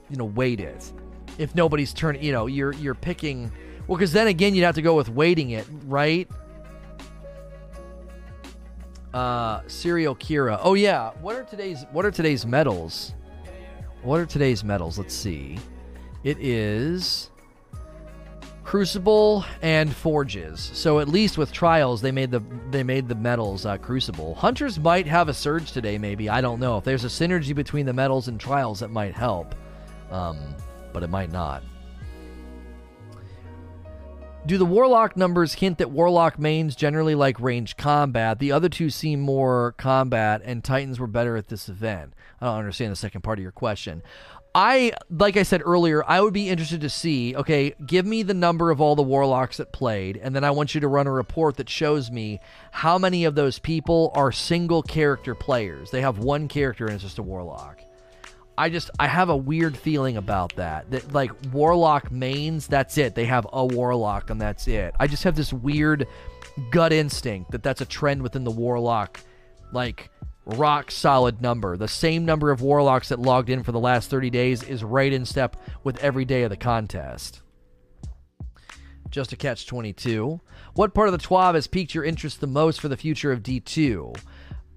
[0.09, 0.93] you know, weight it
[1.39, 3.51] if nobody's turning, you know, you're you're picking.
[3.87, 6.29] Well, because then again, you'd have to go with weighting it, right?
[9.15, 10.59] Uh, serial Kira.
[10.63, 11.11] Oh yeah.
[11.21, 13.15] What are today's What are today's medals?
[14.03, 14.99] What are today's medals?
[14.99, 15.59] Let's see.
[16.23, 17.31] It is
[18.67, 20.71] Crucible and Forges.
[20.75, 24.35] So at least with Trials, they made the they made the medals uh, Crucible.
[24.35, 25.99] Hunters might have a surge today.
[25.99, 29.15] Maybe I don't know if there's a synergy between the medals and Trials that might
[29.15, 29.55] help.
[30.11, 30.37] Um,
[30.97, 31.63] but it might not.
[34.47, 38.39] Do the Warlock numbers hint that Warlock mains generally like range combat?
[38.39, 42.15] The other two seem more combat, and Titans were better at this event.
[42.41, 44.03] I don't understand the second part of your question.
[44.55, 48.33] I, like I said earlier, I would be interested to see okay, give me the
[48.33, 51.13] number of all the Warlocks that played, and then I want you to run a
[51.13, 52.41] report that shows me
[52.71, 55.91] how many of those people are single character players.
[55.91, 57.83] They have one character and it's just a Warlock.
[58.59, 60.91] I just I have a weird feeling about that.
[60.91, 63.15] That like warlock mains, that's it.
[63.15, 64.95] They have a warlock and that's it.
[64.99, 66.07] I just have this weird
[66.71, 69.21] gut instinct that that's a trend within the warlock
[69.73, 70.11] like
[70.47, 71.77] rock solid number.
[71.77, 75.13] The same number of warlocks that logged in for the last 30 days is right
[75.13, 77.43] in step with every day of the contest.
[79.11, 80.41] Just a catch 22.
[80.75, 83.43] What part of the TWAB has piqued your interest the most for the future of
[83.43, 84.17] D2?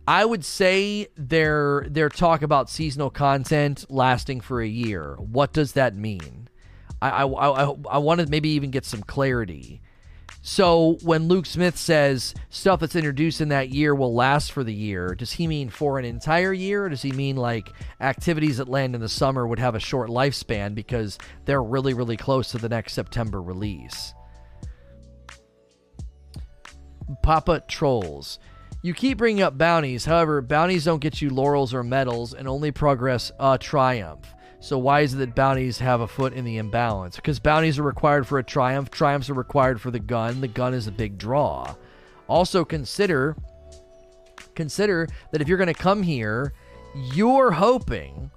[0.10, 5.15] I would say their their talk about seasonal content lasting for a year.
[5.19, 6.49] What does that mean?
[6.99, 9.84] I I, I, I want to maybe even get some clarity.
[10.41, 14.73] So when Luke Smith says stuff that's introduced in that year will last for the
[14.73, 16.86] year, does he mean for an entire year?
[16.86, 17.69] Or does he mean like
[18.02, 22.18] activities that land in the summer would have a short lifespan because they're really, really
[22.18, 24.15] close to the next September release?
[27.22, 28.40] Papa Trolls.
[28.81, 30.06] You keep bringing up bounties.
[30.06, 34.34] However, bounties don't get you laurels or medals and only progress a triumph.
[34.61, 37.18] So why is it that bounties have a foot in the imbalance?
[37.18, 40.39] Because bounties are required for a triumph, triumphs are required for the gun.
[40.39, 41.76] The gun is a big draw.
[42.27, 43.35] Also consider
[44.56, 46.53] consider that if you're going to come here,
[47.14, 48.30] you're hoping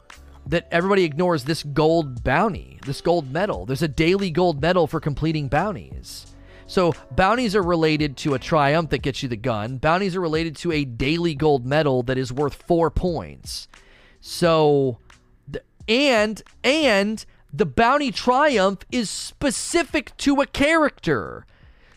[0.46, 3.66] that everybody ignores this gold bounty, this gold medal.
[3.66, 6.31] There's a daily gold medal for completing bounties.
[6.72, 9.76] So bounties are related to a triumph that gets you the gun.
[9.76, 13.68] Bounties are related to a daily gold medal that is worth four points.
[14.22, 14.96] So,
[15.86, 21.44] and and the bounty triumph is specific to a character.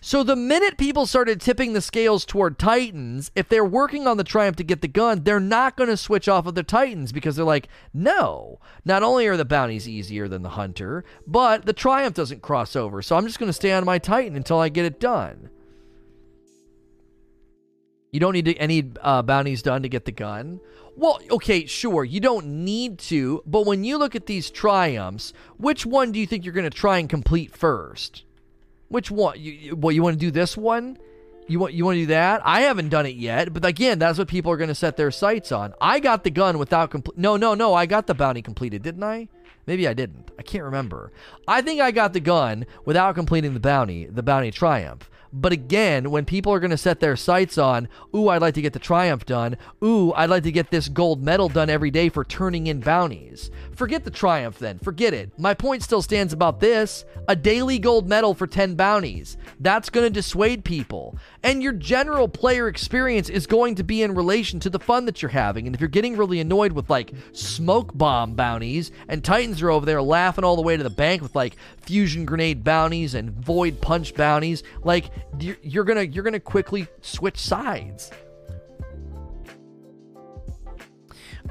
[0.06, 4.24] So the minute people started tipping the scales toward Titans, if they're working on the
[4.24, 7.36] Triumph to get the gun, they're not going to switch off of the Titans because
[7.36, 12.16] they're like, no, not only are the bounties easier than the Hunter, but the Triumph
[12.16, 13.02] doesn't cross over.
[13.02, 15.50] So I'm just going to stay on my Titan until I get it done.
[18.12, 20.60] You don't need any uh, bounties done to get the gun.
[20.96, 25.84] Well, okay, sure, you don't need to, but when you look at these triumphs, which
[25.84, 28.24] one do you think you're going to try and complete first?
[28.90, 29.36] Which one?
[29.40, 30.98] You, well, you want to do this one?
[31.48, 32.42] You want you want to do that?
[32.44, 35.12] I haven't done it yet, but again, that's what people are going to set their
[35.12, 35.74] sights on.
[35.80, 37.18] I got the gun without complete.
[37.18, 37.74] No, no, no.
[37.74, 39.28] I got the bounty completed, didn't I?
[39.68, 40.32] Maybe I didn't.
[40.38, 41.12] I can't remember.
[41.48, 45.10] I think I got the gun without completing the bounty, the bounty triumph.
[45.38, 48.62] But again, when people are going to set their sights on, ooh, I'd like to
[48.62, 49.58] get the Triumph done.
[49.84, 53.52] Ooh, I'd like to get this gold medal done every day for turning in bounties.
[53.76, 54.80] Forget the Triumph then.
[54.80, 55.38] Forget it.
[55.38, 59.36] My point still stands about this a daily gold medal for 10 bounties.
[59.60, 61.18] That's going to dissuade people.
[61.44, 65.22] And your general player experience is going to be in relation to the fun that
[65.22, 65.66] you're having.
[65.66, 69.86] And if you're getting really annoyed with like smoke bomb bounties and Titans are over
[69.86, 73.82] there laughing all the way to the bank with like fusion grenade bounties and void
[73.82, 78.12] punch bounties, like you're gonna you're gonna quickly switch sides.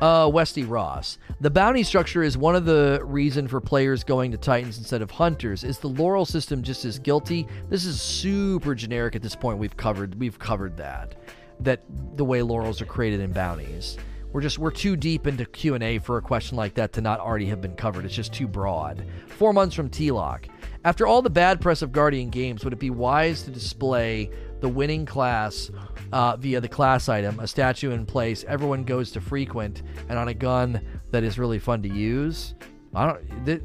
[0.01, 1.19] Uh, Westy Ross.
[1.41, 5.11] The bounty structure is one of the reason for players going to Titans instead of
[5.11, 5.63] Hunters.
[5.63, 7.47] Is the laurel system just as guilty?
[7.69, 9.59] This is super generic at this point.
[9.59, 11.15] We've covered we've covered that.
[11.61, 11.83] that
[12.17, 13.97] the way laurels are created in bounties.
[14.33, 17.01] We're just we're too deep into Q and A for a question like that to
[17.01, 18.05] not already have been covered.
[18.05, 19.07] It's just too broad.
[19.29, 20.49] Four months from T-Lock.
[20.85, 24.31] After all the bad press of Guardian games, would it be wise to display
[24.61, 25.71] the winning class
[26.13, 30.29] uh, via the class item, a statue in place everyone goes to frequent, and on
[30.29, 32.55] a gun that is really fun to use?
[32.95, 33.47] I don't.
[33.47, 33.63] Th-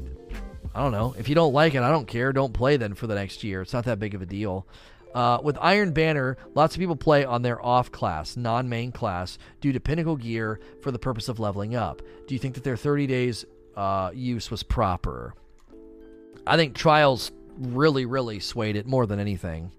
[0.74, 1.14] I don't know.
[1.18, 2.32] If you don't like it, I don't care.
[2.32, 3.60] Don't play then for the next year.
[3.60, 4.66] It's not that big of a deal.
[5.14, 9.36] Uh, with Iron Banner, lots of people play on their off class, non main class,
[9.60, 12.00] due to pinnacle gear for the purpose of leveling up.
[12.26, 13.44] Do you think that their 30 days
[13.76, 15.34] uh, use was proper?
[16.46, 19.72] I think Trials really, really swayed it more than anything.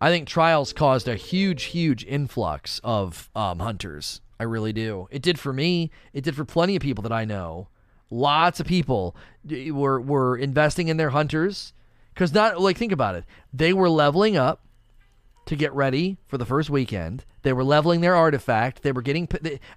[0.00, 4.20] I think Trials caused a huge, huge influx of um, hunters.
[4.38, 5.08] I really do.
[5.10, 7.68] It did for me, it did for plenty of people that I know.
[8.10, 11.72] Lots of people were were investing in their hunters
[12.14, 13.24] because not like think about it.
[13.52, 14.64] They were leveling up
[15.46, 17.24] to get ready for the first weekend.
[17.42, 18.82] They were leveling their artifact.
[18.82, 19.28] They were getting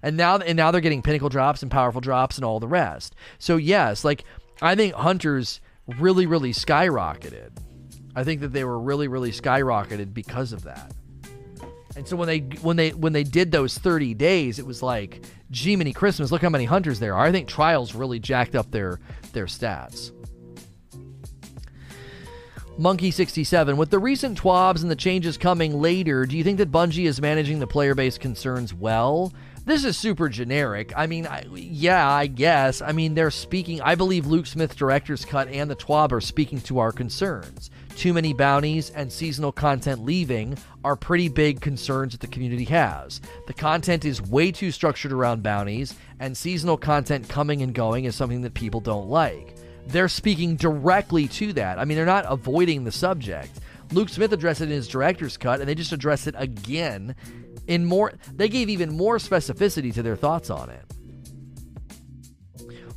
[0.02, 3.14] and now and now they're getting pinnacle drops and powerful drops and all the rest.
[3.38, 4.24] So yes, like
[4.62, 5.60] I think hunters
[5.98, 7.50] really really skyrocketed.
[8.14, 10.92] I think that they were really really skyrocketed because of that.
[11.96, 15.24] And so when they when they when they did those 30 days, it was like,
[15.50, 17.26] gee, many Christmas, look how many hunters there are.
[17.26, 18.98] I think trials really jacked up their
[19.32, 20.12] their stats.
[22.78, 27.04] Monkey67, with the recent twabs and the changes coming later, do you think that Bungie
[27.04, 29.32] is managing the player base concerns well?
[29.64, 30.92] This is super generic.
[30.96, 32.82] I mean, I, yeah, I guess.
[32.82, 33.80] I mean, they're speaking.
[33.80, 37.70] I believe Luke Smith director's cut and the TWAB are speaking to our concerns.
[37.96, 43.20] Too many bounties and seasonal content leaving are pretty big concerns that the community has.
[43.46, 48.16] The content is way too structured around bounties, and seasonal content coming and going is
[48.16, 49.54] something that people don't like.
[49.86, 51.78] They're speaking directly to that.
[51.78, 53.60] I mean, they're not avoiding the subject.
[53.92, 57.14] Luke Smith addressed it in his director's cut, and they just addressed it again
[57.66, 58.12] in more.
[58.32, 60.84] They gave even more specificity to their thoughts on it.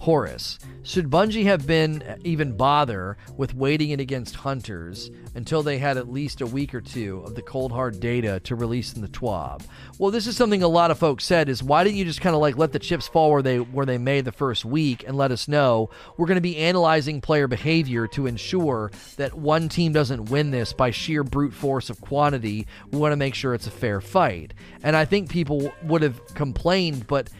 [0.05, 0.59] Horace.
[0.83, 6.11] Should Bungie have been even bother with weighting it against hunters until they had at
[6.11, 9.63] least a week or two of the cold hard data to release in the TWAB?
[9.97, 12.35] Well, this is something a lot of folks said is why didn't you just kind
[12.35, 15.17] of like let the chips fall where they where they may the first week and
[15.17, 19.91] let us know we're going to be analyzing player behavior to ensure that one team
[19.91, 22.67] doesn't win this by sheer brute force of quantity.
[22.91, 24.53] We want to make sure it's a fair fight.
[24.83, 27.31] And I think people would have complained, but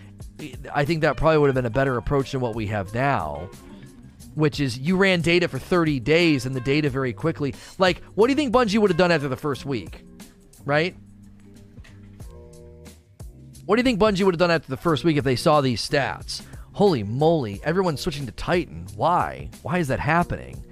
[0.74, 3.50] I think that probably would have been a better approach than what we have now,
[4.36, 7.56] which is you ran data for 30 days and the data very quickly.
[7.78, 10.04] Like, what do you think Bungie would have done after the first week?
[10.66, 10.96] Right?
[13.66, 15.62] What do you think Bungie would have done after the first week if they saw
[15.62, 16.42] these stats?
[16.74, 18.86] Holy moly, everyone's switching to Titan.
[18.96, 19.50] Why?
[19.64, 20.64] Why is that happening?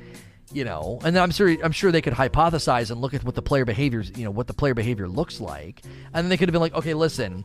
[0.52, 3.42] You know, and I'm sure I'm sure they could hypothesize and look at what the
[3.42, 5.82] player behaviors, you know, what the player behavior looks like.
[6.14, 7.44] And then they could have been like, okay, listen,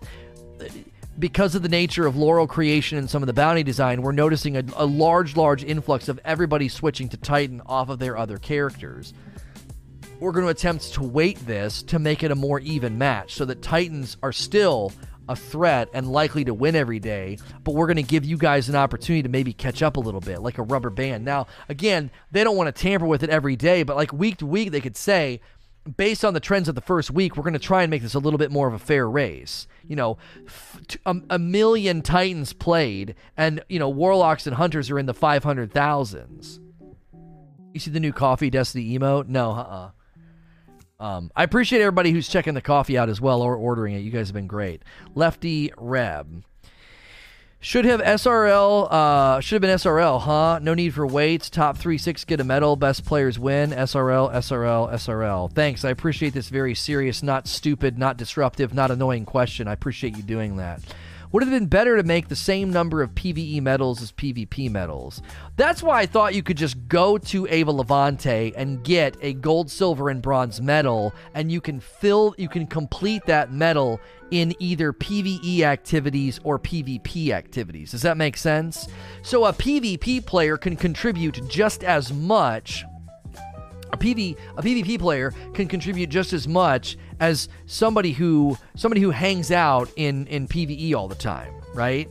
[1.19, 4.57] because of the nature of Laurel creation and some of the bounty design, we're noticing
[4.57, 9.15] a, a, large, large influx of everybody switching to Titan off of their other characters.
[10.21, 13.45] We're going to attempt to weight this to make it a more even match so
[13.47, 14.93] that Titans are still
[15.29, 18.69] a threat and likely to win every day, but we're going to give you guys
[18.69, 21.25] an opportunity to maybe catch up a little bit, like a rubber band.
[21.25, 24.47] Now, again, they don't want to tamper with it every day, but like week to
[24.47, 25.41] week, they could say,
[25.97, 28.15] based on the trends of the first week, we're going to try and make this
[28.15, 29.67] a little bit more of a fair race.
[29.87, 30.19] You know,
[31.07, 36.59] a, million Titans played, and, you know, Warlocks and Hunters are in the 500,000s.
[37.75, 39.29] You see the new coffee Destiny emote?
[39.29, 39.91] No, uh uh-uh.
[41.01, 44.01] Um, I appreciate everybody who's checking the coffee out as well or ordering it.
[44.01, 44.83] You guys have been great.
[45.15, 46.43] Lefty Reb.
[47.61, 50.61] Should have SRL, uh, should have been SRL, huh?
[50.63, 51.51] No need for weights.
[51.51, 52.77] Top 3 6 get a medal.
[52.77, 53.71] Best players win.
[53.71, 55.53] SRL, SRL, SRL.
[55.53, 55.85] Thanks.
[55.85, 59.67] I appreciate this very serious, not stupid, not disruptive, not annoying question.
[59.67, 60.81] I appreciate you doing that.
[61.31, 65.21] Would have been better to make the same number of PvE medals as PvP medals.
[65.57, 69.71] That's why I thought you could just go to Eva Levante and get a gold,
[69.71, 74.01] silver, and bronze medal, and you can fill, you can complete that medal
[74.31, 77.91] in either PvE activities or PvP activities.
[77.91, 78.89] Does that make sense?
[79.23, 82.85] So a PvP player can contribute just as much
[83.93, 89.11] a PV a PvP player can contribute just as much as somebody who somebody who
[89.11, 92.09] hangs out in in PvE all the time, right?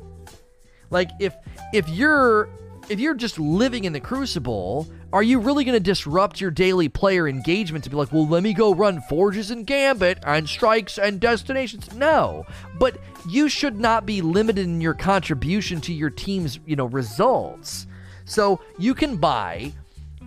[0.89, 1.35] Like if
[1.73, 2.49] if you're
[2.89, 6.89] if you're just living in the crucible, are you really going to disrupt your daily
[6.89, 10.97] player engagement to be like, well, let me go run forges and gambit and strikes
[10.97, 11.93] and destinations?
[11.93, 12.45] No,
[12.79, 12.97] but
[13.27, 17.87] you should not be limited in your contribution to your team's, you know, results.
[18.25, 19.73] So you can buy,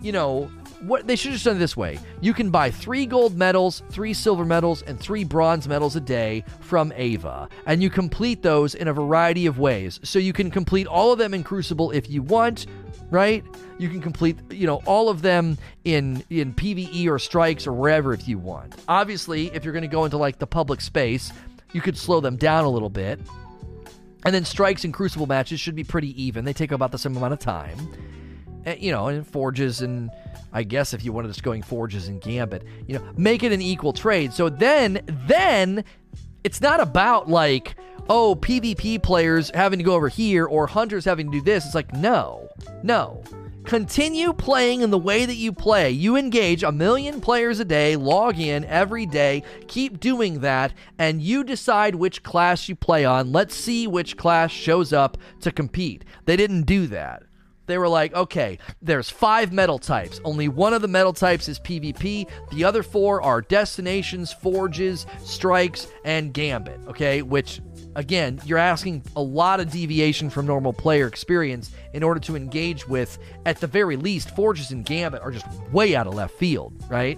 [0.01, 0.49] you know,
[0.81, 1.99] what they should have done it this way.
[2.21, 6.43] You can buy three gold medals, three silver medals, and three bronze medals a day
[6.61, 9.99] from Eva, and you complete those in a variety of ways.
[10.03, 12.65] So you can complete all of them in Crucible if you want,
[13.09, 13.43] right?
[13.77, 18.13] You can complete, you know, all of them in in PVE or strikes or wherever
[18.13, 18.75] if you want.
[18.87, 21.31] Obviously, if you're going to go into like the public space,
[21.73, 23.19] you could slow them down a little bit.
[24.23, 26.45] And then strikes and crucible matches should be pretty even.
[26.45, 27.77] They take about the same amount of time.
[28.65, 30.11] And, you know, and forges and
[30.53, 33.61] I guess if you wanted to going forges and gambit, you know, make it an
[33.61, 34.33] equal trade.
[34.33, 35.83] So then then
[36.43, 37.75] it's not about like
[38.09, 41.65] oh PvP players having to go over here or hunters having to do this.
[41.65, 42.49] It's like no.
[42.83, 43.23] No.
[43.63, 45.91] Continue playing in the way that you play.
[45.91, 51.21] You engage a million players a day, log in every day, keep doing that, and
[51.21, 53.31] you decide which class you play on.
[53.31, 56.03] Let's see which class shows up to compete.
[56.25, 57.23] They didn't do that.
[57.71, 60.19] They were like, okay, there's five medal types.
[60.25, 62.29] Only one of the medal types is PvP.
[62.51, 66.81] The other four are destinations, forges, strikes, and gambit.
[66.87, 67.61] Okay, which
[67.95, 72.89] again, you're asking a lot of deviation from normal player experience in order to engage
[72.89, 76.73] with, at the very least, Forges and Gambit are just way out of left field,
[76.89, 77.17] right?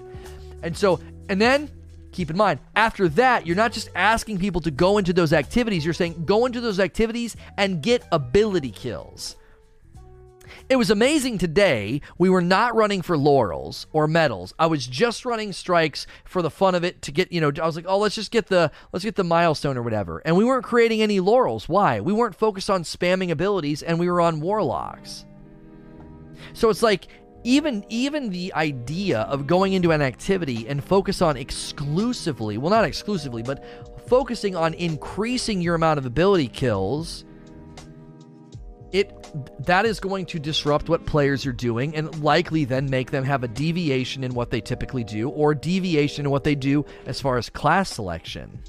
[0.61, 0.99] And so,
[1.29, 1.67] and then
[2.11, 5.83] keep in mind, after that, you're not just asking people to go into those activities,
[5.83, 9.35] you're saying go into those activities and get ability kills.
[10.73, 12.01] It was amazing today.
[12.17, 14.55] We were not running for laurels or medals.
[14.57, 17.67] I was just running strikes for the fun of it to get, you know, I
[17.67, 20.43] was like, "Oh, let's just get the let's get the milestone or whatever." And we
[20.43, 21.69] weren't creating any laurels.
[21.69, 22.01] Why?
[22.01, 25.25] We weren't focused on spamming abilities and we were on warlocks.
[26.53, 27.07] So it's like
[27.43, 32.85] even even the idea of going into an activity and focus on exclusively, well not
[32.85, 33.63] exclusively, but
[34.07, 37.25] focusing on increasing your amount of ability kills
[38.93, 39.11] it
[39.65, 43.43] that is going to disrupt what players are doing and likely then make them have
[43.43, 47.37] a deviation in what they typically do or deviation in what they do as far
[47.37, 48.61] as class selection.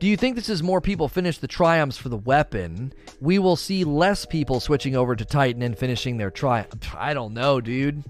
[0.00, 2.92] Do you think this is more people finish the triumphs for the weapon?
[3.20, 6.94] We will see less people switching over to Titan and finishing their triumph.
[6.96, 8.04] I don't know, dude.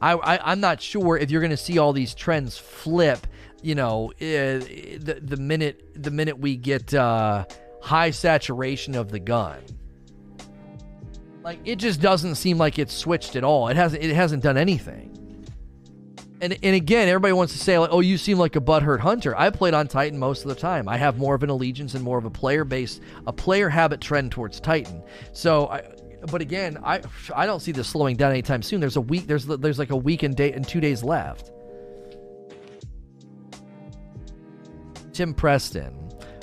[0.00, 3.26] I, I am not sure if you're going to see all these trends flip.
[3.62, 7.44] You know, uh, the the minute the minute we get uh,
[7.88, 9.60] high saturation of the gun.
[11.42, 13.68] Like it just doesn't seem like it's switched at all.
[13.68, 15.08] It hasn't it hasn't done anything.
[16.42, 19.34] And and again, everybody wants to say like, "Oh, you seem like a butthurt hunter."
[19.36, 20.86] I played on Titan most of the time.
[20.86, 24.00] I have more of an allegiance and more of a player base, a player habit
[24.00, 25.02] trend towards Titan.
[25.32, 25.82] So, I,
[26.30, 27.00] but again, I
[27.34, 28.80] I don't see this slowing down anytime soon.
[28.80, 29.26] There's a week.
[29.26, 31.50] There's there's like a week and day and two days left.
[35.12, 35.97] Tim Preston.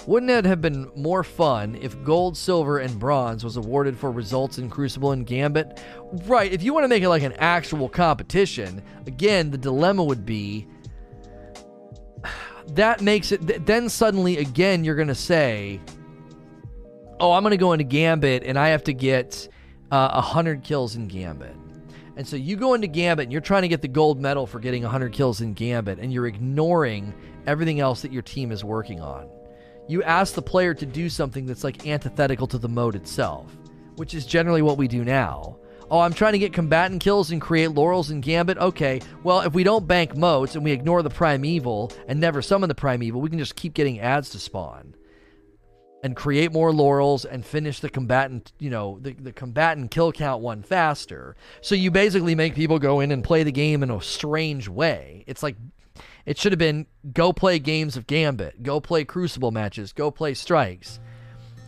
[0.07, 4.59] Wouldn't it have been more fun if gold, silver, and bronze was awarded for results
[4.59, 5.81] in Crucible and Gambit?
[6.25, 10.23] Right, if you want to make it like an actual competition, again, the dilemma would
[10.25, 10.67] be
[12.73, 15.81] that makes it, then suddenly, again, you're going to say,
[17.19, 19.49] oh, I'm going to go into Gambit and I have to get
[19.89, 21.55] uh, 100 kills in Gambit.
[22.15, 24.59] And so you go into Gambit and you're trying to get the gold medal for
[24.59, 27.13] getting 100 kills in Gambit, and you're ignoring
[27.47, 29.29] everything else that your team is working on
[29.87, 33.55] you ask the player to do something that's like antithetical to the mode itself,
[33.95, 35.57] which is generally what we do now.
[35.91, 38.57] Oh, I'm trying to get combatant kills and create laurels and gambit.
[38.57, 42.69] Okay, well, if we don't bank motes and we ignore the primeval and never summon
[42.69, 44.95] the primeval, we can just keep getting ads to spawn
[46.05, 50.41] and create more laurels and finish the combatant, you know, the, the combatant kill count
[50.41, 51.35] one faster.
[51.61, 55.23] So you basically make people go in and play the game in a strange way.
[55.27, 55.55] It's like
[56.25, 60.33] it should have been go play games of Gambit, go play Crucible matches, go play
[60.33, 60.99] Strikes.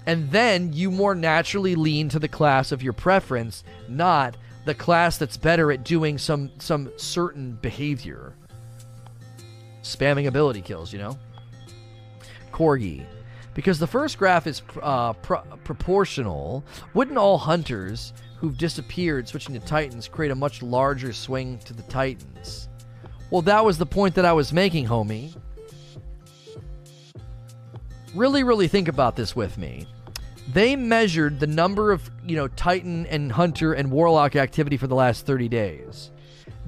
[0.05, 5.17] And then you more naturally lean to the class of your preference, not the class
[5.17, 8.34] that's better at doing some some certain behavior.
[9.81, 11.17] Spamming ability kills, you know?
[12.51, 13.05] Corgi.
[13.53, 16.63] Because the first graph is uh, pro- proportional,
[16.93, 21.84] wouldn't all hunters who've disappeared switching to Titans create a much larger swing to the
[21.84, 22.66] Titans?
[23.29, 25.35] Well, that was the point that I was making, homie.
[28.15, 29.85] Really, really think about this with me.
[30.53, 34.95] They measured the number of, you know, Titan and Hunter and Warlock activity for the
[34.95, 36.11] last 30 days.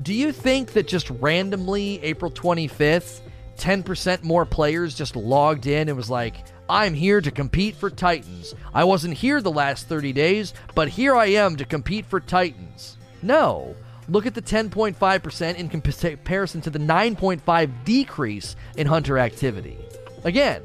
[0.03, 3.22] Do you think that just randomly, April 25th,
[3.57, 8.53] 10% more players just logged in and was like, I'm here to compete for Titans.
[8.73, 12.98] I wasn't here the last 30 days, but here I am to compete for Titans.
[13.22, 13.76] No.
[14.10, 19.77] Look at the 10.5% in comparison to the 9.5 decrease in hunter activity.
[20.23, 20.64] Again,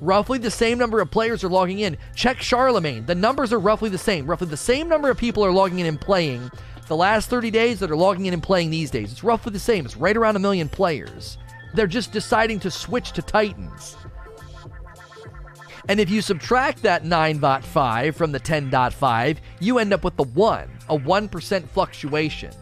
[0.00, 1.96] roughly the same number of players are logging in.
[2.14, 3.04] Check Charlemagne.
[3.04, 4.26] The numbers are roughly the same.
[4.26, 6.48] Roughly the same number of people are logging in and playing
[6.86, 9.10] the last 30 days that are logging in and playing these days.
[9.10, 9.84] It's roughly the same.
[9.84, 11.38] It's right around a million players.
[11.74, 13.96] They're just deciding to switch to Titans.
[15.88, 20.70] And if you subtract that 9.5 from the 10.5, you end up with the 1,
[20.88, 22.52] a 1% fluctuation.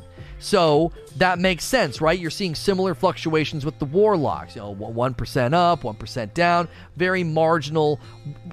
[0.44, 2.18] So that makes sense, right?
[2.18, 4.54] You're seeing similar fluctuations with the Warlocks.
[4.54, 7.98] You know, 1% up, 1% down, very marginal,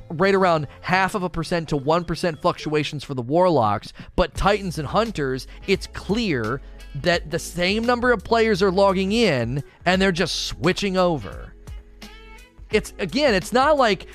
[0.10, 3.92] right around half of a percent to 1% fluctuations for the Warlocks.
[4.16, 6.62] But Titans and Hunters, it's clear
[6.96, 11.51] that the same number of players are logging in and they're just switching over
[12.72, 14.08] it's again, it's not like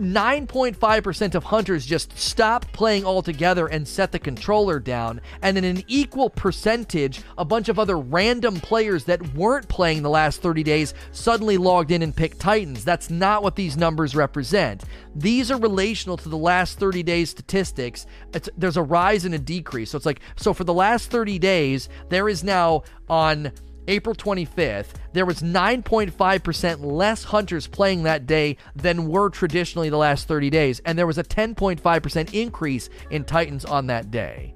[0.00, 5.82] 9.5% of hunters just stop playing altogether and set the controller down, and in an
[5.86, 10.94] equal percentage, a bunch of other random players that weren't playing the last 30 days
[11.12, 12.84] suddenly logged in and picked Titans.
[12.84, 14.84] That's not what these numbers represent.
[15.14, 18.06] These are relational to the last 30 days statistics.
[18.32, 19.90] It's, there's a rise and a decrease.
[19.90, 23.52] So it's like, so for the last 30 days, there is now on
[23.88, 30.28] April 25th, there was 9.5% less hunters playing that day than were traditionally the last
[30.28, 34.54] 30 days, and there was a 10.5% increase in Titans on that day.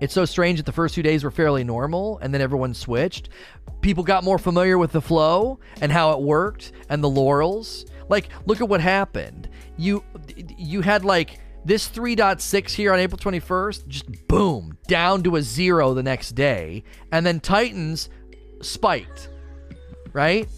[0.00, 3.28] It's so strange that the first two days were fairly normal and then everyone switched.
[3.82, 7.84] People got more familiar with the flow and how it worked and the laurels.
[8.08, 9.50] Like, look at what happened.
[9.76, 10.02] You
[10.56, 15.94] you had like this 3.6 here on April 21st, just boom, down to a zero
[15.94, 16.84] the next day.
[17.12, 18.08] And then Titans
[18.62, 19.28] spiked,
[20.12, 20.48] right?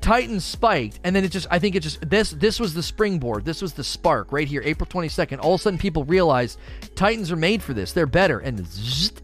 [0.00, 3.46] Titans spiked, and then it just I think it just this this was the springboard.
[3.46, 5.42] This was the spark right here, April 22nd.
[5.42, 6.58] All of a sudden people realized
[6.94, 7.94] Titans are made for this.
[7.94, 8.40] They're better.
[8.40, 8.58] And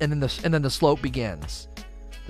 [0.00, 1.68] and then the and then the slope begins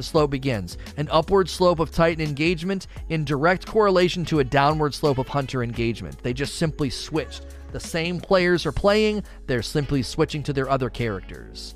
[0.00, 0.78] the slope begins.
[0.96, 5.62] An upward slope of Titan engagement in direct correlation to a downward slope of Hunter
[5.62, 6.22] engagement.
[6.22, 7.44] They just simply switched.
[7.72, 11.74] The same players are playing, they're simply switching to their other characters.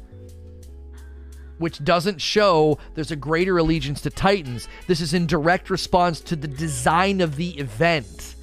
[1.58, 4.68] Which doesn't show there's a greater allegiance to Titans.
[4.86, 8.36] This is in direct response to the design of the event.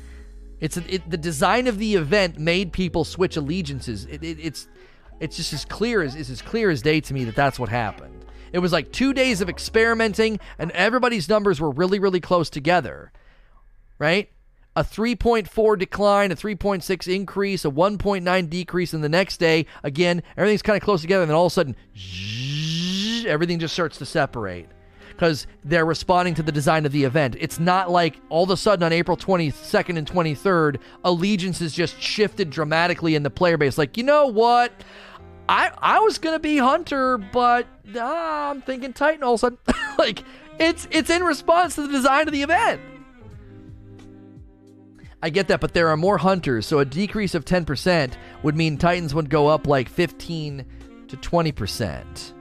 [0.60, 4.06] It's it, the design of the event made people switch allegiances.
[4.06, 4.68] It, it, it's
[5.20, 7.70] it's just as clear as it's as clear as day to me that that's what
[7.70, 8.21] happened.
[8.52, 13.12] It was like two days of experimenting, and everybody's numbers were really, really close together.
[13.98, 14.30] Right?
[14.76, 19.66] A 3.4 decline, a 3.6 increase, a 1.9 decrease in the next day.
[19.84, 21.76] Again, everything's kind of close together, and then all of a sudden,
[23.28, 24.68] everything just starts to separate
[25.22, 27.36] because they're responding to the design of the event.
[27.40, 32.50] It's not like all of a sudden on April 22nd and 23rd, allegiances just shifted
[32.50, 33.78] dramatically in the player base.
[33.78, 34.72] Like, you know what?
[35.50, 39.58] I I was gonna be Hunter, but uh, I'm thinking Titan all of a sudden.
[39.98, 40.24] like
[40.60, 42.82] it's it's in response to the design of the event.
[45.24, 48.78] I get that, but there are more hunters, so a decrease of 10% would mean
[48.78, 50.66] Titans would go up like 15
[51.10, 52.34] to 20%.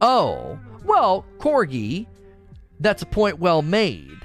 [0.00, 2.06] Oh, well, Corgi,
[2.80, 4.15] that's a point well made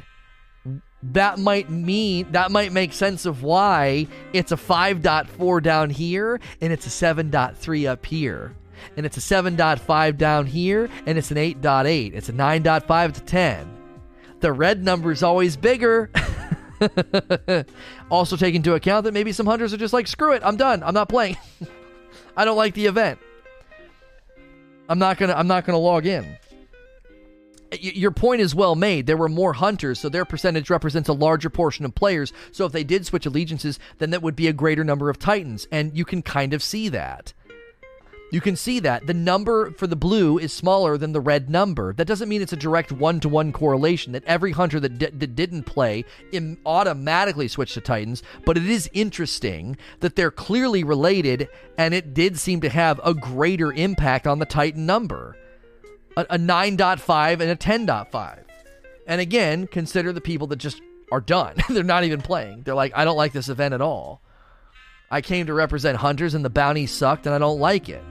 [1.03, 6.71] that might mean that might make sense of why it's a 5.4 down here and
[6.71, 8.55] it's a 7.3 up here.
[8.97, 13.23] And it's a 7.5 down here and it's an 8.8 it's a 9.5 it's a
[13.23, 13.77] 10
[14.39, 16.09] the red number is always bigger.
[18.09, 20.81] Also take into account that maybe some hunters are just like screw it i'm done.
[20.83, 21.37] I'm not playing.
[22.35, 23.19] I don't like the event.
[24.89, 26.37] I'm not gonna i'm not gonna log in
[27.79, 29.07] your point is well made.
[29.07, 32.33] There were more hunters, so their percentage represents a larger portion of players.
[32.51, 35.67] So if they did switch allegiances, then that would be a greater number of Titans.
[35.71, 37.33] And you can kind of see that.
[38.31, 39.07] You can see that.
[39.07, 41.91] The number for the blue is smaller than the red number.
[41.91, 45.07] That doesn't mean it's a direct one to one correlation, that every hunter that, d-
[45.07, 50.85] that didn't play Im- automatically switched to Titans, but it is interesting that they're clearly
[50.85, 55.35] related, and it did seem to have a greater impact on the Titan number
[56.17, 58.43] a, a 9.5 and a 10.5.
[59.07, 60.81] And again, consider the people that just
[61.11, 61.55] are done.
[61.69, 62.63] They're not even playing.
[62.63, 64.21] They're like, I don't like this event at all.
[65.09, 68.03] I came to represent hunters and the bounty sucked and I don't like it.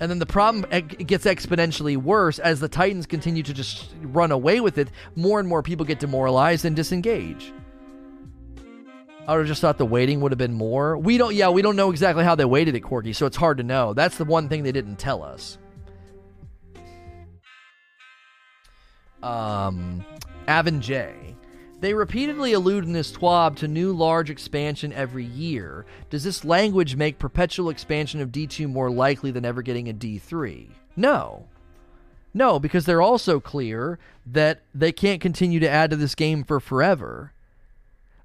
[0.00, 4.60] And then the problem gets exponentially worse as the Titans continue to just run away
[4.60, 4.88] with it.
[5.14, 7.52] More and more people get demoralized and disengage.
[9.28, 10.96] I would have just thought the weighting would have been more.
[10.96, 13.58] We don't, yeah, we don't know exactly how they weighted at Corgi, so it's hard
[13.58, 13.92] to know.
[13.92, 15.58] That's the one thing they didn't tell us.
[19.22, 20.04] Um,
[20.48, 21.14] Avon J.
[21.80, 25.86] They repeatedly allude in this TWAB to new large expansion every year.
[26.10, 30.68] Does this language make perpetual expansion of D2 more likely than ever getting a D3?
[30.94, 31.46] No.
[32.34, 36.60] No, because they're also clear that they can't continue to add to this game for
[36.60, 37.32] forever.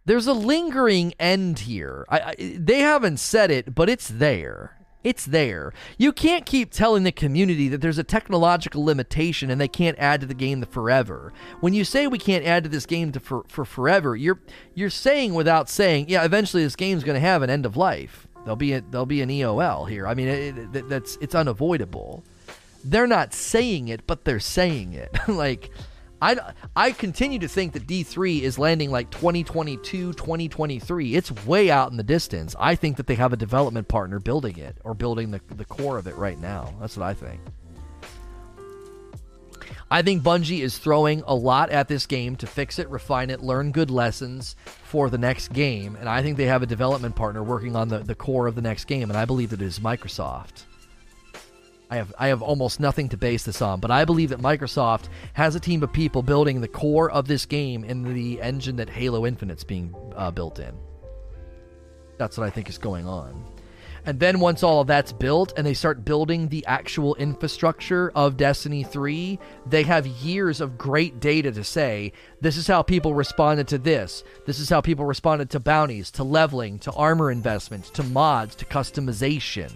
[0.05, 2.05] there's a lingering end here.
[2.09, 4.77] I, I, they haven't said it, but it's there.
[5.06, 5.72] It's there.
[5.99, 10.19] You can't keep telling the community that there's a technological limitation and they can't add
[10.22, 11.32] to the game the forever.
[11.60, 14.40] When you say we can't add to this game to for, for forever, you're
[14.73, 18.27] you're saying without saying, yeah, eventually this game's going to have an end of life.
[18.45, 20.07] There'll be a, there'll be an EOL here.
[20.07, 22.23] I mean, it, it, that's it's unavoidable.
[22.84, 25.15] They're not saying it, but they're saying it.
[25.27, 25.69] like
[26.21, 31.15] I, I continue to think that D3 is landing like 2022, 2023.
[31.15, 32.55] It's way out in the distance.
[32.59, 35.97] I think that they have a development partner building it or building the, the core
[35.97, 36.73] of it right now.
[36.79, 37.41] That's what I think.
[39.91, 43.41] I think Bungie is throwing a lot at this game to fix it, refine it,
[43.41, 45.95] learn good lessons for the next game.
[45.99, 48.61] And I think they have a development partner working on the, the core of the
[48.61, 49.09] next game.
[49.09, 50.63] And I believe that it is Microsoft.
[51.90, 55.10] I have I have almost nothing to base this on, but I believe that Microsoft
[55.34, 58.90] has a team of people building the core of this game in the engine that
[58.90, 60.76] Halo Infinite's being uh, built in.
[62.18, 63.45] That's what I think is going on.
[64.07, 68.38] And then once all of that's built and they start building the actual infrastructure of
[68.38, 73.68] Destiny 3, they have years of great data to say, this is how people responded
[73.70, 74.24] to this.
[74.45, 78.66] This is how people responded to bounties, to leveling, to armor investment, to mods, to
[78.66, 79.72] customization.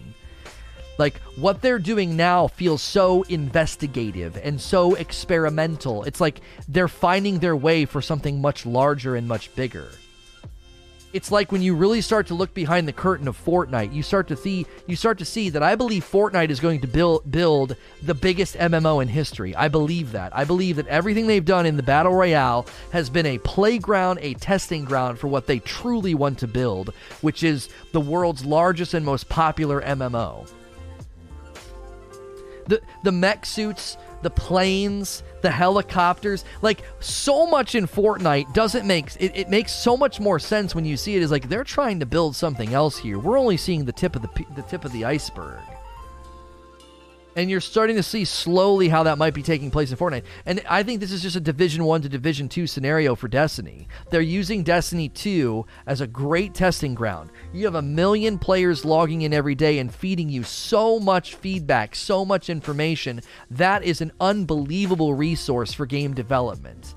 [1.00, 6.04] Like what they're doing now feels so investigative and so experimental.
[6.04, 9.88] It's like they're finding their way for something much larger and much bigger.
[11.14, 14.28] It's like when you really start to look behind the curtain of Fortnite, you start
[14.28, 17.78] to see you start to see that I believe Fortnite is going to build build
[18.04, 19.56] the biggest MMO in history.
[19.56, 20.36] I believe that.
[20.36, 24.34] I believe that everything they've done in the battle royale has been a playground, a
[24.34, 29.06] testing ground for what they truly want to build, which is the world's largest and
[29.06, 30.46] most popular MMO
[32.70, 39.16] the the mech suits, the planes, the helicopters, like so much in Fortnite doesn't make
[39.20, 41.22] it, it makes so much more sense when you see it.
[41.22, 43.20] Is like they're trying to build something else here.
[43.20, 45.60] We're only seeing the tip of the the tip of the iceberg
[47.36, 50.24] and you're starting to see slowly how that might be taking place in Fortnite.
[50.46, 53.88] And I think this is just a Division 1 to Division 2 scenario for Destiny.
[54.10, 57.32] They're using Destiny 2 as a great testing ground.
[57.54, 61.96] You have a million players logging in every day and feeding you so much feedback,
[61.96, 63.22] so much information.
[63.52, 66.96] That is an unbelievable resource for game development.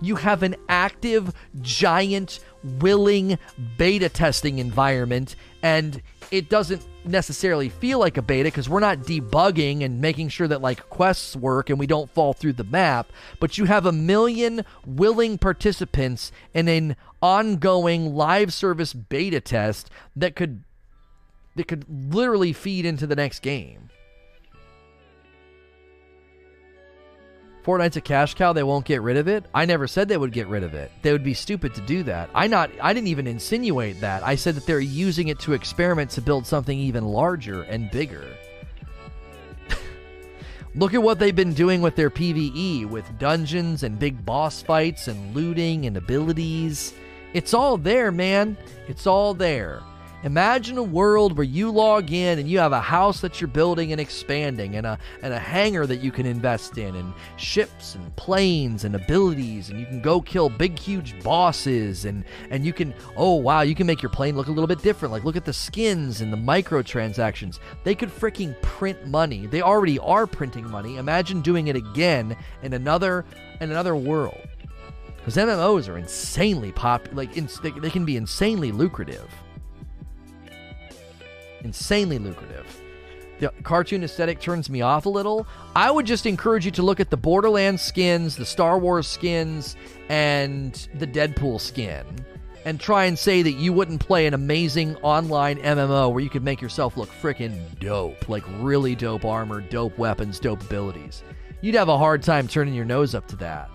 [0.00, 3.38] You have an active, giant, willing
[3.76, 6.00] beta testing environment, and
[6.30, 10.60] it doesn't necessarily feel like a beta because we're not debugging and making sure that
[10.60, 13.10] like quests work and we don't fall through the map,
[13.40, 20.36] but you have a million willing participants in an ongoing live service beta test that
[20.36, 20.62] could
[21.56, 21.84] that could
[22.14, 23.90] literally feed into the next game.
[27.64, 29.44] Fortnite's a cash cow, they won't get rid of it.
[29.54, 30.90] I never said they would get rid of it.
[31.02, 32.30] They would be stupid to do that.
[32.34, 34.22] I not I didn't even insinuate that.
[34.22, 38.24] I said that they're using it to experiment to build something even larger and bigger.
[40.74, 45.08] Look at what they've been doing with their PvE with dungeons and big boss fights
[45.08, 46.94] and looting and abilities.
[47.34, 48.56] It's all there, man.
[48.86, 49.82] It's all there.
[50.24, 53.92] Imagine a world where you log in and you have a house that you're building
[53.92, 58.14] and expanding, and a and a hangar that you can invest in, and ships and
[58.16, 62.92] planes and abilities, and you can go kill big huge bosses, and and you can
[63.16, 65.12] oh wow, you can make your plane look a little bit different.
[65.12, 67.60] Like look at the skins and the microtransactions.
[67.84, 69.46] They could freaking print money.
[69.46, 70.96] They already are printing money.
[70.96, 73.24] Imagine doing it again in another
[73.60, 74.40] in another world.
[75.16, 77.14] Because MMOs are insanely popular.
[77.14, 79.32] Like ins- they, they can be insanely lucrative
[81.62, 82.80] insanely lucrative.
[83.40, 85.46] The cartoon aesthetic turns me off a little.
[85.76, 89.76] I would just encourage you to look at the Borderlands skins, the Star Wars skins,
[90.08, 92.04] and the Deadpool skin.
[92.64, 96.42] And try and say that you wouldn't play an amazing online MMO where you could
[96.42, 98.28] make yourself look freaking dope.
[98.28, 101.22] Like really dope armor, dope weapons, dope abilities.
[101.60, 103.70] You'd have a hard time turning your nose up to that.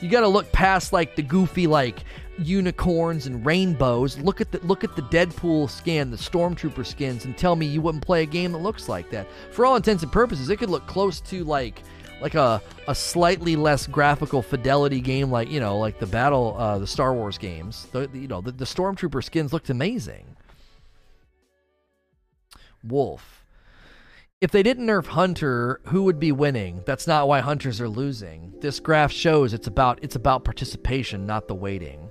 [0.00, 2.04] You gotta look past like the goofy, like
[2.46, 4.18] unicorns and rainbows.
[4.18, 7.80] Look at the look at the Deadpool skin, the Stormtrooper skins, and tell me you
[7.80, 9.26] wouldn't play a game that looks like that.
[9.50, 11.82] For all intents and purposes, it could look close to like
[12.22, 16.78] like a, a slightly less graphical fidelity game like you know like the battle uh,
[16.78, 17.86] the Star Wars games.
[17.92, 20.36] The, you know the, the Stormtrooper skins looked amazing.
[22.84, 23.44] Wolf.
[24.40, 26.82] If they didn't nerf Hunter, who would be winning?
[26.84, 28.54] That's not why hunters are losing.
[28.60, 32.10] This graph shows it's about it's about participation, not the weighting.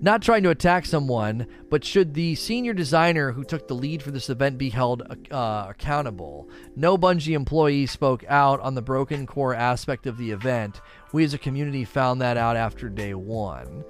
[0.00, 4.10] Not trying to attack someone, but should the senior designer who took the lead for
[4.10, 6.50] this event be held uh, accountable?
[6.76, 10.80] No Bungie employee spoke out on the broken core aspect of the event.
[11.12, 13.84] We as a community found that out after day one.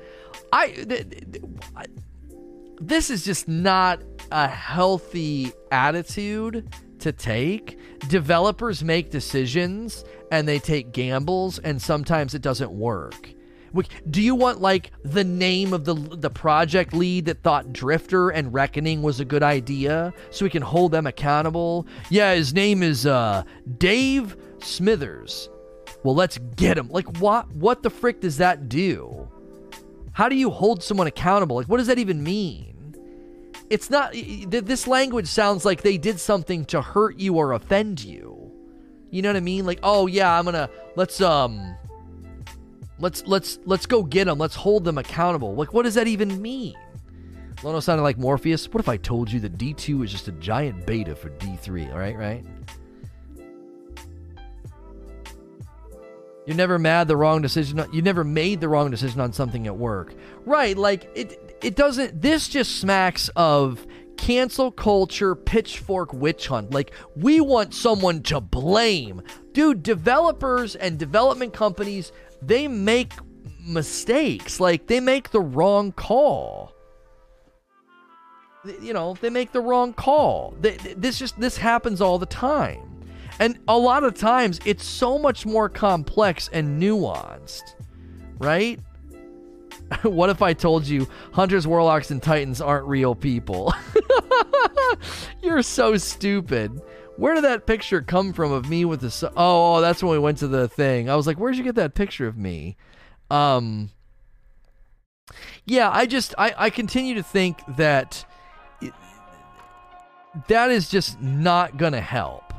[0.52, 1.42] I, th- th-
[1.74, 1.86] I
[2.80, 6.68] this is just not a healthy attitude
[7.00, 7.78] to take.
[8.08, 13.30] Developers make decisions and they take gambles, and sometimes it doesn't work.
[14.10, 18.52] Do you want like the name of the the project lead that thought Drifter and
[18.52, 21.86] Reckoning was a good idea so we can hold them accountable?
[22.10, 23.42] Yeah, his name is uh,
[23.78, 25.48] Dave Smithers.
[26.02, 26.88] Well, let's get him.
[26.88, 29.28] Like what what the frick does that do?
[30.12, 31.56] How do you hold someone accountable?
[31.56, 32.94] Like what does that even mean?
[33.68, 38.52] It's not this language sounds like they did something to hurt you or offend you.
[39.10, 39.66] You know what I mean?
[39.66, 41.76] Like, "Oh yeah, I'm to let's um
[42.98, 44.38] Let's let's let's go get them.
[44.38, 45.54] Let's hold them accountable.
[45.54, 46.74] Like, what does that even mean?
[47.62, 48.68] Lono sounded like Morpheus.
[48.68, 51.92] What if I told you that D2 is just a giant beta for D3?
[51.92, 52.44] All right, right?
[56.46, 57.84] You're never mad the wrong decision.
[57.92, 60.14] You never made the wrong decision on something at work,
[60.44, 60.76] right?
[60.76, 61.42] Like it.
[61.62, 62.22] It doesn't.
[62.22, 63.84] This just smacks of
[64.16, 66.70] cancel culture, pitchfork witch hunt.
[66.72, 69.82] Like we want someone to blame, dude.
[69.82, 72.12] Developers and development companies
[72.46, 73.12] they make
[73.60, 74.60] mistakes.
[74.60, 76.72] Like they make the wrong call.
[78.80, 80.54] You know, they make the wrong call.
[80.60, 83.04] This just this happens all the time.
[83.38, 87.74] And a lot of times it's so much more complex and nuanced,
[88.38, 88.80] right?
[90.02, 93.74] what if I told you hunters, warlocks, and titans aren't real people?
[95.42, 96.80] You're so stupid.
[97.16, 99.32] Where did that picture come from of me with the?
[99.36, 101.08] Oh, oh, that's when we went to the thing.
[101.08, 102.76] I was like, where'd you get that picture of me?
[103.30, 103.90] Um.
[105.64, 108.24] Yeah, I just I I continue to think that
[110.48, 112.52] that is just not gonna help,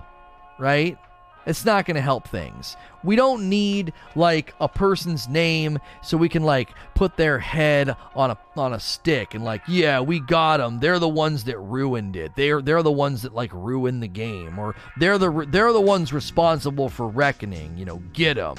[0.59, 0.97] right?
[1.45, 2.75] It's not to help things.
[3.07, 8.31] We don't need like a person's name so we can like put their head on
[8.31, 10.79] a on a stick and like, yeah, we got them.
[10.79, 12.35] They're the ones that ruined it.
[12.35, 16.11] They're they're the ones that like ruined the game or they're the they're the ones
[16.11, 18.57] responsible for reckoning, you know, get them.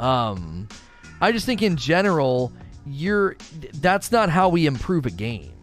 [0.00, 0.66] Um
[1.20, 2.52] I just think in general
[2.84, 3.36] you're
[3.74, 5.54] that's not how we improve a game.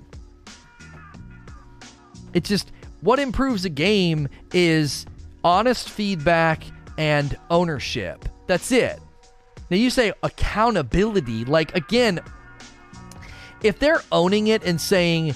[2.33, 2.71] It's just
[3.01, 5.05] what improves a game is
[5.43, 6.63] honest feedback
[6.97, 8.25] and ownership.
[8.47, 8.99] That's it.
[9.69, 11.45] Now you say accountability.
[11.45, 12.19] Like, again,
[13.63, 15.35] if they're owning it and saying,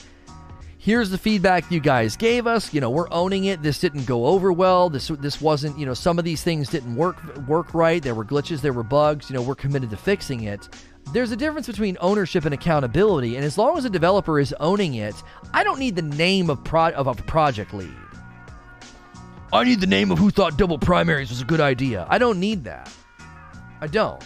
[0.77, 4.25] here's the feedback you guys gave us you know we're owning it this didn't go
[4.25, 8.03] over well this this wasn't you know some of these things didn't work work right
[8.03, 10.69] there were glitches there were bugs you know we're committed to fixing it
[11.11, 14.93] there's a difference between ownership and accountability and as long as a developer is owning
[14.93, 15.15] it
[15.53, 17.93] i don't need the name of pro- of a project lead
[19.53, 22.05] I need the name of who thought double primaries was a good idea.
[22.09, 22.91] I don't need that.
[23.79, 24.21] I don't.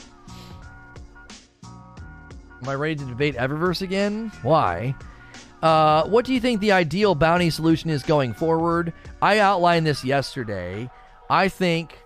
[1.63, 4.31] Am I ready to debate Eververse again?
[4.41, 4.95] Why?
[5.61, 8.93] Uh, what do you think the ideal bounty solution is going forward?
[9.21, 10.89] I outlined this yesterday.
[11.29, 11.97] I think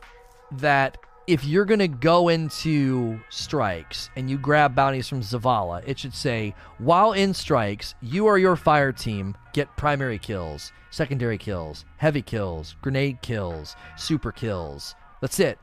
[0.51, 0.97] that
[1.27, 6.13] if you're going to go into strikes and you grab bounties from Zavala, it should
[6.13, 12.22] say, while in strikes, you or your fire team get primary kills, secondary kills, heavy
[12.22, 14.95] kills, grenade kills, super kills.
[15.22, 15.59] That's it.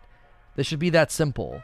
[0.56, 1.62] This should be that simple.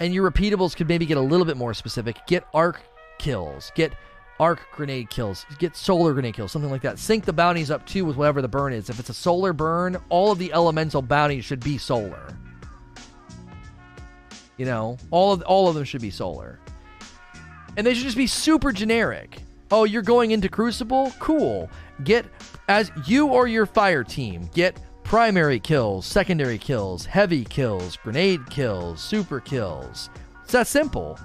[0.00, 2.16] And your repeatables could maybe get a little bit more specific.
[2.26, 2.80] Get arc
[3.18, 3.92] kills, get
[4.40, 6.98] arc grenade kills, get solar grenade kills, something like that.
[6.98, 8.88] Sync the bounties up too with whatever the burn is.
[8.88, 12.34] If it's a solar burn, all of the elemental bounties should be solar.
[14.56, 16.58] You know, all of all of them should be solar.
[17.76, 19.42] And they should just be super generic.
[19.70, 21.12] Oh, you're going into Crucible?
[21.18, 21.68] Cool.
[22.02, 22.24] Get
[22.68, 29.02] as you or your fire team get primary kills, secondary kills, heavy kills, grenade kills,
[29.02, 30.10] super kills.
[30.42, 31.18] It's that simple.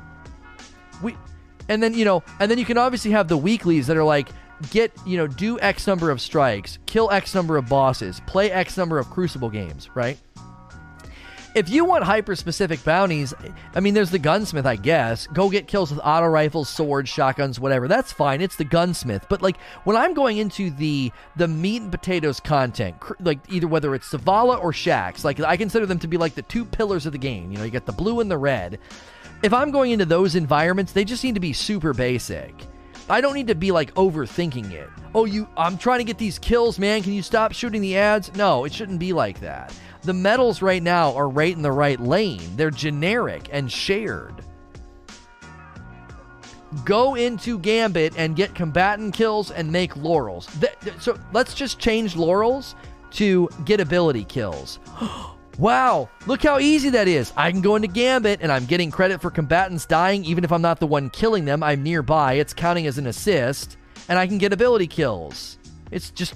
[1.02, 1.16] We
[1.70, 4.30] and then you know, and then you can obviously have the weeklies that are like
[4.72, 8.78] get, you know, do X number of strikes, kill X number of bosses, play X
[8.78, 10.18] number of Crucible games, right?
[11.56, 13.32] If you want hyper specific bounties,
[13.76, 15.28] I mean, there's the gunsmith, I guess.
[15.28, 17.88] Go get kills with auto rifles, swords, shotguns, whatever.
[17.88, 18.42] That's fine.
[18.42, 19.28] It's the gunsmith.
[19.30, 23.94] But like when I'm going into the the meat and potatoes content, like either whether
[23.94, 27.12] it's Zavala or Shaxx, like I consider them to be like the two pillars of
[27.12, 27.52] the game.
[27.52, 28.80] You know, you got the blue and the red.
[29.44, 32.56] If I'm going into those environments, they just need to be super basic.
[33.10, 34.90] I don't need to be like overthinking it.
[35.14, 37.04] Oh, you I'm trying to get these kills, man.
[37.04, 38.34] Can you stop shooting the ads?
[38.36, 39.72] No, it shouldn't be like that.
[40.04, 42.56] The medals right now are right in the right lane.
[42.56, 44.44] They're generic and shared.
[46.84, 50.50] Go into Gambit and get combatant kills and make laurels.
[51.00, 52.76] so let's just change laurels
[53.12, 54.80] to get ability kills.
[55.60, 57.32] Wow, look how easy that is.
[57.38, 60.64] I can go into Gambit and I'm getting credit for combatants dying even if I'm
[60.64, 61.62] not the one killing them.
[61.62, 62.34] I'm nearby.
[62.34, 63.78] It's counting as an assist
[64.10, 65.60] and I can get ability kills.
[65.94, 66.34] It's just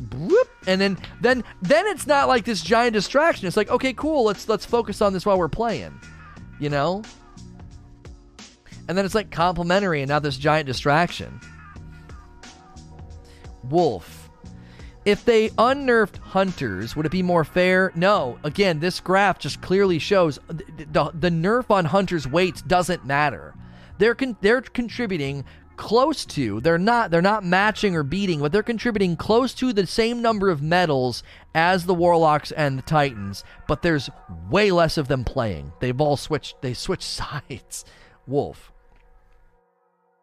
[0.67, 3.47] and then then then it's not like this giant distraction.
[3.47, 5.99] It's like, okay, cool, let's let's focus on this while we're playing.
[6.59, 7.03] You know?
[8.87, 11.41] And then it's like complimentary and not this giant distraction.
[13.63, 14.29] Wolf.
[15.03, 17.91] If they unnerfed hunters, would it be more fair?
[17.95, 18.39] No.
[18.43, 23.55] Again, this graph just clearly shows the, the, the nerf on hunters' weights doesn't matter.
[23.97, 25.45] They're con- they're contributing
[25.77, 29.87] close to they're not they're not matching or beating but they're contributing close to the
[29.87, 31.23] same number of medals
[31.55, 33.43] as the warlocks and the titans.
[33.67, 34.09] But there's
[34.49, 35.71] way less of them playing.
[35.79, 37.85] They've all switched they switched sides.
[38.25, 38.73] Wolf.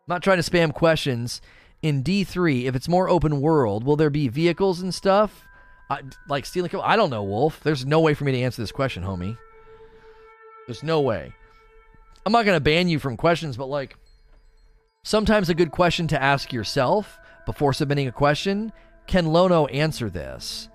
[0.06, 1.40] I'm not trying to spam questions.
[1.80, 5.44] In d3 if it's more open world will there be vehicles and stuff?
[5.90, 7.60] I, like stealing i don't know wolf.
[7.62, 9.38] There's no way for me to answer this question homie.
[10.66, 11.32] There's no way.
[12.26, 13.96] I'm not going to ban you from questions but like
[15.06, 18.72] Sometimes a good question to ask yourself before submitting a question
[19.06, 20.70] can Lono answer this?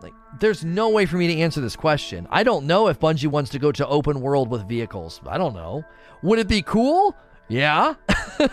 [0.00, 2.28] Like, there's no way for me to answer this question.
[2.30, 5.20] I don't know if Bungie wants to go to open world with vehicles.
[5.26, 5.84] I don't know.
[6.22, 7.16] Would it be cool?
[7.48, 7.94] Yeah.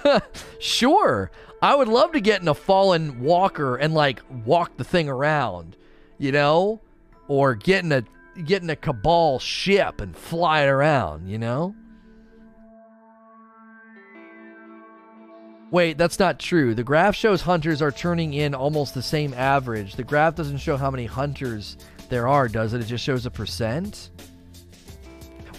[0.60, 1.30] sure.
[1.62, 5.78] I would love to get in a fallen walker and like walk the thing around,
[6.18, 6.82] you know?
[7.28, 8.04] Or get in a
[8.44, 11.76] get in a cabal ship and fly it around, you know?
[15.76, 16.74] Wait, that's not true.
[16.74, 19.98] The graph shows hunters are turning in almost the same average.
[19.98, 21.76] The graph doesn't show how many hunters
[22.08, 22.80] there are, does it?
[22.80, 24.10] It just shows a percent?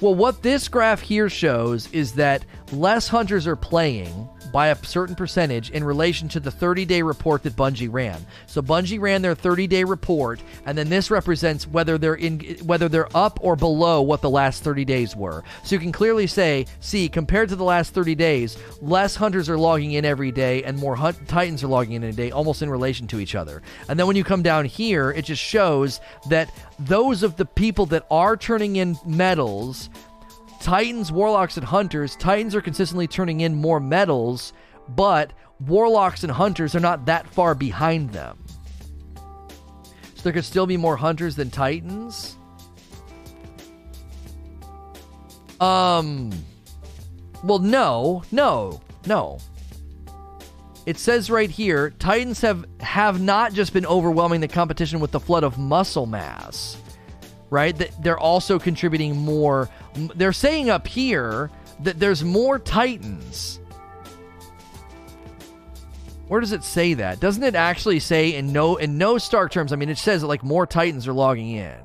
[0.00, 4.26] Well, what this graph here shows is that less hunters are playing
[4.56, 8.24] by a certain percentage in relation to the 30 day report that Bungie ran.
[8.46, 12.88] So Bungie ran their 30 day report, and then this represents whether they're in whether
[12.88, 15.44] they're up or below what the last 30 days were.
[15.62, 19.58] So you can clearly say, see, compared to the last 30 days, less hunters are
[19.58, 22.70] logging in every day, and more hunt- titans are logging in a day, almost in
[22.70, 23.60] relation to each other.
[23.90, 26.00] And then when you come down here, it just shows
[26.30, 29.90] that those of the people that are turning in medals
[30.60, 34.52] Titans, Warlocks, and Hunters, Titans are consistently turning in more medals,
[34.88, 38.38] but Warlocks and Hunters are not that far behind them.
[40.14, 42.36] So there could still be more Hunters than Titans.
[45.60, 46.32] Um.
[47.42, 49.38] Well, no, no, no.
[50.84, 55.20] It says right here, Titans have have not just been overwhelming the competition with the
[55.20, 56.76] flood of muscle mass,
[57.50, 57.76] right?
[57.76, 59.68] That they're also contributing more
[60.14, 61.50] they're saying up here
[61.80, 63.60] that there's more Titans.
[66.28, 67.20] Where does it say that?
[67.20, 69.72] Doesn't it actually say in no in no stark terms?
[69.72, 71.76] I mean, it says that like more Titans are logging in.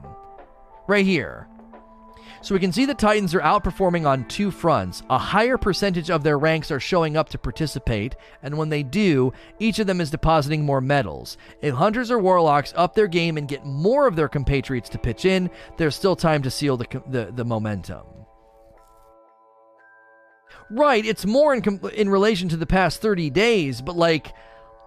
[0.88, 1.48] Right here.
[2.44, 5.04] So we can see the Titans are outperforming on two fronts.
[5.12, 9.32] A higher percentage of their ranks are showing up to participate, and when they do,
[9.60, 11.38] each of them is depositing more medals.
[11.62, 15.26] If Hunters or Warlocks up their game and get more of their compatriots to pitch
[15.26, 18.08] in, there's still time to seal the, the, the momentum.
[20.72, 24.34] Right, it's more in in relation to the past 30 days, but like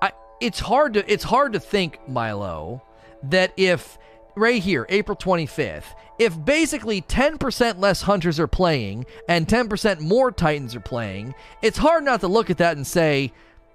[0.01, 2.83] I it's hard to it's hard to think, Milo,
[3.25, 3.99] that if
[4.37, 5.85] right here, April 25th,
[6.19, 12.05] if basically 10% less hunters are playing and 10% more titans are playing, it's hard
[12.05, 13.33] not to look at that and say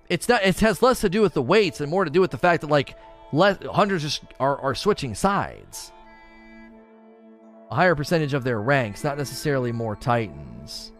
[0.07, 2.31] it's not it has less to do with the weights and more to do with
[2.31, 2.97] the fact that like
[3.31, 5.91] less hunters just are, are switching sides.
[7.69, 10.91] A higher percentage of their ranks, not necessarily more titans.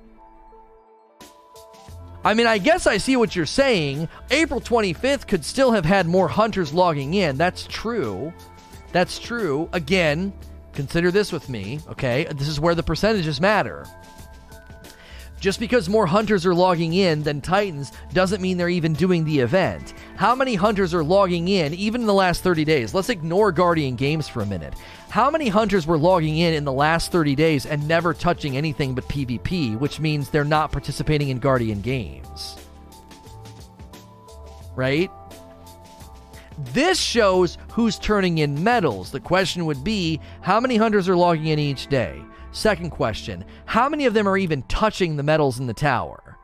[2.24, 4.10] I mean, I guess I see what you're saying.
[4.30, 7.38] April 25th could still have had more hunters logging in.
[7.38, 8.34] That's true.
[8.92, 9.70] That's true.
[9.74, 10.34] Again,
[10.74, 12.26] consider this with me, okay?
[12.32, 13.86] This is where the percentages matter.
[15.40, 19.40] Just because more hunters are logging in than Titans doesn't mean they're even doing the
[19.40, 19.94] event.
[20.18, 22.94] How many hunters are logging in even in the last 30 days?
[22.94, 24.74] Let's ignore Guardian Games for a minute.
[25.10, 28.94] How many hunters were logging in in the last 30 days and never touching anything
[28.94, 32.58] but PvP, which means they're not participating in Guardian Games?
[34.76, 35.10] Right?
[36.60, 39.12] This shows who's turning in medals.
[39.12, 42.22] The question would be how many hunters are logging in each day?
[42.52, 46.38] Second question How many of them are even touching the medals in the tower?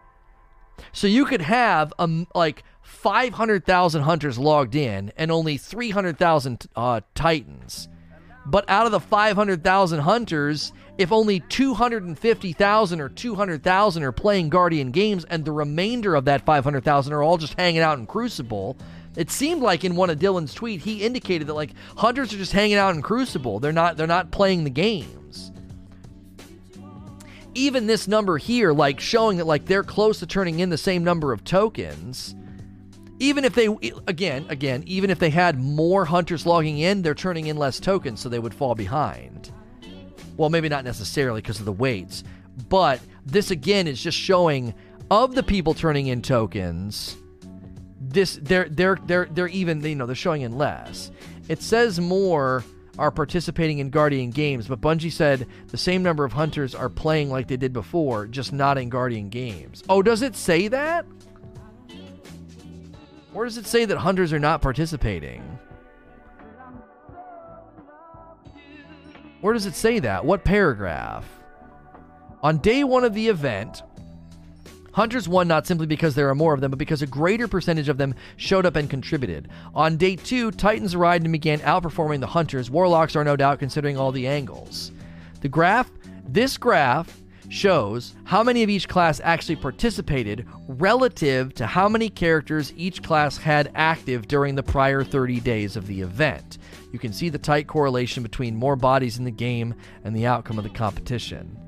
[0.94, 7.90] So you could have um, like 500,000 hunters logged in and only 300,000 uh, titans.
[8.46, 15.26] But out of the 500,000 hunters, if only 250,000 or 200,000 are playing Guardian games
[15.26, 18.78] and the remainder of that 500,000 are all just hanging out in Crucible,
[19.16, 22.52] it seemed like in one of Dylan's tweet he indicated that like hunters are just
[22.52, 23.60] hanging out in Crucible.
[23.60, 25.52] They're not they're not playing the games.
[27.56, 31.04] even this number here, like showing that like they're close to turning in the same
[31.04, 32.36] number of tokens,
[33.20, 33.68] even if they
[34.08, 38.20] again, again, even if they had more hunters logging in, they're turning in less tokens,
[38.20, 39.52] so they would fall behind.
[40.38, 42.24] Well, maybe not necessarily because of the weights,
[42.68, 44.74] but this again is just showing
[45.10, 47.16] of the people turning in tokens.
[48.08, 51.12] This they're they're they're they're even you know they're showing in less.
[51.50, 52.64] It says more
[52.98, 57.30] are participating in Guardian games, but Bungie said the same number of hunters are playing
[57.30, 59.84] like they did before, just not in Guardian games.
[59.90, 61.06] Oh, does it say that?
[63.34, 65.60] Or does it say that hunters are not participating?
[69.42, 70.24] Where does it say that?
[70.24, 71.26] What paragraph?
[72.42, 73.84] On day one of the event,
[74.96, 77.90] Hunters won not simply because there are more of them, but because a greater percentage
[77.90, 79.50] of them showed up and contributed.
[79.74, 82.72] On day two, Titans arrived and began outperforming the Hunters.
[82.72, 84.94] Warlocks are no doubt considering all the angles.
[85.42, 85.92] The graph,
[86.26, 87.20] this graph,
[87.50, 93.36] shows how many of each class actually participated relative to how many characters each class
[93.36, 96.58] had active during the prior 30 days of the event.
[96.94, 100.58] You can see the tight correlation between more bodies in the game and the outcome
[100.58, 101.65] of the competition.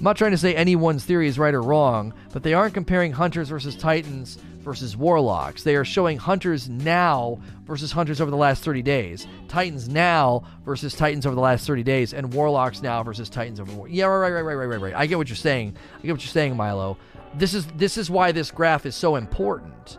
[0.00, 3.12] I'm not trying to say anyone's theory is right or wrong, but they aren't comparing
[3.12, 5.62] hunters versus titans versus warlocks.
[5.62, 10.94] They are showing hunters now versus hunters over the last 30 days, titans now versus
[10.94, 13.88] titans over the last 30 days, and warlocks now versus titans over.
[13.88, 14.94] Yeah, right, right, right, right, right, right.
[14.94, 15.76] I get what you're saying.
[15.98, 16.96] I get what you're saying, Milo.
[17.34, 19.98] This is this is why this graph is so important.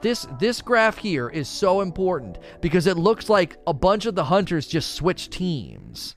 [0.00, 4.24] This this graph here is so important because it looks like a bunch of the
[4.24, 6.16] hunters just switched teams.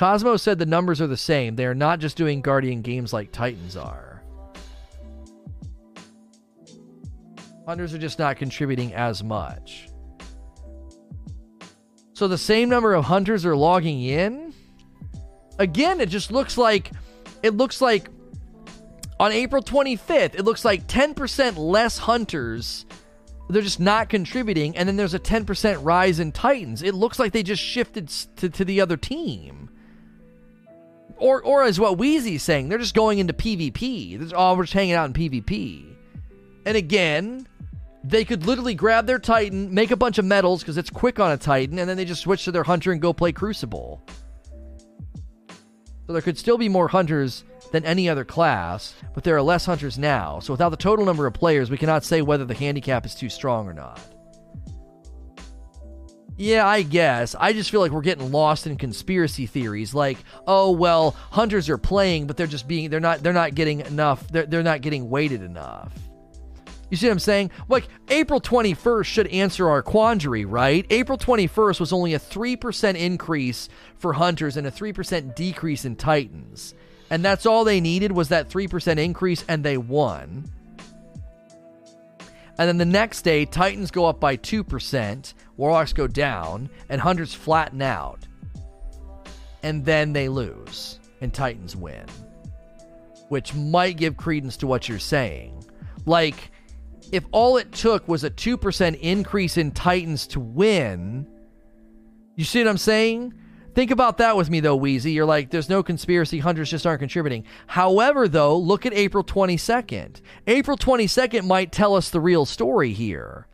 [0.00, 1.56] Cosmo said the numbers are the same.
[1.56, 4.22] They are not just doing Guardian games like Titans are.
[7.66, 9.90] Hunters are just not contributing as much.
[12.14, 14.54] So the same number of hunters are logging in.
[15.58, 16.92] Again, it just looks like
[17.42, 18.08] it looks like
[19.18, 22.86] on April 25th, it looks like 10% less hunters.
[23.50, 26.82] They're just not contributing, and then there's a 10% rise in Titans.
[26.82, 29.69] It looks like they just shifted to, to the other team
[31.20, 34.18] or or as what Wheezy's saying, they're just going into PvP.
[34.18, 35.86] They're all oh, we're just hanging out in PvP.
[36.66, 37.46] And again,
[38.04, 41.32] they could literally grab their Titan, make a bunch of medals because it's quick on
[41.32, 44.02] a Titan, and then they just switch to their Hunter and go play Crucible.
[46.06, 49.66] So there could still be more Hunters than any other class, but there are less
[49.66, 50.40] Hunters now.
[50.40, 53.28] So without the total number of players, we cannot say whether the handicap is too
[53.28, 54.00] strong or not.
[56.40, 57.36] Yeah, I guess.
[57.38, 61.76] I just feel like we're getting lost in conspiracy theories like, oh well, hunters are
[61.76, 65.10] playing, but they're just being they're not they're not getting enough they're they're not getting
[65.10, 65.92] weighted enough.
[66.88, 67.50] You see what I'm saying?
[67.68, 70.86] Like April 21st should answer our quandary, right?
[70.88, 73.68] April 21st was only a 3% increase
[73.98, 76.74] for hunters and a 3% decrease in titans.
[77.10, 80.50] And that's all they needed was that 3% increase and they won.
[82.60, 87.34] And then the next day, Titans go up by 2%, Warlocks go down, and Hunters
[87.34, 88.26] flatten out.
[89.62, 92.06] And then they lose, and Titans win.
[93.28, 95.62] Which might give credence to what you're saying.
[96.06, 96.50] Like,
[97.12, 101.26] if all it took was a 2% increase in Titans to win,
[102.36, 103.34] you see what I'm saying?
[103.74, 105.12] Think about that with me, though, Wheezy.
[105.12, 106.38] You're like, there's no conspiracy.
[106.38, 107.44] Hunters just aren't contributing.
[107.66, 110.22] However, though, look at April 22nd.
[110.46, 113.46] April 22nd might tell us the real story here.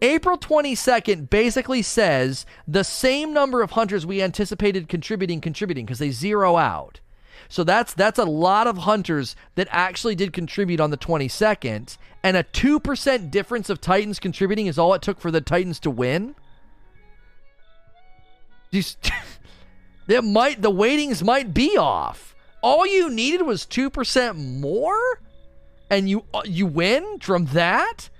[0.00, 6.10] April 22nd basically says the same number of hunters we anticipated contributing, contributing, because they
[6.10, 7.00] zero out.
[7.48, 12.36] So that's that's a lot of hunters that actually did contribute on the 22nd, and
[12.36, 16.34] a 2% difference of Titans contributing is all it took for the Titans to win.
[18.70, 18.96] It
[20.22, 22.36] might the weightings might be off.
[22.62, 25.20] All you needed was two percent more,
[25.88, 28.10] and you uh, you win from that.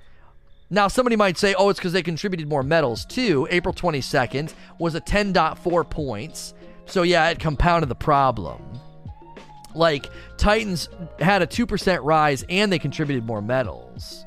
[0.70, 4.52] Now somebody might say, "Oh, it's because they contributed more medals too." April twenty second
[4.78, 6.54] was a ten point four points,
[6.86, 8.62] so yeah, it compounded the problem.
[9.74, 10.88] Like Titans
[11.18, 14.24] had a two percent rise, and they contributed more medals.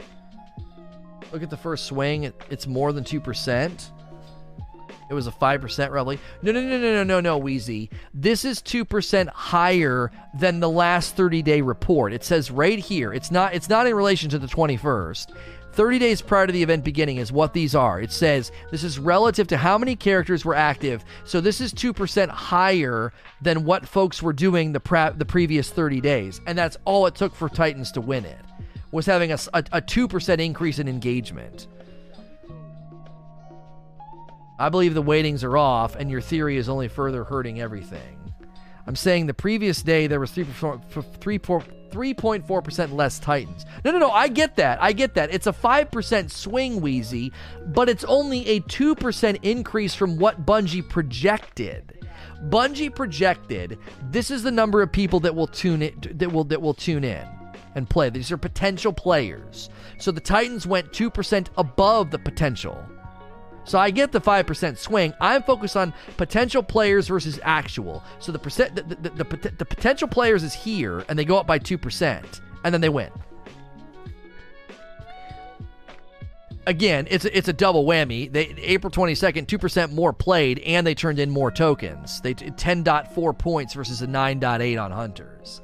[1.32, 3.92] Look at the first swing; it's more than two percent.
[5.10, 6.20] It was a 5% roughly.
[6.42, 7.90] No, no, no, no, no, no, no, Wheezy.
[8.14, 12.14] This is 2% higher than the last 30-day report.
[12.14, 13.12] It says right here.
[13.12, 15.36] It's not it's not in relation to the 21st.
[15.74, 18.02] 30 days prior to the event beginning is what these are.
[18.02, 21.04] It says this is relative to how many characters were active.
[21.24, 26.42] So this is 2% higher than what folks were doing the the previous 30 days.
[26.46, 28.40] And that's all it took for Titans to win it.
[28.92, 31.68] Was having a, a, a 2% increase in engagement.
[34.60, 38.21] I believe the weightings are off, and your theory is only further hurting everything.
[38.88, 43.66] I'm saying the previous day there was 3.4% less Titans.
[43.86, 44.82] No, no, no, I get that.
[44.82, 45.34] I get that.
[45.34, 47.32] It's a 5% swing, Wheezy,
[47.68, 52.08] but it's only a 2% increase from what Bungie projected.
[52.50, 53.78] Bungie projected
[54.10, 57.04] this is the number of people that will tune it that will that will tune
[57.04, 57.28] in
[57.76, 58.10] and play.
[58.10, 59.70] These are potential players.
[59.98, 62.84] So the Titans went 2% above the potential.
[63.64, 65.14] So I get the 5% swing.
[65.22, 68.04] I'm focused on potential players versus actual.
[68.20, 71.38] So the percent the, the, the, the, the potential players is here and they go
[71.38, 73.12] up by 2% and then they win.
[76.68, 78.32] Again, it's a, it's a double whammy.
[78.32, 82.22] They April 22nd, 2% more played and they turned in more tokens.
[82.22, 85.62] They 10.4 points versus a 9.8 on hunters.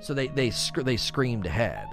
[0.00, 1.86] So they they they screamed ahead.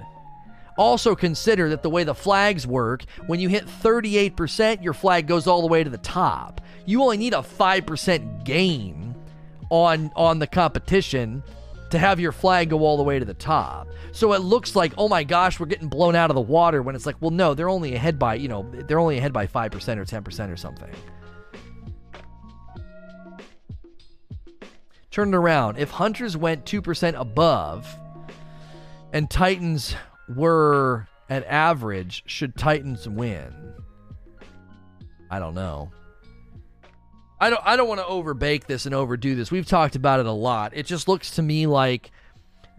[0.78, 5.46] Also consider that the way the flags work, when you hit 38%, your flag goes
[5.46, 6.60] all the way to the top.
[6.86, 9.14] You only need a 5% gain
[9.70, 11.42] on on the competition
[11.90, 13.88] to have your flag go all the way to the top.
[14.12, 16.94] So it looks like, oh my gosh, we're getting blown out of the water when
[16.94, 19.74] it's like, well, no, they're only ahead by, you know, they're only ahead by 5%
[19.74, 20.90] or 10% or something.
[25.10, 25.78] Turn it around.
[25.78, 27.86] If Hunters went 2% above
[29.12, 29.94] and Titans
[30.34, 33.74] were at average, should Titans win?
[35.30, 35.90] I don't know.
[37.40, 39.50] I don't I don't want to overbake this and overdo this.
[39.50, 40.72] We've talked about it a lot.
[40.74, 42.10] It just looks to me like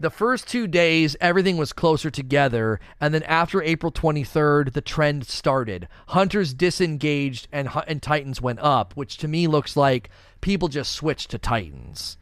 [0.00, 5.26] the first 2 days everything was closer together and then after April 23rd the trend
[5.26, 5.88] started.
[6.08, 10.10] Hunters disengaged and and Titans went up, which to me looks like
[10.40, 12.18] people just switched to Titans.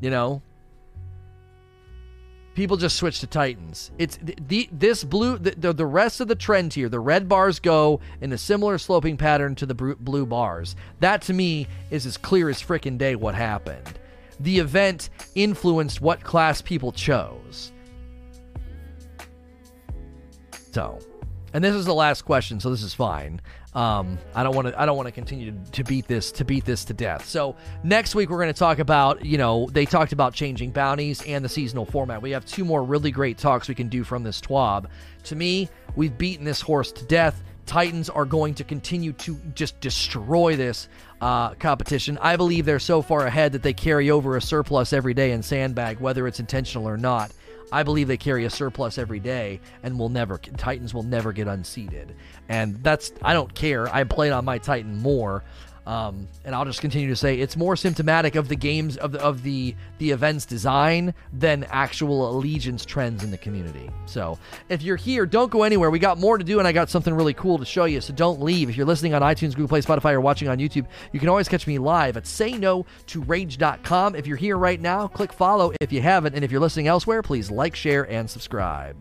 [0.00, 0.42] You know,
[2.58, 3.92] people just switch to Titans.
[3.98, 6.88] It's the, this blue the, the, the rest of the trend here.
[6.88, 10.74] The red bars go in a similar sloping pattern to the blue bars.
[10.98, 13.98] That to me is as clear as frickin' day what happened.
[14.40, 17.70] The event influenced what class people chose.
[20.72, 20.98] So,
[21.54, 23.40] and this is the last question, so this is fine.
[23.78, 24.80] Um, I don't want to.
[24.80, 27.28] I don't want to continue to beat this to beat this to death.
[27.28, 29.24] So next week we're going to talk about.
[29.24, 32.20] You know, they talked about changing bounties and the seasonal format.
[32.20, 34.86] We have two more really great talks we can do from this TWAB.
[35.24, 37.40] To me, we've beaten this horse to death.
[37.66, 40.88] Titans are going to continue to just destroy this
[41.20, 42.18] uh, competition.
[42.20, 45.44] I believe they're so far ahead that they carry over a surplus every day in
[45.44, 47.30] sandbag, whether it's intentional or not.
[47.70, 51.48] I believe they carry a surplus every day and will never Titans will never get
[51.48, 52.14] unseated.
[52.48, 53.92] And that's I don't care.
[53.94, 55.44] I played on my Titan more.
[55.88, 59.20] Um, and I'll just continue to say it's more symptomatic of the games of the,
[59.22, 63.88] of the the event's design than actual allegiance trends in the community.
[64.04, 64.38] So
[64.68, 65.88] if you're here, don't go anywhere.
[65.90, 68.02] We got more to do, and I got something really cool to show you.
[68.02, 68.68] So don't leave.
[68.68, 71.48] If you're listening on iTunes, Google Play, Spotify, or watching on YouTube, you can always
[71.48, 74.14] catch me live at SayNoToRage.com.
[74.14, 77.22] If you're here right now, click follow if you haven't, and if you're listening elsewhere,
[77.22, 78.94] please like, share, and subscribe.